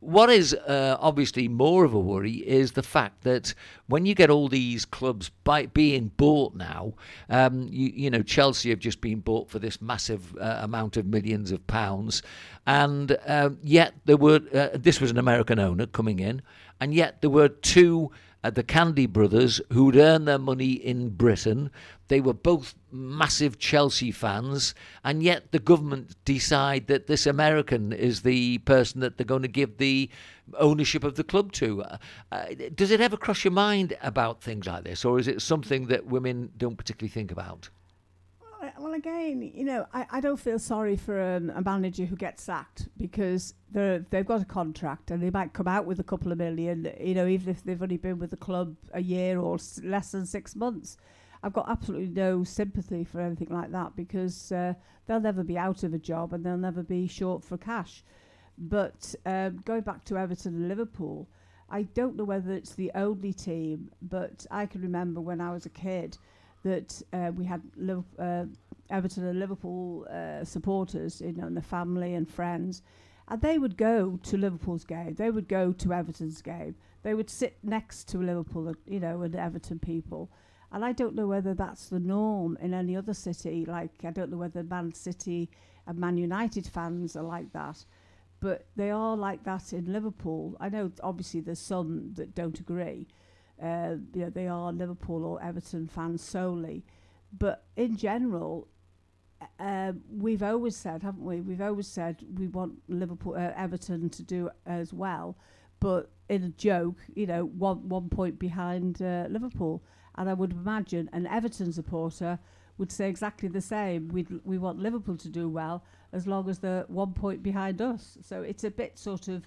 what 0.00 0.30
is 0.30 0.54
uh, 0.54 0.96
obviously 0.98 1.46
more 1.46 1.84
of 1.84 1.92
a 1.92 2.00
worry 2.00 2.32
is 2.32 2.72
the 2.72 2.82
fact 2.82 3.22
that 3.22 3.54
when 3.86 4.06
you 4.06 4.14
get 4.14 4.30
all 4.30 4.48
these 4.48 4.86
clubs 4.86 5.30
by 5.44 5.66
being 5.66 6.10
bought 6.16 6.54
now, 6.54 6.94
um, 7.28 7.68
you, 7.70 7.92
you 7.94 8.10
know 8.10 8.22
Chelsea 8.22 8.70
have 8.70 8.78
just 8.78 9.00
been 9.00 9.20
bought 9.20 9.50
for 9.50 9.58
this 9.58 9.80
massive 9.82 10.36
uh, 10.38 10.60
amount 10.62 10.96
of 10.96 11.06
millions 11.06 11.52
of 11.52 11.64
pounds, 11.66 12.22
and 12.66 13.16
um, 13.26 13.58
yet 13.62 13.94
there 14.06 14.16
were 14.16 14.40
uh, 14.54 14.68
this 14.74 15.00
was 15.00 15.10
an 15.10 15.18
American 15.18 15.58
owner 15.58 15.86
coming 15.86 16.18
in, 16.18 16.40
and 16.80 16.94
yet 16.94 17.20
there 17.20 17.30
were 17.30 17.48
two 17.48 18.10
uh, 18.42 18.50
the 18.50 18.62
Candy 18.62 19.06
brothers, 19.06 19.60
who'd 19.72 19.96
earned 19.96 20.26
their 20.26 20.38
money 20.38 20.72
in 20.72 21.10
Britain. 21.10 21.70
They 22.08 22.20
were 22.20 22.34
both 22.34 22.74
massive 22.90 23.58
Chelsea 23.58 24.10
fans, 24.10 24.74
and 25.04 25.22
yet 25.22 25.52
the 25.52 25.58
government 25.58 26.16
decide 26.24 26.86
that 26.86 27.06
this 27.06 27.26
American 27.26 27.92
is 27.92 28.22
the 28.22 28.58
person 28.58 29.00
that 29.00 29.16
they're 29.16 29.26
going 29.26 29.42
to 29.42 29.48
give 29.48 29.78
the 29.78 30.10
ownership 30.58 31.04
of 31.04 31.16
the 31.16 31.24
club 31.24 31.52
to. 31.52 31.84
Uh, 32.32 32.46
does 32.74 32.90
it 32.90 33.00
ever 33.00 33.16
cross 33.16 33.44
your 33.44 33.52
mind 33.52 33.96
about 34.02 34.42
things 34.42 34.66
like 34.66 34.84
this, 34.84 35.04
or 35.04 35.18
is 35.18 35.28
it 35.28 35.42
something 35.42 35.86
that 35.86 36.06
women 36.06 36.50
don't 36.56 36.76
particularly 36.76 37.10
think 37.10 37.30
about? 37.30 37.70
Well, 38.80 38.94
again, 38.94 39.42
you 39.42 39.64
know, 39.64 39.86
I, 39.92 40.06
I 40.10 40.20
don't 40.22 40.38
feel 40.40 40.58
sorry 40.58 40.96
for 40.96 41.20
um, 41.20 41.50
a 41.54 41.60
manager 41.60 42.06
who 42.06 42.16
gets 42.16 42.42
sacked 42.42 42.88
because 42.96 43.52
they're, 43.70 43.98
they've 44.08 44.24
got 44.24 44.40
a 44.40 44.46
contract 44.46 45.10
and 45.10 45.22
they 45.22 45.28
might 45.28 45.52
come 45.52 45.68
out 45.68 45.84
with 45.84 46.00
a 46.00 46.02
couple 46.02 46.32
of 46.32 46.38
million, 46.38 46.90
you 46.98 47.14
know, 47.14 47.26
even 47.26 47.50
if 47.50 47.62
they've 47.62 47.82
only 47.82 47.98
been 47.98 48.18
with 48.18 48.30
the 48.30 48.38
club 48.38 48.76
a 48.94 49.02
year 49.02 49.38
or 49.38 49.56
s- 49.56 49.82
less 49.84 50.12
than 50.12 50.24
six 50.24 50.56
months. 50.56 50.96
I've 51.42 51.52
got 51.52 51.68
absolutely 51.68 52.08
no 52.08 52.42
sympathy 52.42 53.04
for 53.04 53.20
anything 53.20 53.48
like 53.50 53.70
that 53.72 53.96
because 53.96 54.50
uh, 54.50 54.72
they'll 55.06 55.20
never 55.20 55.44
be 55.44 55.58
out 55.58 55.82
of 55.82 55.92
a 55.92 55.98
job 55.98 56.32
and 56.32 56.42
they'll 56.42 56.56
never 56.56 56.82
be 56.82 57.06
short 57.06 57.44
for 57.44 57.58
cash. 57.58 58.02
But 58.56 59.14
um, 59.26 59.58
going 59.66 59.82
back 59.82 60.04
to 60.06 60.16
Everton 60.16 60.54
and 60.54 60.68
Liverpool, 60.68 61.28
I 61.68 61.82
don't 61.82 62.16
know 62.16 62.24
whether 62.24 62.52
it's 62.54 62.74
the 62.74 62.92
only 62.94 63.34
team, 63.34 63.90
but 64.00 64.46
I 64.50 64.64
can 64.64 64.80
remember 64.80 65.20
when 65.20 65.42
I 65.42 65.52
was 65.52 65.66
a 65.66 65.70
kid 65.70 66.16
that 66.62 67.02
uh, 67.12 67.30
we 67.34 67.44
had 67.44 67.62
Liv- 67.76 68.04
uh, 68.18 68.44
Everton 68.90 69.26
and 69.26 69.38
Liverpool 69.38 70.06
uh, 70.10 70.44
supporters, 70.44 71.20
you 71.20 71.32
know, 71.32 71.46
and 71.46 71.56
the 71.56 71.62
family 71.62 72.14
and 72.14 72.28
friends, 72.28 72.82
and 73.28 73.40
they 73.40 73.58
would 73.58 73.76
go 73.76 74.18
to 74.24 74.36
Liverpool's 74.36 74.84
game. 74.84 75.14
They 75.14 75.30
would 75.30 75.48
go 75.48 75.72
to 75.72 75.92
Everton's 75.92 76.42
game. 76.42 76.74
They 77.02 77.14
would 77.14 77.30
sit 77.30 77.58
next 77.62 78.08
to 78.08 78.18
Liverpool, 78.18 78.68
uh, 78.68 78.74
you 78.86 79.00
know, 79.00 79.22
and 79.22 79.34
Everton 79.34 79.78
people. 79.78 80.30
And 80.72 80.84
I 80.84 80.92
don't 80.92 81.14
know 81.14 81.26
whether 81.26 81.54
that's 81.54 81.88
the 81.88 81.98
norm 81.98 82.56
in 82.60 82.74
any 82.74 82.96
other 82.96 83.14
city. 83.14 83.64
Like 83.64 84.04
I 84.04 84.10
don't 84.10 84.30
know 84.30 84.36
whether 84.36 84.62
Man 84.62 84.92
City 84.94 85.50
and 85.86 85.98
Man 85.98 86.16
United 86.16 86.66
fans 86.66 87.16
are 87.16 87.22
like 87.22 87.52
that, 87.52 87.84
but 88.40 88.66
they 88.76 88.90
are 88.90 89.16
like 89.16 89.44
that 89.44 89.72
in 89.72 89.92
Liverpool. 89.92 90.56
I 90.60 90.68
know 90.68 90.92
obviously 91.02 91.40
there's 91.40 91.58
some 91.58 92.12
that 92.14 92.34
don't 92.34 92.58
agree. 92.58 93.08
Uh, 93.60 93.96
you 94.14 94.22
know, 94.22 94.30
they 94.30 94.48
are 94.48 94.72
Liverpool 94.72 95.24
or 95.24 95.42
Everton 95.42 95.86
fans 95.86 96.22
solely, 96.22 96.84
but 97.36 97.64
in 97.76 97.96
general, 97.96 98.68
um, 99.58 100.02
we've 100.10 100.42
always 100.42 100.76
said, 100.76 101.02
haven't 101.02 101.24
we? 101.24 101.40
We've 101.40 101.60
always 101.60 101.86
said 101.86 102.24
we 102.34 102.46
want 102.48 102.74
Liverpool, 102.88 103.34
uh, 103.34 103.52
Everton 103.56 104.10
to 104.10 104.22
do 104.22 104.50
as 104.66 104.92
well, 104.92 105.36
but 105.80 106.10
in 106.28 106.44
a 106.44 106.48
joke, 106.50 106.96
you 107.14 107.26
know, 107.26 107.44
one 107.46 107.88
one 107.88 108.08
point 108.08 108.38
behind 108.38 109.00
uh, 109.02 109.26
Liverpool. 109.28 109.82
And 110.16 110.28
I 110.28 110.34
would 110.34 110.52
imagine 110.52 111.08
an 111.12 111.26
Everton 111.26 111.72
supporter 111.72 112.38
would 112.76 112.92
say 112.92 113.08
exactly 113.08 113.48
the 113.48 113.60
same. 113.60 114.08
We 114.08 114.26
we 114.44 114.58
want 114.58 114.78
Liverpool 114.78 115.16
to 115.18 115.28
do 115.28 115.48
well 115.48 115.84
as 116.12 116.26
long 116.26 116.48
as 116.50 116.58
they're 116.58 116.84
one 116.88 117.12
point 117.12 117.42
behind 117.42 117.80
us. 117.80 118.18
So 118.22 118.42
it's 118.42 118.64
a 118.64 118.70
bit 118.70 118.98
sort 118.98 119.28
of, 119.28 119.46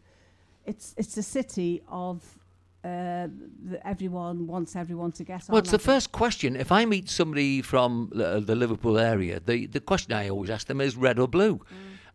it's 0.65 0.95
it's 0.97 1.17
a 1.17 1.23
city 1.23 1.83
of. 1.87 2.39
Uh, 2.83 3.27
that 3.69 3.81
everyone 3.87 4.45
wants 4.45 4.75
everyone 4.75 5.09
to 5.13 5.23
get 5.23 5.41
on. 5.47 5.53
Well, 5.53 5.59
it's 5.59 5.71
the 5.71 5.79
first 5.79 6.11
question. 6.11 6.57
If 6.57 6.69
I 6.69 6.83
meet 6.83 7.09
somebody 7.09 7.61
from 7.61 8.09
the, 8.11 8.41
the 8.41 8.55
Liverpool 8.55 8.97
area, 8.97 9.39
the, 9.39 9.67
the 9.67 9.79
question 9.79 10.11
I 10.11 10.27
always 10.27 10.49
ask 10.49 10.67
them 10.67 10.81
is 10.81 10.97
red 10.97 11.17
or 11.17 11.29
blue. 11.29 11.61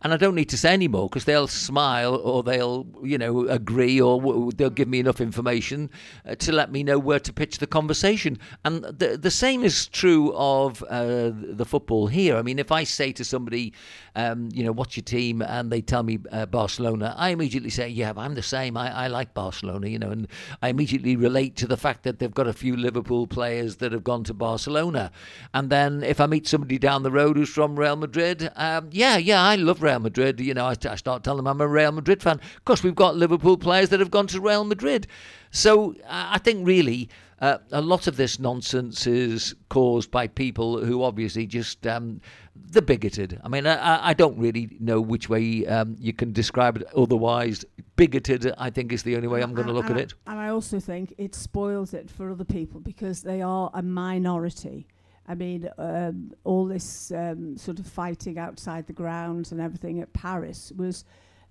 And 0.01 0.13
I 0.13 0.17
don't 0.17 0.37
need 0.37 0.49
to 0.51 0.57
say 0.57 0.73
any 0.73 0.87
more 0.87 1.09
because 1.09 1.25
they'll 1.25 1.49
smile 1.49 2.15
or 2.15 2.45
they'll, 2.45 2.87
you 3.03 3.19
know, 3.19 3.49
agree 3.49 4.01
or 4.01 4.21
w- 4.21 4.53
they'll 4.53 4.71
give 4.71 4.87
me 4.87 5.01
enough 5.01 5.21
information 5.21 5.91
uh, 6.25 6.37
to 6.37 6.53
let 6.53 6.71
me 6.71 6.85
know 6.85 7.01
where 7.01 7.19
to 7.19 7.33
pitch 7.33 7.59
the 7.59 7.67
conversation. 7.67 8.39
And 8.65 8.85
the 8.85 9.19
the 9.21 9.31
same 9.31 9.65
is 9.65 9.89
true 9.89 10.33
of 10.37 10.85
uh, 10.85 11.33
the 11.35 11.65
football 11.65 12.07
here. 12.07 12.37
I 12.37 12.43
mean, 12.43 12.61
if 12.61 12.71
I 12.71 12.85
say 12.85 13.11
to 13.13 13.25
somebody, 13.25 13.73
um, 14.15 14.51
you 14.53 14.63
know, 14.63 14.71
what's 14.71 14.97
your 14.97 15.03
team, 15.03 15.43
and 15.43 15.73
they 15.73 15.81
tell 15.81 16.05
me 16.05 16.21
uh, 16.31 16.47
Barcelona, 16.47 17.13
I 17.19 17.31
immediately 17.31 17.71
say, 17.71 17.89
yeah, 17.89 18.13
I'm 18.17 18.37
the 18.37 18.43
same. 18.43 18.77
I, 18.77 19.05
I 19.05 19.07
like 19.09 19.35
Barcelona, 19.35 19.89
you 19.89 19.99
know, 19.99 20.11
and 20.11 20.29
I 20.63 20.69
immediately 20.69 21.17
relate 21.17 21.57
to 21.57 21.67
the 21.67 21.77
fact 21.77 22.05
that 22.05 22.21
they've 22.21 22.33
got 22.33 22.47
a 22.47 22.53
few 22.53 22.77
Liverpool 22.77 23.27
players 23.27 23.77
that 23.77 23.91
have 23.91 24.05
gone 24.05 24.23
to 24.25 24.35
Barcelona. 24.35 25.11
And 25.53 25.71
then 25.71 26.05
if 26.05 26.21
I 26.21 26.27
meet 26.27 26.47
somebody 26.47 26.79
down 26.79 27.03
the 27.03 27.11
road 27.11 27.37
who's 27.37 27.49
from 27.49 27.77
Real 27.77 27.97
Madrid, 27.97 28.53
um, 28.55 28.91
yeah, 28.93 29.17
yeah, 29.17 29.43
I 29.43 29.57
love 29.57 29.83
Real 29.83 29.88
Madrid. 29.97 30.41
You 30.41 30.53
know, 30.53 30.67
I, 30.67 30.75
I 30.89 30.97
start 30.97 31.25
telling 31.25 31.39
them 31.39 31.47
I'm 31.47 31.61
a 31.61 31.69
Real 31.69 31.93
Madrid 31.93 32.23
fan. 32.23 32.41
Of 32.57 32.65
course, 32.67 32.83
we've 32.83 32.95
got 32.95 33.17
Liverpool 33.17 33.57
players 33.57 33.89
that 33.89 34.01
have 34.01 34.11
gone 34.11 34.27
to 34.29 34.41
Real 34.41 34.65
Madrid. 34.65 35.07
So 35.51 35.95
I 36.07 36.39
think 36.39 36.67
really. 36.67 37.09
Uh, 37.41 37.59
a 37.71 37.81
lot 37.81 38.09
of 38.09 38.17
this 38.17 38.41
nonsense 38.41 39.07
is 39.07 39.55
caused 39.69 40.11
by 40.11 40.27
people 40.27 40.85
who 40.85 41.05
obviously 41.05 41.47
just 41.47 41.87
um, 41.87 42.21
the 42.57 42.83
bigoted. 42.83 43.41
I 43.45 43.49
mean, 43.49 43.65
I, 43.65 44.09
I 44.09 44.13
don't 44.13 44.37
really 44.37 44.77
know 44.81 45.01
which 45.01 45.29
way 45.29 45.65
um, 45.67 45.97
you 46.01 46.13
can 46.13 46.33
describe 46.33 46.79
it 46.79 46.87
otherwise. 46.97 47.65
Bigoted, 47.95 48.53
I 48.59 48.71
think, 48.71 48.93
is 48.93 49.05
the 49.05 49.15
only 49.15 49.29
way 49.29 49.41
I'm 49.41 49.55
going 49.55 49.69
to 49.69 49.73
look 49.73 49.85
at 49.85 49.93
and 49.93 50.01
it. 50.01 50.15
And 50.27 50.39
I 50.39 50.49
also 50.49 50.81
think 50.81 51.15
it 51.17 51.35
spoils 51.35 51.95
it 51.95 52.11
for 52.11 52.31
other 52.31 52.45
people 52.45 52.81
because 52.81 53.23
they 53.23 53.41
are 53.41 53.71
a 53.73 53.83
minority. 53.83 54.89
I 55.29 55.35
mean, 55.35 55.69
um, 55.77 56.33
all 56.45 56.65
this 56.65 57.13
um, 57.13 57.57
sort 57.57 57.79
of 57.79 57.87
fighting 57.87 58.39
outside 58.39 58.87
the 58.87 58.95
grounds 58.95 59.53
and 59.53 59.61
everything 59.61 60.01
at 60.01 60.13
Paris 60.15 60.73
was 60.75 61.05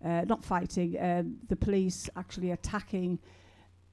uh, 0.03 0.25
not 0.28 0.43
fighting, 0.43 0.97
um, 0.99 1.38
the 1.47 1.55
police 1.55 2.09
actually 2.15 2.51
attacking 2.51 3.19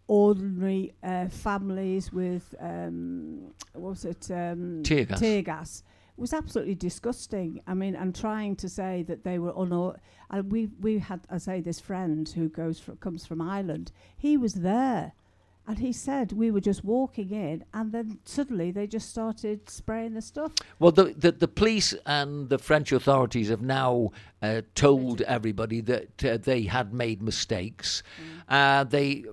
ordinary 0.07 0.95
uh, 1.03 1.29
families 1.29 2.13
with 2.13 2.55
um, 2.61 3.53
what 3.73 3.91
was 3.91 4.05
it 4.05 4.31
um, 4.31 4.83
Tear 4.83 5.05
gas. 5.05 5.21
tear 5.21 5.43
gas 5.43 5.83
It 6.17 6.21
was 6.21 6.33
absolutely 6.33 6.75
disgusting. 6.75 7.61
I 7.67 7.75
mean, 7.75 7.95
and 7.95 8.15
trying 8.15 8.57
to 8.57 8.69
say 8.69 9.03
that 9.05 9.25
they 9.25 9.39
were 9.39 9.53
unor. 9.53 9.97
And 10.31 10.53
we 10.53 10.69
we 10.81 10.99
had, 10.99 11.21
I 11.31 11.39
say, 11.39 11.61
this 11.61 11.81
friend 11.81 12.29
who 12.29 12.49
goes 12.49 12.81
fr- 12.81 12.93
comes 12.93 13.27
from 13.27 13.41
Ireland. 13.41 13.93
He 14.17 14.37
was 14.37 14.55
there, 14.55 15.13
and 15.67 15.79
he 15.79 15.93
said 15.93 16.33
we 16.33 16.51
were 16.51 16.61
just 16.61 16.85
walking 16.85 17.31
in, 17.31 17.65
and 17.73 17.93
then 17.93 18.19
suddenly 18.25 18.71
they 18.71 18.87
just 18.87 19.09
started 19.09 19.69
spraying 19.71 20.15
the 20.15 20.23
stuff. 20.23 20.53
Well, 20.79 20.93
the, 20.93 21.15
the 21.17 21.33
the 21.33 21.49
police 21.49 21.95
and 22.07 22.49
the 22.49 22.59
French 22.59 22.93
authorities 22.93 23.49
have 23.49 23.63
now 23.63 24.11
uh, 24.43 24.63
told 24.75 25.23
everybody 25.23 25.81
that 25.83 26.25
uh, 26.25 26.37
they 26.37 26.63
had 26.63 26.93
made 26.93 27.23
mistakes. 27.23 28.03
Uh, 28.49 28.85
they 28.85 29.25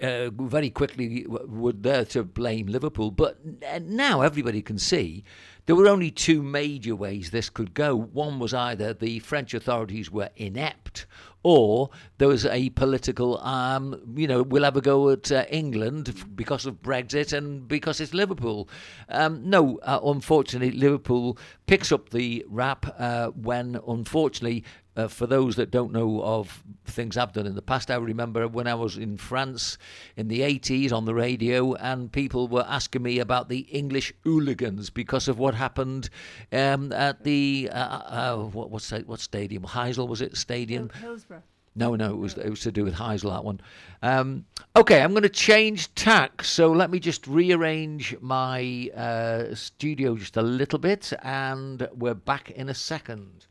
uh, 0.00 0.30
very 0.30 0.70
quickly 0.70 1.22
w- 1.22 1.46
were 1.48 1.72
there 1.72 2.04
to 2.06 2.24
blame 2.24 2.66
Liverpool, 2.66 3.10
but 3.10 3.38
n- 3.62 3.86
now 3.88 4.22
everybody 4.22 4.62
can 4.62 4.78
see 4.78 5.22
there 5.66 5.76
were 5.76 5.88
only 5.88 6.10
two 6.10 6.42
major 6.42 6.94
ways 6.94 7.30
this 7.30 7.50
could 7.50 7.74
go. 7.74 7.94
One 7.96 8.38
was 8.38 8.54
either 8.54 8.94
the 8.94 9.18
French 9.20 9.52
authorities 9.54 10.10
were 10.10 10.30
inept, 10.36 11.06
or 11.46 11.90
there 12.18 12.26
was 12.26 12.44
a 12.44 12.70
political, 12.70 13.38
um, 13.38 14.02
you 14.16 14.26
know, 14.26 14.42
we'll 14.42 14.64
have 14.64 14.76
a 14.76 14.80
go 14.80 15.10
at 15.10 15.30
uh, 15.30 15.44
England 15.48 16.12
because 16.34 16.66
of 16.66 16.82
Brexit 16.82 17.32
and 17.32 17.68
because 17.68 18.00
it's 18.00 18.12
Liverpool. 18.12 18.68
Um, 19.08 19.48
no, 19.48 19.78
uh, 19.84 20.00
unfortunately, 20.02 20.76
Liverpool 20.76 21.38
picks 21.68 21.92
up 21.92 22.10
the 22.10 22.44
rap 22.48 22.92
uh, 22.98 23.28
when, 23.28 23.78
unfortunately, 23.86 24.64
uh, 24.96 25.08
for 25.08 25.26
those 25.26 25.56
that 25.56 25.70
don't 25.70 25.92
know 25.92 26.22
of 26.22 26.64
things 26.84 27.16
I've 27.16 27.32
done 27.32 27.46
in 27.46 27.54
the 27.54 27.62
past, 27.62 27.90
I 27.90 27.96
remember 27.96 28.48
when 28.48 28.66
I 28.66 28.74
was 28.74 28.96
in 28.96 29.16
France 29.16 29.78
in 30.16 30.28
the 30.28 30.40
80s 30.40 30.92
on 30.92 31.04
the 31.04 31.14
radio, 31.14 31.74
and 31.74 32.10
people 32.10 32.48
were 32.48 32.64
asking 32.68 33.02
me 33.02 33.18
about 33.18 33.48
the 33.48 33.60
English 33.60 34.12
hooligans 34.24 34.90
because 34.90 35.28
of 35.28 35.38
what 35.38 35.54
happened 35.54 36.08
um, 36.52 36.92
at 36.92 37.24
the 37.24 37.68
uh, 37.72 37.76
uh, 37.76 38.36
what 38.36 38.70
what's 38.70 38.88
that, 38.90 39.06
what 39.06 39.20
stadium? 39.20 39.64
Heysel 39.64 40.08
was 40.08 40.20
it 40.20 40.36
stadium? 40.36 40.90
Hillsborough. 41.00 41.42
No, 41.78 41.94
no, 41.94 42.14
it 42.14 42.16
was 42.16 42.38
it 42.38 42.48
was 42.48 42.60
to 42.60 42.72
do 42.72 42.84
with 42.84 42.94
Heysel 42.94 43.30
that 43.34 43.44
one. 43.44 43.60
Um, 44.00 44.46
okay, 44.74 45.02
I'm 45.02 45.10
going 45.10 45.24
to 45.24 45.28
change 45.28 45.94
tack, 45.94 46.42
so 46.42 46.72
let 46.72 46.90
me 46.90 46.98
just 46.98 47.26
rearrange 47.26 48.16
my 48.22 48.90
uh, 48.96 49.54
studio 49.54 50.16
just 50.16 50.38
a 50.38 50.42
little 50.42 50.78
bit, 50.78 51.12
and 51.22 51.86
we're 51.94 52.14
back 52.14 52.50
in 52.50 52.70
a 52.70 52.74
second. 52.74 53.46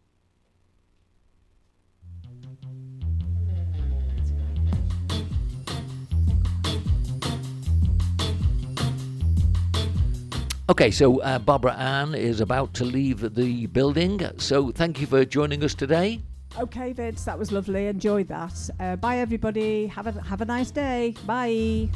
Okay, 10.68 10.90
so 10.90 11.22
uh, 11.22 11.38
Barbara 11.38 11.74
Ann 11.76 12.16
is 12.16 12.42
about 12.42 12.74
to 12.76 12.86
leave 12.86 13.36
the 13.36 13.68
building, 13.68 14.20
so 14.40 14.72
thank 14.72 15.00
you 15.00 15.06
for 15.06 15.24
joining 15.24 15.64
us 15.64 15.76
today. 15.76 16.22
Okay, 16.58 16.92
Vince, 16.92 17.24
that 17.26 17.38
was 17.38 17.52
lovely. 17.52 17.86
Enjoyed 17.86 18.28
that. 18.30 18.70
Uh, 18.80 18.96
bye, 18.96 19.18
everybody. 19.18 19.86
Have 19.86 20.08
a 20.08 20.14
have 20.24 20.42
a 20.42 20.46
nice 20.46 20.72
day. 20.72 21.14
Bye. 21.28 21.90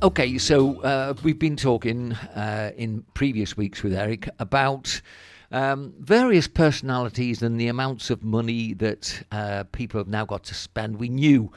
Okay, 0.00 0.38
so 0.38 0.80
uh, 0.82 1.14
we've 1.24 1.40
been 1.40 1.56
talking 1.56 2.12
uh, 2.12 2.70
in 2.76 3.04
previous 3.14 3.56
weeks 3.56 3.82
with 3.82 3.92
Eric 3.92 4.28
about 4.38 5.02
um, 5.50 5.92
various 5.98 6.46
personalities 6.46 7.42
and 7.42 7.60
the 7.60 7.66
amounts 7.66 8.08
of 8.08 8.22
money 8.22 8.74
that 8.74 9.24
uh, 9.32 9.64
people 9.72 9.98
have 9.98 10.06
now 10.06 10.24
got 10.24 10.44
to 10.44 10.54
spend. 10.54 11.00
We 11.00 11.08
knew 11.08 11.50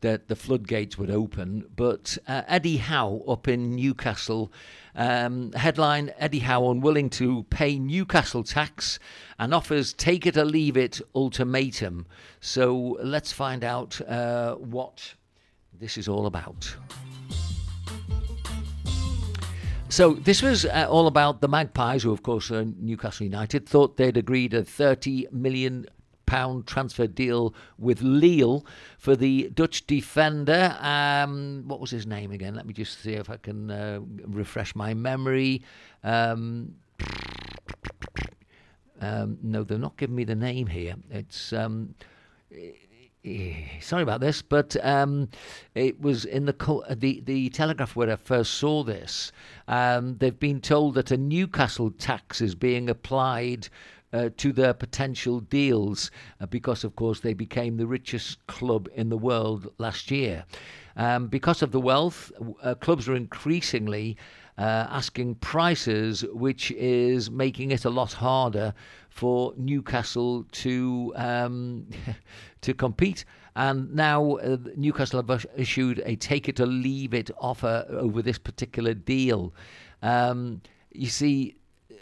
that 0.00 0.28
the 0.28 0.34
floodgates 0.34 0.96
would 0.96 1.10
open, 1.10 1.66
but 1.76 2.16
uh, 2.26 2.40
Eddie 2.48 2.78
Howe 2.78 3.22
up 3.28 3.48
in 3.48 3.76
Newcastle, 3.76 4.50
um, 4.94 5.52
headline 5.52 6.10
Eddie 6.16 6.38
Howe 6.38 6.70
unwilling 6.70 7.10
to 7.10 7.42
pay 7.50 7.78
Newcastle 7.78 8.44
tax 8.44 8.98
and 9.38 9.52
offers 9.52 9.92
take 9.92 10.24
it 10.24 10.38
or 10.38 10.46
leave 10.46 10.78
it 10.78 11.02
ultimatum. 11.14 12.06
So 12.40 12.96
let's 13.02 13.30
find 13.30 13.62
out 13.62 14.00
uh, 14.00 14.54
what 14.54 15.16
this 15.78 15.98
is 15.98 16.08
all 16.08 16.24
about. 16.24 16.74
So 19.94 20.14
this 20.14 20.42
was 20.42 20.64
uh, 20.64 20.88
all 20.90 21.06
about 21.06 21.40
the 21.40 21.46
Magpies, 21.46 22.02
who 22.02 22.10
of 22.10 22.24
course 22.24 22.50
are 22.50 22.64
Newcastle 22.64 23.22
United, 23.22 23.64
thought 23.64 23.96
they'd 23.96 24.16
agreed 24.16 24.52
a 24.52 24.64
30 24.64 25.28
million 25.30 25.86
pound 26.26 26.66
transfer 26.66 27.06
deal 27.06 27.54
with 27.78 28.02
Lille 28.02 28.66
for 28.98 29.14
the 29.14 29.50
Dutch 29.54 29.86
defender. 29.86 30.76
Um, 30.80 31.62
what 31.68 31.78
was 31.78 31.92
his 31.92 32.08
name 32.08 32.32
again? 32.32 32.56
Let 32.56 32.66
me 32.66 32.72
just 32.72 33.02
see 33.02 33.12
if 33.12 33.30
I 33.30 33.36
can 33.36 33.70
uh, 33.70 34.00
refresh 34.26 34.74
my 34.74 34.94
memory. 34.94 35.62
Um, 36.02 36.74
um, 39.00 39.38
no, 39.44 39.62
they're 39.62 39.78
not 39.78 39.96
giving 39.96 40.16
me 40.16 40.24
the 40.24 40.34
name 40.34 40.66
here. 40.66 40.96
It's 41.08 41.52
um, 41.52 41.94
sorry 43.80 44.02
about 44.02 44.20
this, 44.20 44.42
but 44.42 44.76
um, 44.84 45.28
it 45.74 46.00
was 46.00 46.24
in 46.24 46.44
the 46.44 46.84
the 46.90 47.22
the 47.24 47.48
Telegraph 47.50 47.96
where 47.96 48.10
I 48.10 48.16
first 48.16 48.54
saw 48.54 48.82
this. 48.82 49.32
Um, 49.66 50.16
they've 50.18 50.38
been 50.38 50.60
told 50.60 50.94
that 50.94 51.10
a 51.10 51.16
Newcastle 51.16 51.90
tax 51.90 52.40
is 52.40 52.54
being 52.54 52.88
applied. 52.90 53.68
Uh, 54.12 54.30
to 54.36 54.52
their 54.52 54.72
potential 54.72 55.40
deals, 55.40 56.12
uh, 56.40 56.46
because 56.46 56.84
of 56.84 56.94
course 56.94 57.18
they 57.18 57.34
became 57.34 57.76
the 57.76 57.86
richest 57.88 58.46
club 58.46 58.88
in 58.94 59.08
the 59.08 59.18
world 59.18 59.66
last 59.78 60.08
year. 60.08 60.44
Um, 60.96 61.26
because 61.26 61.62
of 61.62 61.72
the 61.72 61.80
wealth, 61.80 62.30
uh, 62.62 62.76
clubs 62.76 63.08
are 63.08 63.16
increasingly 63.16 64.16
uh, 64.56 64.86
asking 64.88 65.34
prices, 65.36 66.24
which 66.32 66.70
is 66.72 67.28
making 67.28 67.72
it 67.72 67.84
a 67.84 67.90
lot 67.90 68.12
harder 68.12 68.72
for 69.14 69.54
Newcastle 69.56 70.44
to 70.50 71.12
um, 71.14 71.86
to 72.62 72.74
compete. 72.74 73.24
And 73.54 73.94
now 73.94 74.38
uh, 74.38 74.56
Newcastle 74.76 75.22
have 75.22 75.46
issued 75.56 76.02
a 76.04 76.16
take 76.16 76.48
it 76.48 76.58
or 76.58 76.66
leave 76.66 77.14
it 77.14 77.30
offer 77.38 77.86
over 77.90 78.22
this 78.22 78.38
particular 78.38 78.92
deal. 78.92 79.54
Um, 80.02 80.62
you 80.90 81.06
see, 81.06 81.54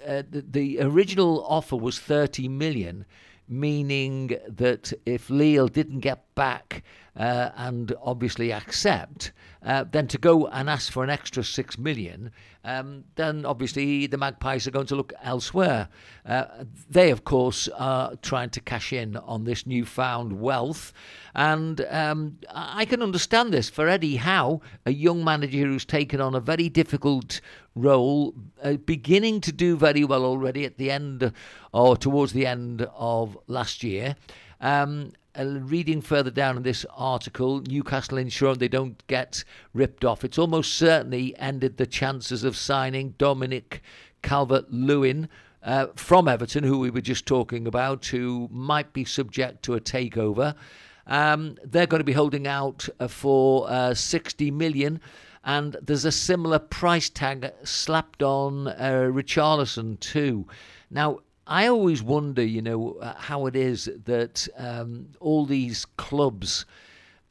uh, 0.06 0.22
the, 0.30 0.40
the 0.50 0.80
original 0.80 1.44
offer 1.46 1.76
was 1.76 1.98
30 1.98 2.48
million, 2.48 3.04
meaning 3.46 4.38
that 4.48 4.94
if 5.04 5.28
Lille 5.28 5.68
didn't 5.68 6.00
get 6.00 6.31
back 6.34 6.82
uh, 7.16 7.50
and 7.56 7.94
obviously 8.02 8.52
accept, 8.52 9.32
uh, 9.64 9.84
then 9.90 10.06
to 10.08 10.18
go 10.18 10.46
and 10.46 10.70
ask 10.70 10.90
for 10.90 11.04
an 11.04 11.10
extra 11.10 11.44
6 11.44 11.78
million, 11.78 12.30
um, 12.64 13.04
then 13.16 13.44
obviously 13.44 14.06
the 14.06 14.16
Magpies 14.16 14.66
are 14.66 14.70
going 14.70 14.86
to 14.86 14.96
look 14.96 15.12
elsewhere. 15.22 15.88
Uh, 16.24 16.44
they, 16.88 17.10
of 17.10 17.24
course, 17.24 17.68
are 17.76 18.16
trying 18.22 18.50
to 18.50 18.60
cash 18.60 18.92
in 18.92 19.16
on 19.16 19.44
this 19.44 19.66
newfound 19.66 20.40
wealth. 20.40 20.92
And 21.34 21.84
um, 21.90 22.38
I 22.50 22.84
can 22.86 23.02
understand 23.02 23.52
this 23.52 23.68
for 23.68 23.88
Eddie 23.88 24.16
Howe, 24.16 24.62
a 24.86 24.92
young 24.92 25.22
manager 25.22 25.66
who's 25.66 25.84
taken 25.84 26.20
on 26.20 26.34
a 26.34 26.40
very 26.40 26.68
difficult 26.68 27.40
role, 27.74 28.34
uh, 28.62 28.74
beginning 28.74 29.40
to 29.42 29.52
do 29.52 29.76
very 29.76 30.04
well 30.04 30.24
already 30.24 30.64
at 30.64 30.78
the 30.78 30.90
end 30.90 31.32
or 31.72 31.96
towards 31.96 32.32
the 32.32 32.46
end 32.46 32.86
of 32.94 33.36
last 33.48 33.82
year. 33.82 34.16
Um, 34.60 35.12
uh, 35.38 35.44
reading 35.44 36.00
further 36.00 36.30
down 36.30 36.56
in 36.56 36.62
this 36.62 36.84
article, 36.94 37.60
Newcastle 37.60 38.18
ensuring 38.18 38.58
they 38.58 38.68
don't 38.68 39.06
get 39.06 39.44
ripped 39.72 40.04
off. 40.04 40.24
It's 40.24 40.38
almost 40.38 40.74
certainly 40.74 41.36
ended 41.38 41.76
the 41.76 41.86
chances 41.86 42.44
of 42.44 42.56
signing 42.56 43.14
Dominic 43.18 43.82
Calvert 44.22 44.70
Lewin 44.70 45.28
uh, 45.62 45.88
from 45.94 46.28
Everton, 46.28 46.64
who 46.64 46.78
we 46.78 46.90
were 46.90 47.00
just 47.00 47.26
talking 47.26 47.66
about, 47.66 48.06
who 48.06 48.48
might 48.50 48.92
be 48.92 49.04
subject 49.04 49.62
to 49.64 49.74
a 49.74 49.80
takeover. 49.80 50.54
Um, 51.06 51.56
they're 51.64 51.86
going 51.86 52.00
to 52.00 52.04
be 52.04 52.12
holding 52.12 52.46
out 52.46 52.88
uh, 53.00 53.08
for 53.08 53.68
uh, 53.68 53.94
60 53.94 54.50
million. 54.50 55.00
And 55.44 55.76
there's 55.82 56.04
a 56.04 56.12
similar 56.12 56.58
price 56.58 57.08
tag 57.10 57.52
slapped 57.64 58.22
on 58.22 58.68
uh, 58.68 59.10
Richarlison 59.12 59.98
too. 59.98 60.46
Now, 60.90 61.18
I 61.46 61.66
always 61.66 62.02
wonder, 62.02 62.44
you 62.44 62.62
know, 62.62 62.94
uh, 62.94 63.14
how 63.16 63.46
it 63.46 63.56
is 63.56 63.90
that 64.04 64.46
um, 64.56 65.08
all 65.20 65.44
these 65.44 65.84
clubs 65.96 66.66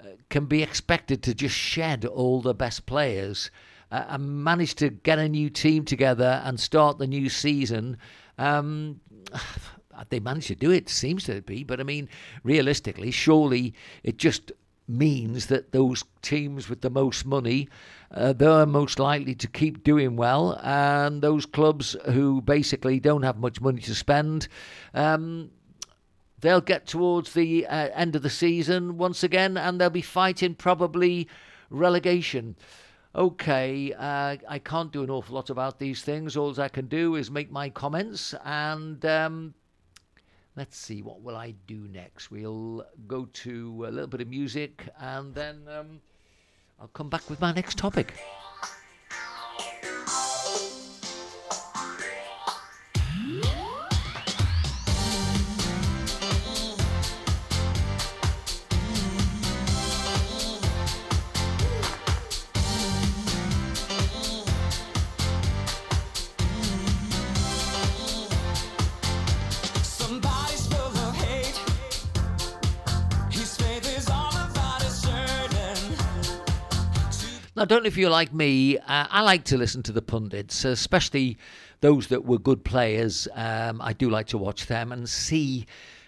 uh, 0.02 0.08
can 0.30 0.46
be 0.46 0.62
expected 0.62 1.24
to 1.24 1.34
just 1.34 1.56
shed 1.56 2.06
all 2.06 2.42
the 2.42 2.54
best 2.54 2.86
players 2.86 3.52
uh, 3.92 4.06
and 4.10 4.44
manage 4.44 4.76
to 4.76 4.90
get 4.90 5.20
a 5.20 5.30
new 5.30 5.50
team 5.50 5.86
together 5.86 6.42
and 6.44 6.60
start 6.60 6.98
the 6.98 7.08
new 7.08 7.30
season. 7.30 7.98
Um, 8.38 9.00
they 10.10 10.20
managed 10.20 10.48
to 10.48 10.56
do 10.56 10.72
it, 10.72 10.90
seems 10.90 11.26
to 11.26 11.42
be, 11.42 11.64
but 11.64 11.80
I 11.80 11.84
mean, 11.84 12.10
realistically, 12.44 13.12
surely 13.12 13.74
it 14.04 14.18
just 14.18 14.52
means 14.88 15.46
that 15.48 15.72
those 15.72 16.04
teams 16.22 16.68
with 16.70 16.82
the 16.82 16.90
most 16.90 17.26
money, 17.26 17.70
uh, 18.14 18.34
they're 18.34 18.66
most 18.66 19.00
likely 19.00 19.36
to 19.36 19.48
keep 19.48 19.84
doing 19.84 20.16
well, 20.16 20.60
and 20.64 21.22
those 21.22 21.46
clubs 21.46 21.96
who 22.06 22.42
basically 22.42 23.00
don't 23.00 23.24
have 23.24 23.38
much 23.38 23.62
money 23.62 23.82
to 23.82 23.96
spend. 23.96 24.48
Um, 24.94 25.52
they'll 26.42 26.62
get 26.62 26.86
towards 26.86 27.34
the 27.34 27.66
uh, 27.68 27.90
end 27.94 28.16
of 28.16 28.24
the 28.24 28.30
season 28.30 28.98
once 28.98 29.24
again 29.24 29.58
and 29.58 29.80
they'll 29.80 29.90
be 29.90 30.02
fighting 30.02 30.56
probably 30.56 31.28
relegation. 31.70 32.56
Okay, 33.14 33.94
uh, 33.94 34.38
I 34.48 34.60
can't 34.60 34.92
do 34.92 35.04
an 35.04 35.10
awful 35.10 35.36
lot 35.36 35.50
about 35.50 35.80
these 35.80 36.02
things. 36.02 36.36
All 36.36 36.60
I 36.60 36.70
can 36.70 36.88
do 36.88 37.16
is 37.16 37.30
make 37.30 37.52
my 37.52 37.70
comments 37.70 38.34
and 38.44 39.04
um, 39.06 39.54
let's 40.56 40.78
see 40.78 41.02
what 41.02 41.22
will 41.22 41.36
I 41.36 41.54
do 41.68 41.88
next. 41.92 42.32
We'll 42.32 42.86
go 43.08 43.26
to 43.26 43.86
a 43.88 43.92
little 43.92 44.08
bit 44.08 44.22
of 44.22 44.28
music 44.28 44.88
and 45.00 45.36
then 45.36 45.68
um, 45.68 46.02
I'll 46.82 46.88
come 46.88 47.10
back 47.10 47.30
with 47.30 47.40
my 47.40 47.52
next 47.54 47.78
topic. 47.78 48.12
Now, 77.62 77.66
don't 77.66 77.84
know 77.84 77.88
if 77.90 77.96
you're 77.96 78.10
like 78.10 78.34
me. 78.34 78.80
Uh, 78.80 79.06
I 79.12 79.22
like 79.22 79.44
to 79.44 79.56
listen 79.56 79.84
to 79.84 79.92
the 79.92 80.02
pundits, 80.02 80.66
especially 80.66 81.38
those 81.82 82.08
that 82.08 82.26
were 82.26 82.40
good 82.40 82.66
players. 82.66 83.28
Um, 83.36 83.80
I 83.84 83.94
do 83.94 84.10
like 84.10 84.26
to 84.30 84.40
watch 84.40 84.66
them 84.66 84.92
and 84.92 85.08
see 85.08 85.68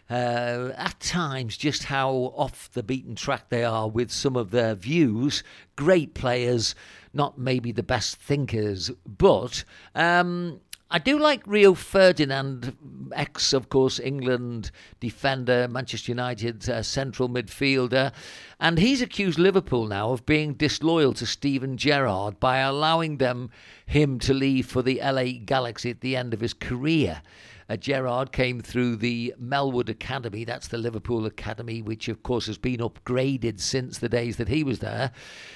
uh, 0.10 0.72
at 0.76 0.99
times 0.99 1.56
just 1.56 1.84
how 1.84 2.34
off 2.36 2.72
the 2.72 2.82
beaten 2.82 3.14
track 3.14 3.49
they 3.49 3.64
are 3.64 3.88
with 3.88 4.10
some 4.10 4.36
of 4.36 4.49
their 4.49 4.74
views. 4.74 5.43
Great 5.76 6.16
players, 6.16 6.74
not 7.14 7.38
maybe 7.38 7.72
the 7.72 7.84
best 7.84 8.16
thinkers, 8.16 8.89
but. 9.06 9.64
Um, 9.93 10.60
I 10.94 11.00
do 11.00 11.18
like 11.18 11.41
Rio 11.48 11.74
Ferdinand, 11.74 12.78
ex, 13.16 13.52
of 13.52 13.68
course, 13.68 14.00
England 14.00 14.70
defender, 15.00 15.68
Manchester 15.68 16.12
United 16.12 16.70
uh, 16.70 16.84
central 16.84 17.28
midfielder, 17.28 18.14
and 18.60 18.78
he's 18.78 19.02
accused 19.02 19.39
Liverpool 19.39 19.88
now 19.88 20.12
of 20.12 20.24
being 20.28 20.54
disloyal 20.54 21.16
to 21.16 21.26
Steven 21.26 21.78
Gerrard 21.78 22.39
by 22.39 22.60
allowing 22.60 23.18
them 23.18 23.50
him 23.88 24.20
to 24.20 24.36
leave 24.36 24.68
for 24.68 24.84
the 24.84 25.02
LA 25.04 25.39
Galaxy 25.44 25.89
at 25.89 26.02
the 26.02 26.16
end 26.16 26.32
of 26.32 26.41
his 26.41 26.54
career. 26.54 27.24
Uh, 27.70 27.78
Gerrard 27.78 28.32
came 28.32 28.62
through 28.62 28.98
the 28.98 29.34
Melwood 29.41 29.89
Academy, 29.89 30.44
that's 30.44 30.68
the 30.68 30.78
Liverpool 30.78 31.26
Academy, 31.26 31.82
which 31.82 32.08
of 32.08 32.22
course 32.22 32.46
has 32.46 32.60
been 32.60 32.82
upgraded 32.82 33.60
since 33.60 33.98
the 33.98 34.10
days 34.10 34.38
that 34.38 34.50
he 34.50 34.64
was 34.64 34.78
there. 34.78 35.12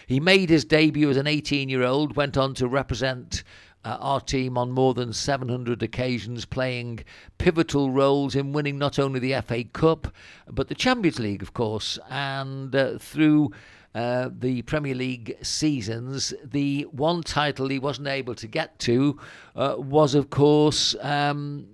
He 0.07 0.19
made 0.19 0.49
his 0.49 0.65
debut 0.65 1.11
as 1.11 1.17
an 1.17 1.27
18 1.27 1.69
year 1.69 1.83
old, 1.83 2.15
went 2.15 2.37
on 2.37 2.55
to 2.55 2.67
represent 2.67 3.43
uh, 3.83 3.97
our 3.99 4.21
team 4.21 4.57
on 4.57 4.71
more 4.71 4.93
than 4.93 5.13
700 5.13 5.81
occasions, 5.81 6.45
playing 6.45 6.99
pivotal 7.37 7.91
roles 7.91 8.35
in 8.35 8.53
winning 8.53 8.77
not 8.77 8.99
only 8.99 9.19
the 9.19 9.39
FA 9.41 9.63
Cup, 9.63 10.13
but 10.49 10.67
the 10.67 10.75
Champions 10.75 11.19
League, 11.19 11.41
of 11.41 11.53
course, 11.53 11.99
and 12.09 12.75
uh, 12.75 12.97
through. 12.97 13.51
Uh, 13.95 14.29
the 14.31 14.61
Premier 14.63 14.93
League 14.93 15.35
seasons, 15.41 16.31
the 16.43 16.83
one 16.91 17.23
title 17.23 17.67
he 17.67 17.79
wasn't 17.79 18.07
able 18.07 18.35
to 18.35 18.45
get 18.45 18.77
to 18.77 19.17
uh, 19.55 19.73
was, 19.75 20.13
of 20.13 20.29
course, 20.29 20.95
um, 21.01 21.65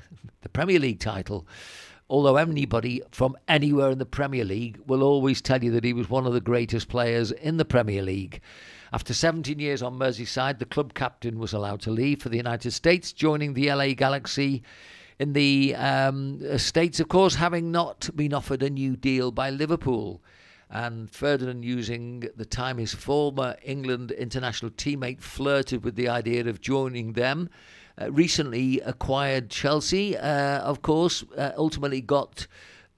the 0.40 0.48
Premier 0.48 0.78
League 0.78 1.00
title. 1.00 1.46
Although 2.08 2.36
anybody 2.36 3.02
from 3.10 3.36
anywhere 3.48 3.90
in 3.90 3.98
the 3.98 4.06
Premier 4.06 4.44
League 4.44 4.78
will 4.86 5.02
always 5.02 5.42
tell 5.42 5.62
you 5.62 5.72
that 5.72 5.84
he 5.84 5.92
was 5.92 6.08
one 6.08 6.24
of 6.24 6.32
the 6.32 6.40
greatest 6.40 6.88
players 6.88 7.30
in 7.32 7.56
the 7.56 7.64
Premier 7.64 8.02
League. 8.02 8.40
After 8.92 9.12
17 9.12 9.58
years 9.58 9.82
on 9.82 9.98
Merseyside, 9.98 10.58
the 10.58 10.64
club 10.64 10.94
captain 10.94 11.38
was 11.38 11.52
allowed 11.52 11.80
to 11.82 11.90
leave 11.90 12.22
for 12.22 12.28
the 12.28 12.36
United 12.36 12.70
States, 12.70 13.12
joining 13.12 13.54
the 13.54 13.72
LA 13.72 13.94
Galaxy 13.94 14.62
in 15.18 15.32
the 15.32 15.74
um, 15.74 16.58
States, 16.58 17.00
of 17.00 17.08
course, 17.08 17.34
having 17.34 17.72
not 17.72 18.08
been 18.14 18.32
offered 18.32 18.62
a 18.62 18.70
new 18.70 18.96
deal 18.96 19.30
by 19.30 19.50
Liverpool. 19.50 20.22
And 20.70 21.10
Ferdinand, 21.10 21.64
using 21.64 22.28
the 22.36 22.44
time 22.44 22.78
his 22.78 22.92
former 22.92 23.56
England 23.62 24.10
international 24.12 24.70
teammate 24.72 25.20
flirted 25.20 25.84
with 25.84 25.96
the 25.96 26.08
idea 26.08 26.46
of 26.46 26.60
joining 26.60 27.12
them, 27.12 27.48
uh, 28.00 28.12
recently 28.12 28.80
acquired 28.80 29.48
Chelsea, 29.48 30.16
uh, 30.16 30.60
of 30.60 30.82
course, 30.82 31.24
uh, 31.36 31.52
ultimately 31.56 32.00
got, 32.00 32.46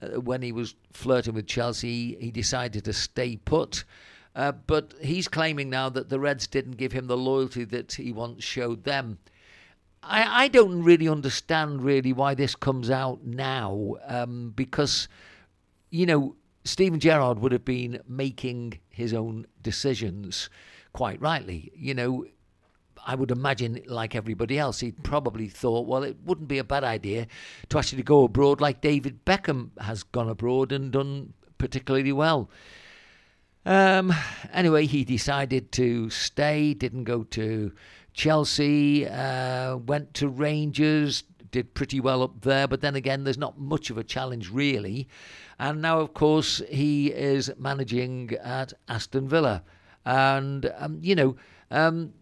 uh, 0.01 0.19
when 0.19 0.41
he 0.41 0.51
was 0.51 0.75
flirting 0.91 1.35
with 1.35 1.47
Chelsea, 1.47 2.17
he 2.19 2.31
decided 2.31 2.83
to 2.85 2.93
stay 2.93 3.37
put. 3.37 3.85
Uh, 4.39 4.53
but 4.53 4.93
he's 5.01 5.27
claiming 5.27 5.69
now 5.69 5.89
that 5.89 6.07
the 6.07 6.17
Reds 6.17 6.47
didn't 6.47 6.77
give 6.77 6.93
him 6.93 7.07
the 7.07 7.17
loyalty 7.17 7.65
that 7.65 7.91
he 7.91 8.13
once 8.13 8.41
showed 8.41 8.85
them. 8.85 9.17
I, 10.01 10.45
I 10.45 10.47
don't 10.47 10.81
really 10.81 11.09
understand 11.09 11.83
really 11.83 12.13
why 12.13 12.35
this 12.35 12.55
comes 12.55 12.89
out 12.89 13.25
now 13.25 13.95
um, 14.07 14.53
because, 14.55 15.09
you 15.89 16.05
know, 16.05 16.37
Steven 16.63 17.01
Gerrard 17.01 17.39
would 17.39 17.51
have 17.51 17.65
been 17.65 17.99
making 18.07 18.79
his 18.87 19.13
own 19.13 19.45
decisions 19.61 20.49
quite 20.93 21.19
rightly. 21.19 21.73
You 21.75 21.93
know, 21.93 22.25
I 23.05 23.15
would 23.15 23.31
imagine, 23.31 23.81
like 23.87 24.15
everybody 24.15 24.57
else, 24.57 24.79
he'd 24.79 25.03
probably 25.03 25.49
thought, 25.49 25.85
well, 25.85 26.03
it 26.03 26.15
wouldn't 26.23 26.47
be 26.47 26.59
a 26.59 26.63
bad 26.63 26.85
idea 26.85 27.27
to 27.67 27.77
actually 27.77 28.03
go 28.03 28.23
abroad 28.23 28.61
like 28.61 28.79
David 28.79 29.25
Beckham 29.25 29.71
has 29.81 30.03
gone 30.03 30.29
abroad 30.29 30.71
and 30.71 30.93
done 30.93 31.33
particularly 31.57 32.13
well. 32.13 32.49
Um, 33.65 34.13
anyway, 34.53 34.85
he 34.85 35.03
decided 35.03 35.71
to 35.73 36.09
stay, 36.09 36.73
didn't 36.73 37.03
go 37.03 37.23
to 37.23 37.71
Chelsea, 38.13 39.07
uh, 39.07 39.77
went 39.77 40.13
to 40.15 40.27
Rangers, 40.27 41.23
did 41.51 41.73
pretty 41.73 41.99
well 41.99 42.21
up 42.23 42.41
there, 42.41 42.67
but 42.67 42.81
then 42.81 42.95
again, 42.95 43.23
there's 43.23 43.37
not 43.37 43.59
much 43.59 43.89
of 43.89 43.97
a 43.97 44.03
challenge 44.03 44.49
really. 44.49 45.07
And 45.57 45.81
now, 45.81 45.99
of 45.99 46.13
course, 46.13 46.61
he 46.69 47.07
is 47.07 47.51
managing 47.57 48.31
at 48.41 48.73
Aston 48.87 49.27
Villa. 49.27 49.63
And, 50.05 50.71
um, 50.77 50.99
you 51.01 51.15
know, 51.15 51.35
um, 51.69 52.13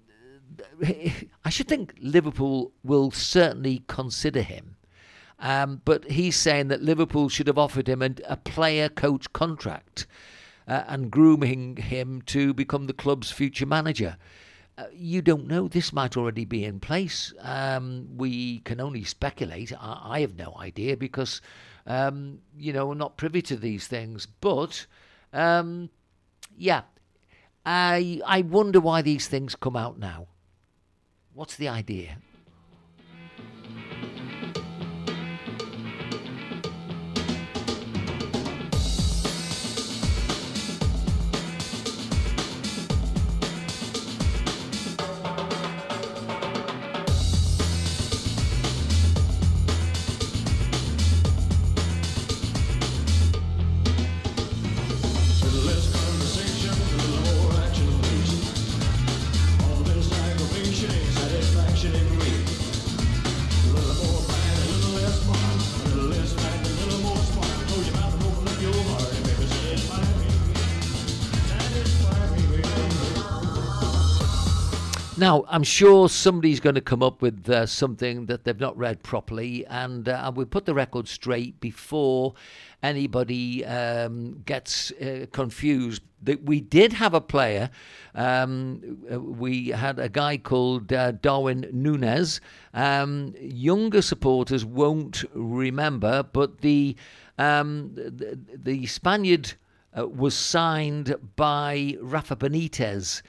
I 0.84 1.50
should 1.50 1.68
think 1.68 1.94
Liverpool 2.02 2.72
will 2.84 3.12
certainly 3.12 3.84
consider 3.88 4.42
him. 4.42 4.76
Um, 5.40 5.82
but 5.86 6.10
he's 6.10 6.36
saying 6.36 6.70
that 6.70 6.82
Liverpool 6.82 7.30
should 7.30 7.46
have 7.46 7.60
offered 7.60 7.88
him 7.88 8.02
a, 8.02 8.10
a 8.28 8.38
player 8.38 8.90
coach 8.90 9.32
contract 9.34 10.08
uh, 10.68 10.84
and 10.88 11.12
grooming 11.12 11.78
him 11.78 12.22
to 12.24 12.54
become 12.54 12.88
the 12.88 12.94
club's 12.94 13.32
future 13.32 13.66
manager. 13.66 14.18
Uh, 14.78 14.86
you 14.94 15.22
don't 15.22 15.48
know. 15.48 15.68
This 15.68 15.92
might 15.92 16.16
already 16.16 16.46
be 16.46 16.64
in 16.64 16.80
place. 16.80 17.34
Um, 17.42 18.10
we 18.16 18.60
can 18.60 18.80
only 18.80 19.04
speculate. 19.04 19.74
I, 19.80 20.02
I 20.04 20.20
have 20.22 20.36
no 20.36 20.56
idea 20.60 20.96
because, 20.98 21.42
um, 21.88 22.40
you 22.58 22.74
know, 22.74 22.86
we're 22.88 22.96
not 22.96 23.18
privy 23.18 23.42
to 23.44 23.56
these 23.56 23.88
things. 23.88 24.28
But, 24.40 24.86
um, 25.34 25.90
yeah, 26.56 26.82
I 27.66 28.22
I 28.26 28.42
wonder 28.42 28.80
why 28.80 29.02
these 29.02 29.28
things 29.28 29.56
come 29.56 29.76
out 29.76 29.98
now. 29.98 30.28
What's 31.34 31.56
the 31.56 31.70
idea? 31.70 32.18
Now, 75.20 75.46
I'm 75.48 75.64
sure 75.64 76.10
somebody's 76.10 76.60
going 76.60 76.76
to 76.76 76.82
come 76.82 77.02
up 77.02 77.24
with 77.24 77.50
uh, 77.50 77.66
something 77.66 78.28
that 78.28 78.44
they've 78.44 78.60
not 78.60 78.78
read 78.78 79.02
properly, 79.02 79.66
and 79.66 80.08
uh, 80.08 80.22
I 80.24 80.30
will 80.30 80.46
put 80.46 80.66
the 80.66 80.76
record 80.76 81.08
straight 81.08 81.60
before 81.60 82.36
anybody 82.84 83.66
um, 83.66 84.44
gets 84.46 84.92
uh, 84.92 85.26
confused. 85.32 86.04
That 86.22 86.44
we 86.44 86.62
did 86.62 86.94
have 86.94 87.16
a 87.16 87.22
player. 87.22 87.72
Um, 88.14 89.00
uh, 89.12 89.20
we 89.20 89.70
had 89.70 89.98
a 89.98 90.08
guy 90.08 90.38
called 90.38 90.94
uh, 90.94 91.14
Darwin 91.14 91.68
Nunez. 91.74 92.40
Um, 92.76 93.34
younger 93.40 94.04
supporters 94.04 94.64
won't 94.66 95.26
remember, 95.34 96.22
but 96.22 96.62
the 96.62 96.96
um, 97.40 97.90
the, 97.96 98.38
the 98.56 98.86
Spaniard 98.86 99.54
uh, 99.98 100.08
was 100.08 100.36
signed 100.36 101.16
by 101.36 101.98
Rafa 102.02 102.36
Benitez. 102.36 103.24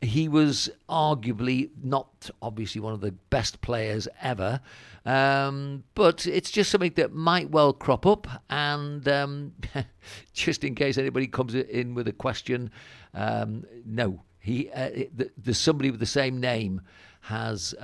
He 0.00 0.28
was 0.28 0.70
arguably 0.88 1.70
not 1.82 2.30
obviously 2.40 2.80
one 2.80 2.92
of 2.92 3.00
the 3.00 3.12
best 3.30 3.60
players 3.60 4.06
ever, 4.22 4.60
um, 5.04 5.82
but 5.94 6.26
it's 6.26 6.50
just 6.50 6.70
something 6.70 6.92
that 6.94 7.12
might 7.12 7.50
well 7.50 7.72
crop 7.72 8.06
up. 8.06 8.28
And 8.48 9.06
um, 9.08 9.52
just 10.32 10.62
in 10.62 10.74
case 10.74 10.98
anybody 10.98 11.26
comes 11.26 11.54
in 11.54 11.94
with 11.94 12.06
a 12.06 12.12
question, 12.12 12.70
um, 13.12 13.64
no, 13.84 14.22
he 14.38 14.70
uh, 14.70 14.90
the, 15.36 15.54
somebody 15.54 15.90
with 15.90 16.00
the 16.00 16.06
same 16.06 16.38
name 16.38 16.80
has. 17.22 17.74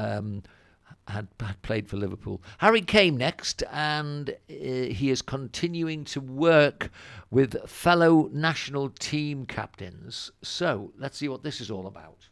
Had, 1.06 1.28
had 1.38 1.60
played 1.60 1.88
for 1.88 1.96
Liverpool. 1.98 2.42
Harry 2.58 2.80
came 2.80 3.16
next, 3.18 3.62
and 3.70 4.30
uh, 4.30 4.34
he 4.48 5.10
is 5.10 5.20
continuing 5.20 6.04
to 6.06 6.20
work 6.20 6.90
with 7.30 7.68
fellow 7.68 8.30
national 8.32 8.88
team 8.88 9.44
captains. 9.44 10.32
So 10.42 10.92
let's 10.98 11.18
see 11.18 11.28
what 11.28 11.42
this 11.42 11.60
is 11.60 11.70
all 11.70 11.86
about. 11.86 12.23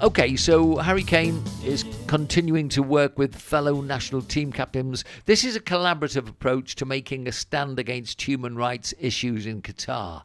Okay, 0.00 0.34
so 0.34 0.78
Harry 0.78 1.04
Kane 1.04 1.40
is 1.64 1.84
continuing 2.08 2.68
to 2.70 2.82
work 2.82 3.16
with 3.16 3.36
fellow 3.36 3.80
national 3.80 4.22
team 4.22 4.50
captains. 4.50 5.04
This 5.24 5.44
is 5.44 5.54
a 5.54 5.60
collaborative 5.60 6.28
approach 6.28 6.74
to 6.76 6.84
making 6.84 7.28
a 7.28 7.32
stand 7.32 7.78
against 7.78 8.20
human 8.20 8.56
rights 8.56 8.92
issues 8.98 9.46
in 9.46 9.62
Qatar. 9.62 10.24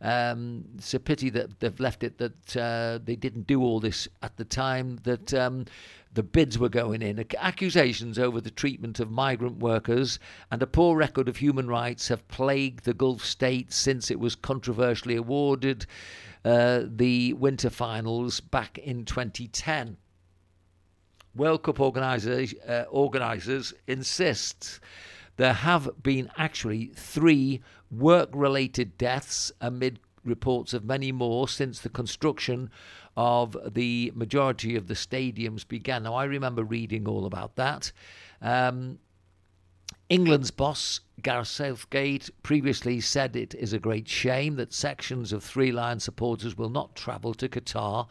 Um, 0.00 0.64
it's 0.78 0.94
a 0.94 1.00
pity 1.00 1.28
that 1.30 1.58
they've 1.58 1.80
left 1.80 2.04
it 2.04 2.18
that 2.18 2.56
uh, 2.56 3.00
they 3.04 3.16
didn't 3.16 3.48
do 3.48 3.62
all 3.62 3.80
this 3.80 4.06
at 4.22 4.36
the 4.36 4.44
time 4.44 5.00
that 5.02 5.34
um, 5.34 5.66
the 6.14 6.22
bids 6.22 6.56
were 6.56 6.68
going 6.68 7.02
in. 7.02 7.22
Accusations 7.36 8.16
over 8.16 8.40
the 8.40 8.50
treatment 8.50 9.00
of 9.00 9.10
migrant 9.10 9.58
workers 9.58 10.20
and 10.52 10.62
a 10.62 10.68
poor 10.68 10.96
record 10.96 11.28
of 11.28 11.38
human 11.38 11.66
rights 11.66 12.06
have 12.08 12.26
plagued 12.28 12.84
the 12.84 12.94
Gulf 12.94 13.24
states 13.24 13.74
since 13.74 14.08
it 14.08 14.20
was 14.20 14.36
controversially 14.36 15.16
awarded 15.16 15.84
uh, 16.44 16.82
the 16.86 17.32
winter 17.34 17.70
finals 17.70 18.40
back 18.40 18.78
in 18.78 19.04
2010. 19.04 19.96
World 21.34 21.62
Cup 21.62 21.80
organisers, 21.80 22.54
uh, 22.66 22.84
organisers 22.90 23.72
insist 23.86 24.80
there 25.36 25.52
have 25.52 25.88
been 26.02 26.30
actually 26.36 26.92
three 26.94 27.62
work 27.90 28.28
related 28.34 28.98
deaths 28.98 29.52
amid 29.60 29.98
reports 30.24 30.74
of 30.74 30.84
many 30.84 31.12
more 31.12 31.48
since 31.48 31.80
the 31.80 31.88
construction 31.88 32.70
of 33.16 33.56
the 33.72 34.12
majority 34.14 34.76
of 34.76 34.86
the 34.86 34.94
stadiums 34.94 35.66
began. 35.66 36.02
Now, 36.02 36.14
I 36.14 36.24
remember 36.24 36.62
reading 36.62 37.08
all 37.08 37.24
about 37.24 37.56
that. 37.56 37.92
Um, 38.42 38.98
England's 40.10 40.50
boss, 40.50 40.98
Gareth 41.22 41.46
Southgate, 41.46 42.30
previously 42.42 43.00
said 43.00 43.36
it 43.36 43.54
is 43.54 43.72
a 43.72 43.78
great 43.78 44.08
shame 44.08 44.56
that 44.56 44.74
sections 44.74 45.32
of 45.32 45.44
Three 45.44 45.70
Lions 45.70 46.02
supporters 46.02 46.58
will 46.58 46.68
not 46.68 46.96
travel 46.96 47.32
to 47.34 47.48
Qatar 47.48 48.08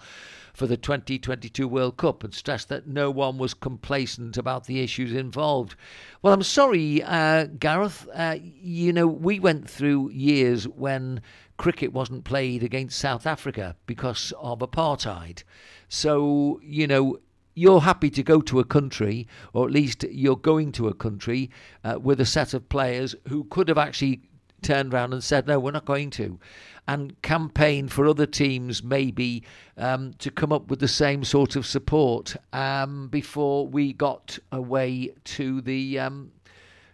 for 0.54 0.66
the 0.66 0.78
2022 0.78 1.68
World 1.68 1.97
Cup 1.97 2.24
and 2.24 2.34
stressed 2.34 2.70
that 2.70 2.88
no 2.88 3.12
one 3.12 3.38
was 3.38 3.54
complacent 3.54 4.38
about 4.38 4.66
the 4.66 4.80
issues 4.80 5.12
involved. 5.12 5.76
Well, 6.22 6.34
I'm 6.34 6.41
sorry, 6.43 7.04
uh, 7.04 7.47
Gareth. 7.60 8.08
Uh, 8.14 8.38
you 8.41 8.93
know, 8.93 9.06
we 9.06 9.41
went 9.41 9.70
through 9.70 10.12
years 10.12 10.70
when 10.70 11.22
cricket 11.58 11.91
wasn't 11.91 12.24
played 12.24 12.64
against 12.64 12.97
South 12.97 13.28
Africa 13.28 13.76
because 13.88 14.32
of 14.39 14.60
apartheid. 14.60 15.43
So, 15.89 16.62
you 16.64 16.88
know, 16.88 17.20
you're 17.56 17.82
happy 17.82 18.10
to 18.10 18.24
go 18.24 18.41
to 18.41 18.60
a 18.60 18.64
country, 18.64 19.28
or 19.54 19.66
at 19.66 19.72
least 19.72 20.04
you're 20.04 20.38
going 20.38 20.72
to 20.74 20.88
a 20.88 20.93
country 20.93 21.50
uh, 21.84 22.00
with 22.02 22.22
a 22.22 22.26
set 22.26 22.54
of 22.54 22.70
players 22.70 23.16
who 23.28 23.43
could 23.45 23.68
have 23.68 23.78
actually 23.78 24.22
turned 24.62 24.93
around 24.93 25.14
and 25.14 25.24
said, 25.24 25.47
no, 25.47 25.60
we're 25.60 25.72
not 25.72 25.86
going 25.86 26.10
to. 26.12 26.39
And 26.88 27.20
campaign 27.22 27.88
for 27.88 28.08
other 28.08 28.26
teams, 28.26 28.84
maybe, 28.84 29.43
um, 29.78 30.14
to 30.20 30.32
come 30.32 30.52
up 30.52 30.70
with 30.70 30.80
the 30.80 30.88
same 30.88 31.24
sort 31.24 31.56
of 31.56 31.66
support 31.66 32.36
um, 32.52 33.08
before 33.10 33.68
we 33.68 33.93
got 33.93 34.39
away 34.52 35.14
to 35.26 35.62
the. 35.62 36.00
Um, 36.00 36.32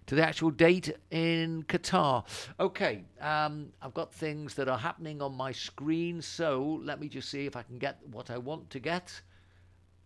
to 0.08 0.14
the 0.14 0.24
actual 0.24 0.52
date 0.52 0.96
in 1.10 1.64
Qatar. 1.64 2.26
Okay, 2.60 3.04
um, 3.20 3.70
I've 3.82 3.96
got 3.96 4.14
things 4.14 4.54
that 4.54 4.68
are 4.68 4.78
happening 4.78 5.20
on 5.20 5.34
my 5.34 5.52
screen, 5.52 6.22
so 6.22 6.80
let 6.84 7.00
me 7.00 7.10
just 7.10 7.32
see 7.32 7.48
if 7.48 7.56
I 7.56 7.64
can 7.64 7.80
get 7.80 7.98
what 8.12 8.30
I 8.30 8.38
want 8.38 8.70
to 8.70 8.80
get 8.80 9.20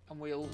and 0.09 0.19
we'll. 0.19 0.49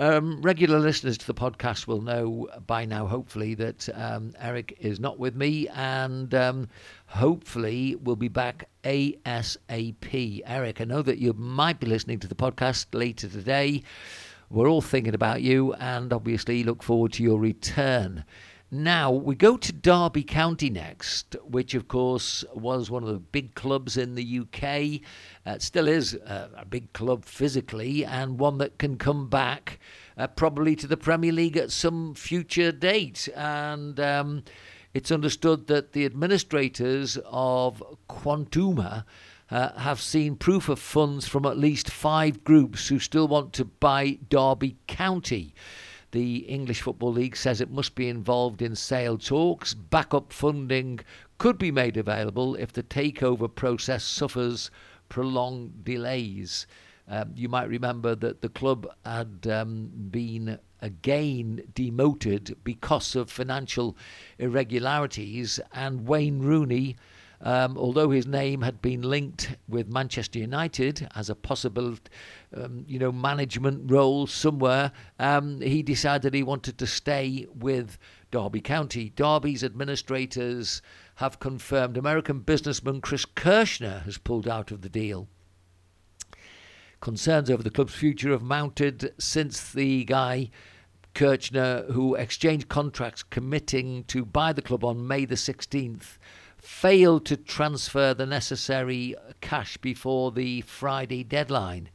Um, 0.00 0.40
regular 0.40 0.78
listeners 0.78 1.18
to 1.18 1.26
the 1.26 1.34
podcast 1.34 1.86
will 1.86 2.00
know 2.00 2.48
by 2.66 2.86
now, 2.86 3.06
hopefully, 3.06 3.52
that 3.56 3.86
um, 3.94 4.32
Eric 4.40 4.78
is 4.80 4.98
not 4.98 5.18
with 5.18 5.36
me 5.36 5.68
and 5.68 6.34
um, 6.34 6.68
hopefully 7.04 7.96
will 7.96 8.16
be 8.16 8.28
back 8.28 8.70
ASAP. 8.82 10.40
Eric, 10.46 10.80
I 10.80 10.84
know 10.84 11.02
that 11.02 11.18
you 11.18 11.34
might 11.34 11.80
be 11.80 11.86
listening 11.86 12.18
to 12.20 12.28
the 12.28 12.34
podcast 12.34 12.86
later 12.94 13.28
today. 13.28 13.82
We're 14.48 14.70
all 14.70 14.80
thinking 14.80 15.14
about 15.14 15.42
you 15.42 15.74
and 15.74 16.14
obviously 16.14 16.64
look 16.64 16.82
forward 16.82 17.12
to 17.12 17.22
your 17.22 17.38
return. 17.38 18.24
Now, 18.72 19.10
we 19.10 19.34
go 19.34 19.56
to 19.56 19.72
Derby 19.72 20.22
County 20.22 20.70
next, 20.70 21.34
which, 21.42 21.74
of 21.74 21.88
course, 21.88 22.44
was 22.54 22.88
one 22.88 23.02
of 23.02 23.08
the 23.08 23.18
big 23.18 23.56
clubs 23.56 23.96
in 23.96 24.14
the 24.14 24.40
UK. 24.42 25.00
Uh, 25.44 25.58
still 25.58 25.88
is 25.88 26.14
uh, 26.14 26.50
a 26.56 26.64
big 26.64 26.92
club 26.92 27.24
physically, 27.24 28.04
and 28.04 28.38
one 28.38 28.58
that 28.58 28.78
can 28.78 28.96
come 28.96 29.28
back 29.28 29.80
uh, 30.16 30.28
probably 30.28 30.76
to 30.76 30.86
the 30.86 30.96
Premier 30.96 31.32
League 31.32 31.56
at 31.56 31.72
some 31.72 32.14
future 32.14 32.70
date. 32.70 33.28
And 33.34 33.98
um, 33.98 34.44
it's 34.94 35.10
understood 35.10 35.66
that 35.66 35.92
the 35.92 36.06
administrators 36.06 37.18
of 37.26 37.82
Quantuma. 38.08 39.04
Uh, 39.52 39.76
have 39.80 40.00
seen 40.00 40.36
proof 40.36 40.68
of 40.68 40.78
funds 40.78 41.26
from 41.26 41.44
at 41.44 41.58
least 41.58 41.90
five 41.90 42.44
groups 42.44 42.86
who 42.86 43.00
still 43.00 43.26
want 43.26 43.52
to 43.52 43.64
buy 43.64 44.16
Derby 44.28 44.76
County. 44.86 45.52
The 46.12 46.38
English 46.38 46.80
Football 46.80 47.12
League 47.12 47.36
says 47.36 47.60
it 47.60 47.70
must 47.70 47.94
be 47.94 48.08
involved 48.08 48.62
in 48.62 48.74
sale 48.74 49.16
talks. 49.16 49.74
Backup 49.74 50.32
funding 50.32 51.00
could 51.38 51.56
be 51.56 51.70
made 51.70 51.96
available 51.96 52.56
if 52.56 52.72
the 52.72 52.82
takeover 52.82 53.52
process 53.54 54.02
suffers 54.02 54.70
prolonged 55.08 55.84
delays. 55.84 56.66
Um, 57.06 57.32
you 57.36 57.48
might 57.48 57.68
remember 57.68 58.14
that 58.14 58.40
the 58.40 58.48
club 58.48 58.86
had 59.04 59.46
um, 59.50 59.90
been 60.10 60.58
again 60.80 61.62
demoted 61.74 62.56
because 62.64 63.14
of 63.14 63.30
financial 63.30 63.96
irregularities, 64.38 65.60
and 65.72 66.06
Wayne 66.06 66.40
Rooney. 66.40 66.96
Um, 67.42 67.78
although 67.78 68.10
his 68.10 68.26
name 68.26 68.60
had 68.60 68.82
been 68.82 69.00
linked 69.00 69.56
with 69.66 69.88
Manchester 69.88 70.38
United 70.38 71.08
as 71.14 71.30
a 71.30 71.34
possible, 71.34 71.96
um, 72.54 72.84
you 72.86 72.98
know, 72.98 73.10
management 73.10 73.90
role 73.90 74.26
somewhere, 74.26 74.92
um, 75.18 75.60
he 75.62 75.82
decided 75.82 76.34
he 76.34 76.42
wanted 76.42 76.76
to 76.76 76.86
stay 76.86 77.46
with 77.54 77.96
Derby 78.30 78.60
County. 78.60 79.10
Derby's 79.16 79.64
administrators 79.64 80.82
have 81.16 81.40
confirmed 81.40 81.96
American 81.96 82.40
businessman 82.40 83.00
Chris 83.00 83.24
Kirchner 83.24 84.02
has 84.04 84.18
pulled 84.18 84.46
out 84.46 84.70
of 84.70 84.82
the 84.82 84.90
deal. 84.90 85.26
Concerns 87.00 87.48
over 87.48 87.62
the 87.62 87.70
club's 87.70 87.94
future 87.94 88.32
have 88.32 88.42
mounted 88.42 89.14
since 89.18 89.72
the 89.72 90.04
guy 90.04 90.50
Kirchner, 91.14 91.84
who 91.92 92.14
exchanged 92.14 92.68
contracts 92.68 93.22
committing 93.22 94.04
to 94.04 94.24
buy 94.24 94.52
the 94.52 94.62
club 94.62 94.84
on 94.84 95.06
May 95.06 95.24
the 95.24 95.34
16th, 95.34 96.18
failed 96.62 97.24
to 97.26 97.36
transfer 97.36 98.14
the 98.14 98.26
necessary 98.26 99.14
cash 99.40 99.76
before 99.78 100.30
the 100.32 100.60
Friday 100.62 101.24
deadline. 101.24 101.90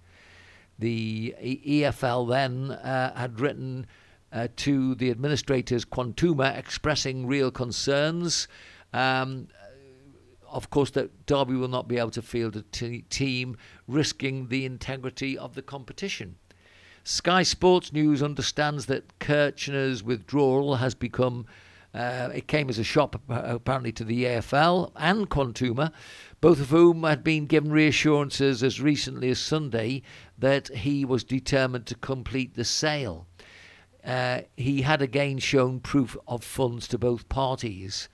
the 0.78 1.34
EFL 1.41 2.28
then 2.28 2.72
uh, 2.72 3.16
had 3.16 3.39
written 3.39 3.88
uh, 4.34 4.49
to 4.57 4.95
the 4.95 5.09
administrators 5.09 5.86
Quantuma 5.86 6.57
expressing 6.57 7.26
real 7.26 7.49
concerns. 7.49 8.47
Um, 8.93 9.47
of 10.49 10.70
course, 10.70 10.91
that 10.91 11.26
Derby 11.26 11.55
will 11.55 11.70
not 11.70 11.88
be 11.88 11.97
able 11.97 12.11
to 12.11 12.22
field 12.22 12.55
a 12.55 12.61
t- 12.63 13.03
team, 13.03 13.57
risking 13.88 14.47
the 14.49 14.66
integrity 14.66 15.38
of 15.38 15.55
the 15.55 15.61
competition. 15.61 16.36
Sky 17.03 17.43
Sports 17.43 17.93
News 17.93 18.24
understands 18.24 18.88
that 18.88 19.20
Kirchner's 19.20 20.03
withdrawal 20.03 20.76
has 20.78 20.95
become. 20.95 21.45
Uh, 21.96 22.30
it 22.34 22.48
came 22.48 22.70
as 22.70 22.78
a 22.78 22.84
shock 22.84 23.16
apparently 23.30 23.91
to 23.93 24.04
the 24.04 24.26
EFL 24.26 24.91
and 24.98 25.30
Quantuma, 25.30 25.93
both 26.41 26.60
of 26.60 26.70
whom 26.70 27.04
had 27.04 27.24
been 27.24 27.46
given 27.46 27.72
reassurances 27.72 28.62
as 28.62 28.82
recently 28.82 29.30
as 29.30 29.39
Sunday 29.39 30.02
that 30.38 30.68
he 30.68 31.06
was 31.06 31.24
determined 31.24 31.86
to 31.86 31.96
complete 31.96 32.56
the 32.56 32.66
sale. 32.66 33.28
Uh, 34.04 34.41
he 34.58 34.82
had 34.82 35.02
again 35.02 35.39
shown 35.39 35.80
proof 35.80 36.18
of 36.28 36.43
funds 36.43 36.88
to 36.89 36.98
both 36.98 37.30
parties. 37.30 38.10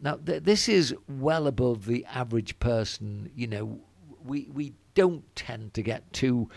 Now, 0.00 0.16
th- 0.16 0.42
this 0.42 0.68
is 0.68 0.92
well 1.08 1.46
above 1.46 1.86
the 1.86 2.04
average 2.06 2.58
person. 2.58 3.30
You 3.36 3.46
know, 3.46 3.80
we 4.24 4.48
we 4.52 4.74
don't 4.94 5.24
tend 5.36 5.74
to 5.74 5.82
get 5.82 6.12
too 6.12 6.50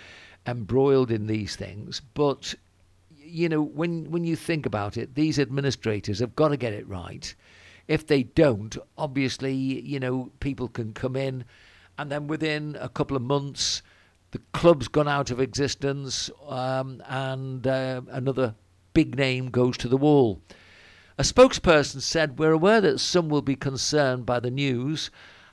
embroiled 0.47 1.11
in 1.11 1.27
these 1.27 1.55
things, 1.55 2.01
but 2.15 2.55
you 3.25 3.49
know, 3.49 3.61
when 3.61 4.11
when 4.11 4.23
you 4.23 4.35
think 4.35 4.65
about 4.65 4.97
it, 4.97 5.15
these 5.15 5.39
administrators 5.39 6.19
have 6.19 6.35
got 6.35 6.49
to 6.49 6.57
get 6.57 6.73
it 6.73 6.87
right. 6.87 7.33
If 7.87 8.07
they 8.07 8.23
don't, 8.23 8.77
obviously, 8.97 9.53
you 9.53 9.99
know, 9.99 10.31
people 10.39 10.67
can 10.67 10.93
come 10.93 11.15
in, 11.15 11.45
and 11.97 12.11
then 12.11 12.27
within 12.27 12.77
a 12.79 12.89
couple 12.89 13.15
of 13.15 13.23
months, 13.23 13.81
the 14.31 14.41
club's 14.53 14.87
gone 14.87 15.07
out 15.07 15.31
of 15.31 15.39
existence, 15.39 16.29
um, 16.47 17.01
and 17.07 17.65
uh, 17.67 18.01
another 18.09 18.55
big 18.93 19.15
name 19.15 19.49
goes 19.49 19.77
to 19.77 19.87
the 19.87 19.97
wall. 19.97 20.41
A 21.17 21.23
spokesperson 21.23 22.01
said, 22.01 22.39
We're 22.39 22.51
aware 22.51 22.81
that 22.81 22.99
some 22.99 23.29
will 23.29 23.41
be 23.41 23.55
concerned 23.55 24.25
by 24.25 24.39
the 24.39 24.51
news. 24.51 25.09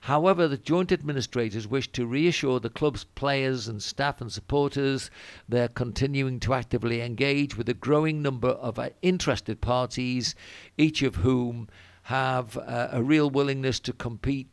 However, 0.07 0.49
the 0.49 0.57
joint 0.57 0.91
administrators 0.91 1.69
wish 1.69 1.93
to 1.93 2.07
reassure 2.07 2.59
the 2.59 2.69
club's 2.69 3.05
players 3.05 3.69
and 3.69 3.81
staff 3.81 4.21
and 4.21 4.33
supporters 4.33 5.13
they're 5.49 5.69
continuing 5.69 6.41
to 6.41 6.55
actively 6.55 7.01
engage 7.01 7.57
with 7.57 7.69
a 7.69 7.75
growing 7.75 8.21
number 8.21 8.49
of 8.49 8.81
uh, 8.81 8.91
interested 9.01 9.61
parties, 9.61 10.35
each 10.77 11.03
of 11.03 11.17
whom 11.17 11.69
have 12.05 12.57
uh, 12.57 12.89
a 12.91 13.01
real 13.01 13.31
willingness 13.31 13.79
to 13.79 13.93
compete 13.93 14.49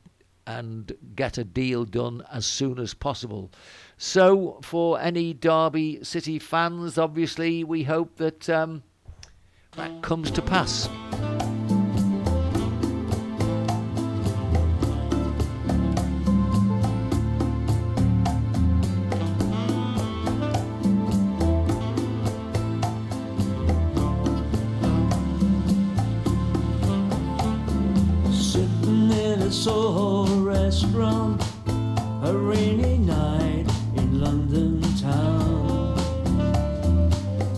and 0.46 0.92
get 1.16 1.40
a 1.40 1.44
deal 1.44 1.84
done 1.84 2.24
as 2.32 2.46
soon 2.46 2.78
as 2.78 2.94
possible. 2.94 3.52
So, 3.98 4.60
for 4.62 5.00
any 5.00 5.34
Derby 5.34 6.04
City 6.04 6.38
fans, 6.38 7.00
obviously, 7.00 7.64
we 7.64 7.84
hope 7.84 8.18
that 8.18 8.48
um, 8.52 8.84
that 9.76 10.04
comes 10.04 10.30
to 10.30 10.44
pass. 10.44 10.88
Soho 30.80 31.38
a 32.24 32.34
rainy 32.34 32.98
night 33.00 33.66
in 33.98 34.22
London 34.22 34.82
town. 34.96 35.98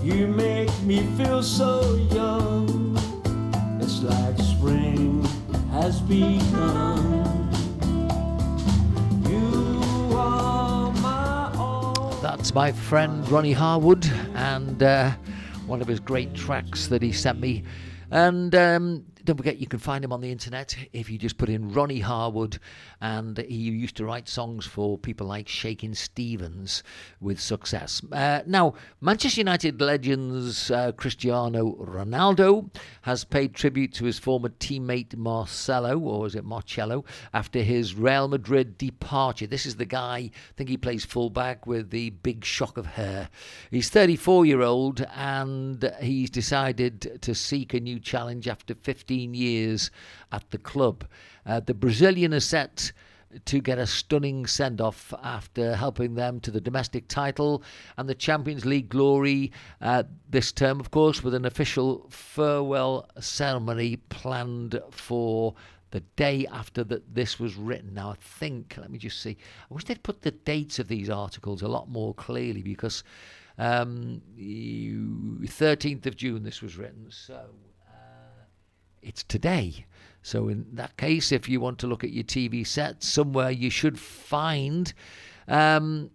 You 0.04 0.26
make 0.26 0.72
me 0.82 1.06
feel 1.18 1.44
so 1.44 1.96
young. 2.12 2.98
It's 3.80 4.02
like 4.02 4.38
spring 4.40 5.24
has 5.72 6.02
begun. 6.02 7.22
That's 12.22 12.56
my 12.56 12.72
friend 12.72 13.30
Ronnie 13.30 13.54
Harwood 13.54 14.06
and 14.34 14.82
uh, 14.82 15.12
one 15.68 15.80
of 15.82 15.88
his 15.88 16.00
great 16.00 16.34
tracks 16.34 16.88
that 16.88 17.04
he 17.04 17.12
sent 17.12 17.40
me. 17.40 17.64
And 18.10 18.56
um, 18.56 19.06
don't 19.26 19.38
forget, 19.38 19.58
you 19.58 19.68
can 19.68 19.80
find 19.80 20.04
him 20.04 20.12
on 20.12 20.22
the 20.22 20.32
internet 20.32 20.76
if 20.94 21.10
you 21.10 21.18
just 21.18 21.38
put 21.38 21.50
in 21.50 21.72
Ronnie 21.72 22.00
Harwood. 22.00 22.60
And 23.02 23.38
he 23.38 23.56
used 23.56 23.98
to 23.98 24.06
write 24.06 24.28
songs 24.28 24.66
for 24.66 24.98
people 24.98 25.28
like 25.28 25.48
Shakin' 25.48 25.94
Stevens 25.94 26.84
with 27.20 27.40
success. 27.40 28.02
Uh, 28.12 28.42
now, 28.46 28.74
Manchester 29.00 29.42
United 29.42 29.82
legends 29.82 30.72
uh, 30.72 30.92
Cristiano 30.94 31.76
Ronaldo 31.76 32.70
has 33.04 33.24
paid 33.24 33.54
tribute 33.54 33.94
to 33.94 34.06
his 34.06 34.20
former 34.20 34.50
teammate 34.50 35.16
Marcelo, 35.16 35.98
or 36.00 36.28
is 36.28 36.36
it 36.36 36.46
Marcello, 36.46 37.06
after 37.34 37.62
his 37.62 37.96
Real 37.96 38.28
Madrid 38.28 38.78
departure. 38.78 39.48
This 39.48 39.66
is 39.66 39.76
the 39.76 39.86
guy, 39.86 40.18
I 40.18 40.32
think 40.56 40.70
he 40.70 40.78
plays 40.78 41.06
fullback 41.06 41.68
with 41.68 41.90
the 41.90 42.10
big 42.10 42.44
shock 42.44 42.78
of 42.78 42.86
hair. 42.86 43.30
He's 43.70 43.90
34 43.90 44.46
year 44.46 44.62
old 44.62 45.06
and 45.16 45.94
he's 46.02 46.30
decided 46.30 47.20
to 47.22 47.36
seek 47.36 47.74
a 47.74 47.80
new 47.80 48.00
challenge 48.00 48.48
after 48.48 48.74
15 49.12 49.34
years 49.34 49.92
at 50.32 50.50
the 50.52 50.58
club. 50.58 51.04
Uh, 51.46 51.60
the 51.60 51.74
Brazilian 51.74 52.32
is 52.32 52.46
set 52.46 52.94
to 53.44 53.60
get 53.60 53.78
a 53.78 53.86
stunning 53.86 54.46
send 54.46 54.80
off 54.80 55.14
after 55.22 55.76
helping 55.76 56.16
them 56.16 56.40
to 56.40 56.50
the 56.50 56.62
domestic 56.62 57.10
title 57.10 57.62
and 57.98 58.08
the 58.08 58.16
Champions 58.16 58.66
League 58.66 58.88
glory 58.88 59.52
uh, 59.82 60.04
this 60.30 60.54
term, 60.54 60.80
of 60.80 60.92
course, 60.92 61.22
with 61.22 61.34
an 61.34 61.44
official 61.44 62.08
farewell 62.10 63.06
ceremony 63.20 63.98
planned 63.98 64.80
for 64.92 65.56
the 65.90 66.00
day 66.16 66.48
after 66.50 66.82
that 66.86 67.14
this 67.14 67.38
was 67.38 67.56
written. 67.56 67.94
Now, 67.94 68.12
I 68.12 68.16
think, 68.16 68.76
let 68.78 68.90
me 68.90 68.98
just 68.98 69.22
see, 69.22 69.36
I 69.70 69.74
wish 69.74 69.84
they'd 69.84 70.02
put 70.04 70.22
the 70.22 70.32
dates 70.32 70.80
of 70.80 70.88
these 70.88 71.10
articles 71.10 71.62
a 71.62 71.68
lot 71.68 71.90
more 71.90 72.14
clearly 72.14 72.62
because 72.62 73.04
um, 73.58 74.22
13th 74.38 76.06
of 76.06 76.16
June 76.16 76.44
this 76.44 76.62
was 76.62 76.78
written, 76.78 77.08
so 77.10 77.50
it's 79.02 79.24
today. 79.24 79.86
So, 80.24 80.50
in 80.50 80.68
that 80.74 80.98
case, 80.98 81.32
if 81.32 81.50
you 81.50 81.60
want 81.60 81.80
to 81.80 81.88
look 81.88 82.04
at 82.04 82.12
your 82.12 82.24
TV 82.24 82.66
set, 82.66 83.04
somewhere 83.04 83.50
you 83.50 83.70
should 83.70 84.00
find. 84.00 84.94
Um, 85.48 86.12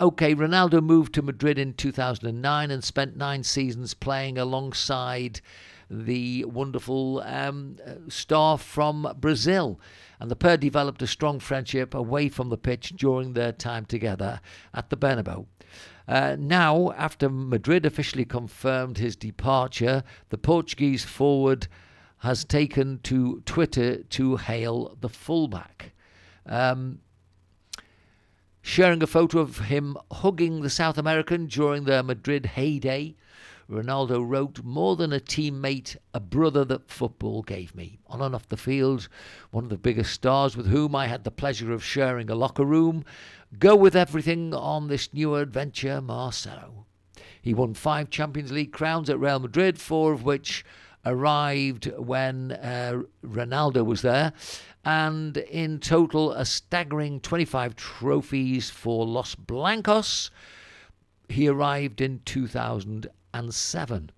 okay, 0.00 0.34
Ronaldo 0.34 0.82
moved 0.82 1.14
to 1.14 1.22
Madrid 1.22 1.58
in 1.58 1.74
2009 1.74 2.70
and 2.70 2.82
spent 2.82 3.16
nine 3.16 3.44
seasons 3.44 3.94
playing 3.94 4.38
alongside 4.38 5.40
the 5.88 6.44
wonderful 6.46 7.20
um, 7.20 7.76
star 8.08 8.58
from 8.58 9.14
Brazil. 9.20 9.78
And 10.18 10.30
the 10.30 10.36
pair 10.36 10.56
developed 10.56 11.02
a 11.02 11.06
strong 11.06 11.38
friendship 11.38 11.94
away 11.94 12.28
from 12.28 12.48
the 12.48 12.56
pitch 12.56 12.94
during 12.96 13.34
their 13.34 13.52
time 13.52 13.84
together 13.84 14.40
at 14.72 14.90
the 14.90 14.96
Bernabeu. 14.96 15.46
Uh, 16.06 16.36
now, 16.38 16.92
after 16.92 17.28
Madrid 17.28 17.86
officially 17.86 18.24
confirmed 18.24 18.98
his 18.98 19.16
departure, 19.16 20.02
the 20.28 20.38
Portuguese 20.38 21.04
forward 21.04 21.66
has 22.24 22.42
taken 22.42 22.98
to 23.02 23.42
Twitter 23.44 24.02
to 24.02 24.36
hail 24.36 24.96
the 25.02 25.10
fullback. 25.10 25.92
Um, 26.46 27.00
sharing 28.62 29.02
a 29.02 29.06
photo 29.06 29.40
of 29.40 29.58
him 29.58 29.98
hugging 30.10 30.62
the 30.62 30.70
South 30.70 30.96
American 30.96 31.46
during 31.46 31.84
their 31.84 32.02
Madrid 32.02 32.46
heyday, 32.46 33.14
Ronaldo 33.70 34.26
wrote, 34.26 34.62
More 34.64 34.96
than 34.96 35.12
a 35.12 35.20
teammate, 35.20 35.96
a 36.14 36.20
brother 36.20 36.64
that 36.64 36.88
football 36.90 37.42
gave 37.42 37.74
me. 37.74 37.98
On 38.06 38.22
and 38.22 38.34
off 38.34 38.48
the 38.48 38.56
field, 38.56 39.06
one 39.50 39.64
of 39.64 39.70
the 39.70 39.76
biggest 39.76 40.14
stars 40.14 40.56
with 40.56 40.66
whom 40.66 40.96
I 40.96 41.08
had 41.08 41.24
the 41.24 41.30
pleasure 41.30 41.72
of 41.72 41.84
sharing 41.84 42.30
a 42.30 42.34
locker 42.34 42.64
room. 42.64 43.04
Go 43.58 43.76
with 43.76 43.94
everything 43.94 44.54
on 44.54 44.88
this 44.88 45.12
new 45.12 45.34
adventure, 45.34 46.00
Marcelo. 46.00 46.86
He 47.42 47.52
won 47.52 47.74
five 47.74 48.08
Champions 48.08 48.50
League 48.50 48.72
crowns 48.72 49.10
at 49.10 49.20
Real 49.20 49.40
Madrid, 49.40 49.78
four 49.78 50.14
of 50.14 50.24
which 50.24 50.64
arrived 51.04 51.86
when 51.98 52.52
uh, 52.52 53.02
Ronaldo 53.24 53.84
was 53.84 54.02
there, 54.02 54.32
and 54.84 55.36
in 55.36 55.78
total, 55.80 56.32
a 56.32 56.44
staggering 56.44 57.20
25 57.20 57.76
trophies 57.76 58.70
for 58.70 59.06
Los 59.06 59.34
Blancos. 59.34 60.30
He 61.28 61.48
arrived 61.48 62.00
in 62.00 62.20
2007. 62.24 64.10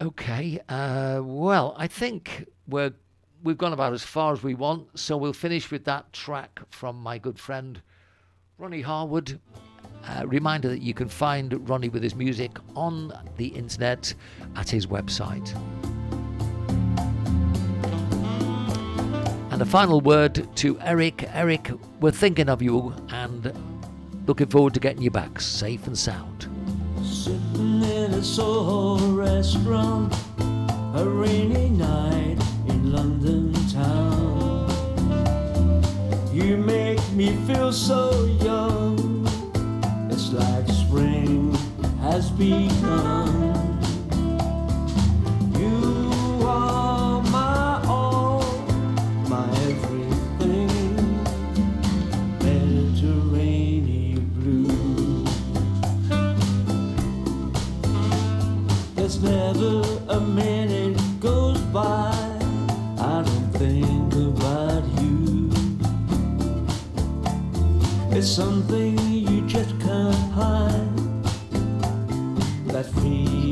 Okay, 0.00 0.60
uh, 0.68 1.20
well, 1.22 1.74
I 1.78 1.86
think 1.86 2.46
we're 2.66 2.92
we've 3.44 3.58
gone 3.58 3.72
about 3.72 3.92
as 3.92 4.02
far 4.02 4.32
as 4.32 4.42
we 4.42 4.54
want, 4.54 4.98
so 4.98 5.16
we'll 5.16 5.32
finish 5.32 5.70
with 5.70 5.84
that 5.84 6.12
track 6.12 6.60
from 6.70 6.96
my 6.96 7.18
good 7.18 7.38
friend 7.38 7.82
Ronnie 8.58 8.80
Harwood. 8.80 9.38
Uh, 10.06 10.26
reminder 10.26 10.68
that 10.68 10.82
you 10.82 10.92
can 10.92 11.08
find 11.08 11.68
Ronnie 11.68 11.88
with 11.88 12.02
his 12.02 12.14
music 12.14 12.58
on 12.76 13.12
the 13.36 13.48
internet 13.48 14.12
at 14.54 14.68
his 14.68 14.86
website. 14.86 15.54
And 19.50 19.62
a 19.62 19.64
final 19.64 20.00
word 20.00 20.48
to 20.56 20.78
Eric. 20.80 21.28
Eric, 21.32 21.70
we're 22.00 22.10
thinking 22.10 22.48
of 22.48 22.60
you, 22.60 22.92
and 23.10 23.52
looking 24.26 24.48
forward 24.48 24.74
to 24.74 24.80
getting 24.80 25.02
you 25.02 25.10
back 25.10 25.40
safe 25.40 25.86
and 25.86 25.96
sound. 25.96 26.48
Sitting 27.02 27.82
in 27.82 28.14
a 28.14 28.22
Soho 28.22 29.12
restaurant, 29.12 30.12
a 30.94 31.04
rainy 31.08 31.70
night 31.70 32.38
in 32.68 32.92
London 32.92 33.52
town. 33.68 34.70
You 36.32 36.56
make 36.56 37.00
me 37.12 37.36
feel 37.46 37.72
so 37.72 38.24
young. 38.42 39.23
Like 40.34 40.68
spring 40.68 41.54
has 42.00 42.28
begun. 42.32 43.78
You 45.56 46.42
are 46.44 47.22
my 47.22 47.80
all, 47.86 48.42
my 49.28 49.48
everything. 49.70 51.22
Mediterranean 52.42 54.26
blue. 54.34 55.24
There's 58.96 59.22
never 59.22 59.84
a 60.08 60.20
minute 60.20 60.98
goes 61.20 61.60
by 61.72 62.10
I 62.98 63.22
don't 63.22 63.52
think 63.52 64.14
about 64.14 64.82
you. 65.00 65.52
It's 68.10 68.28
something 68.28 69.13
That 72.92 73.43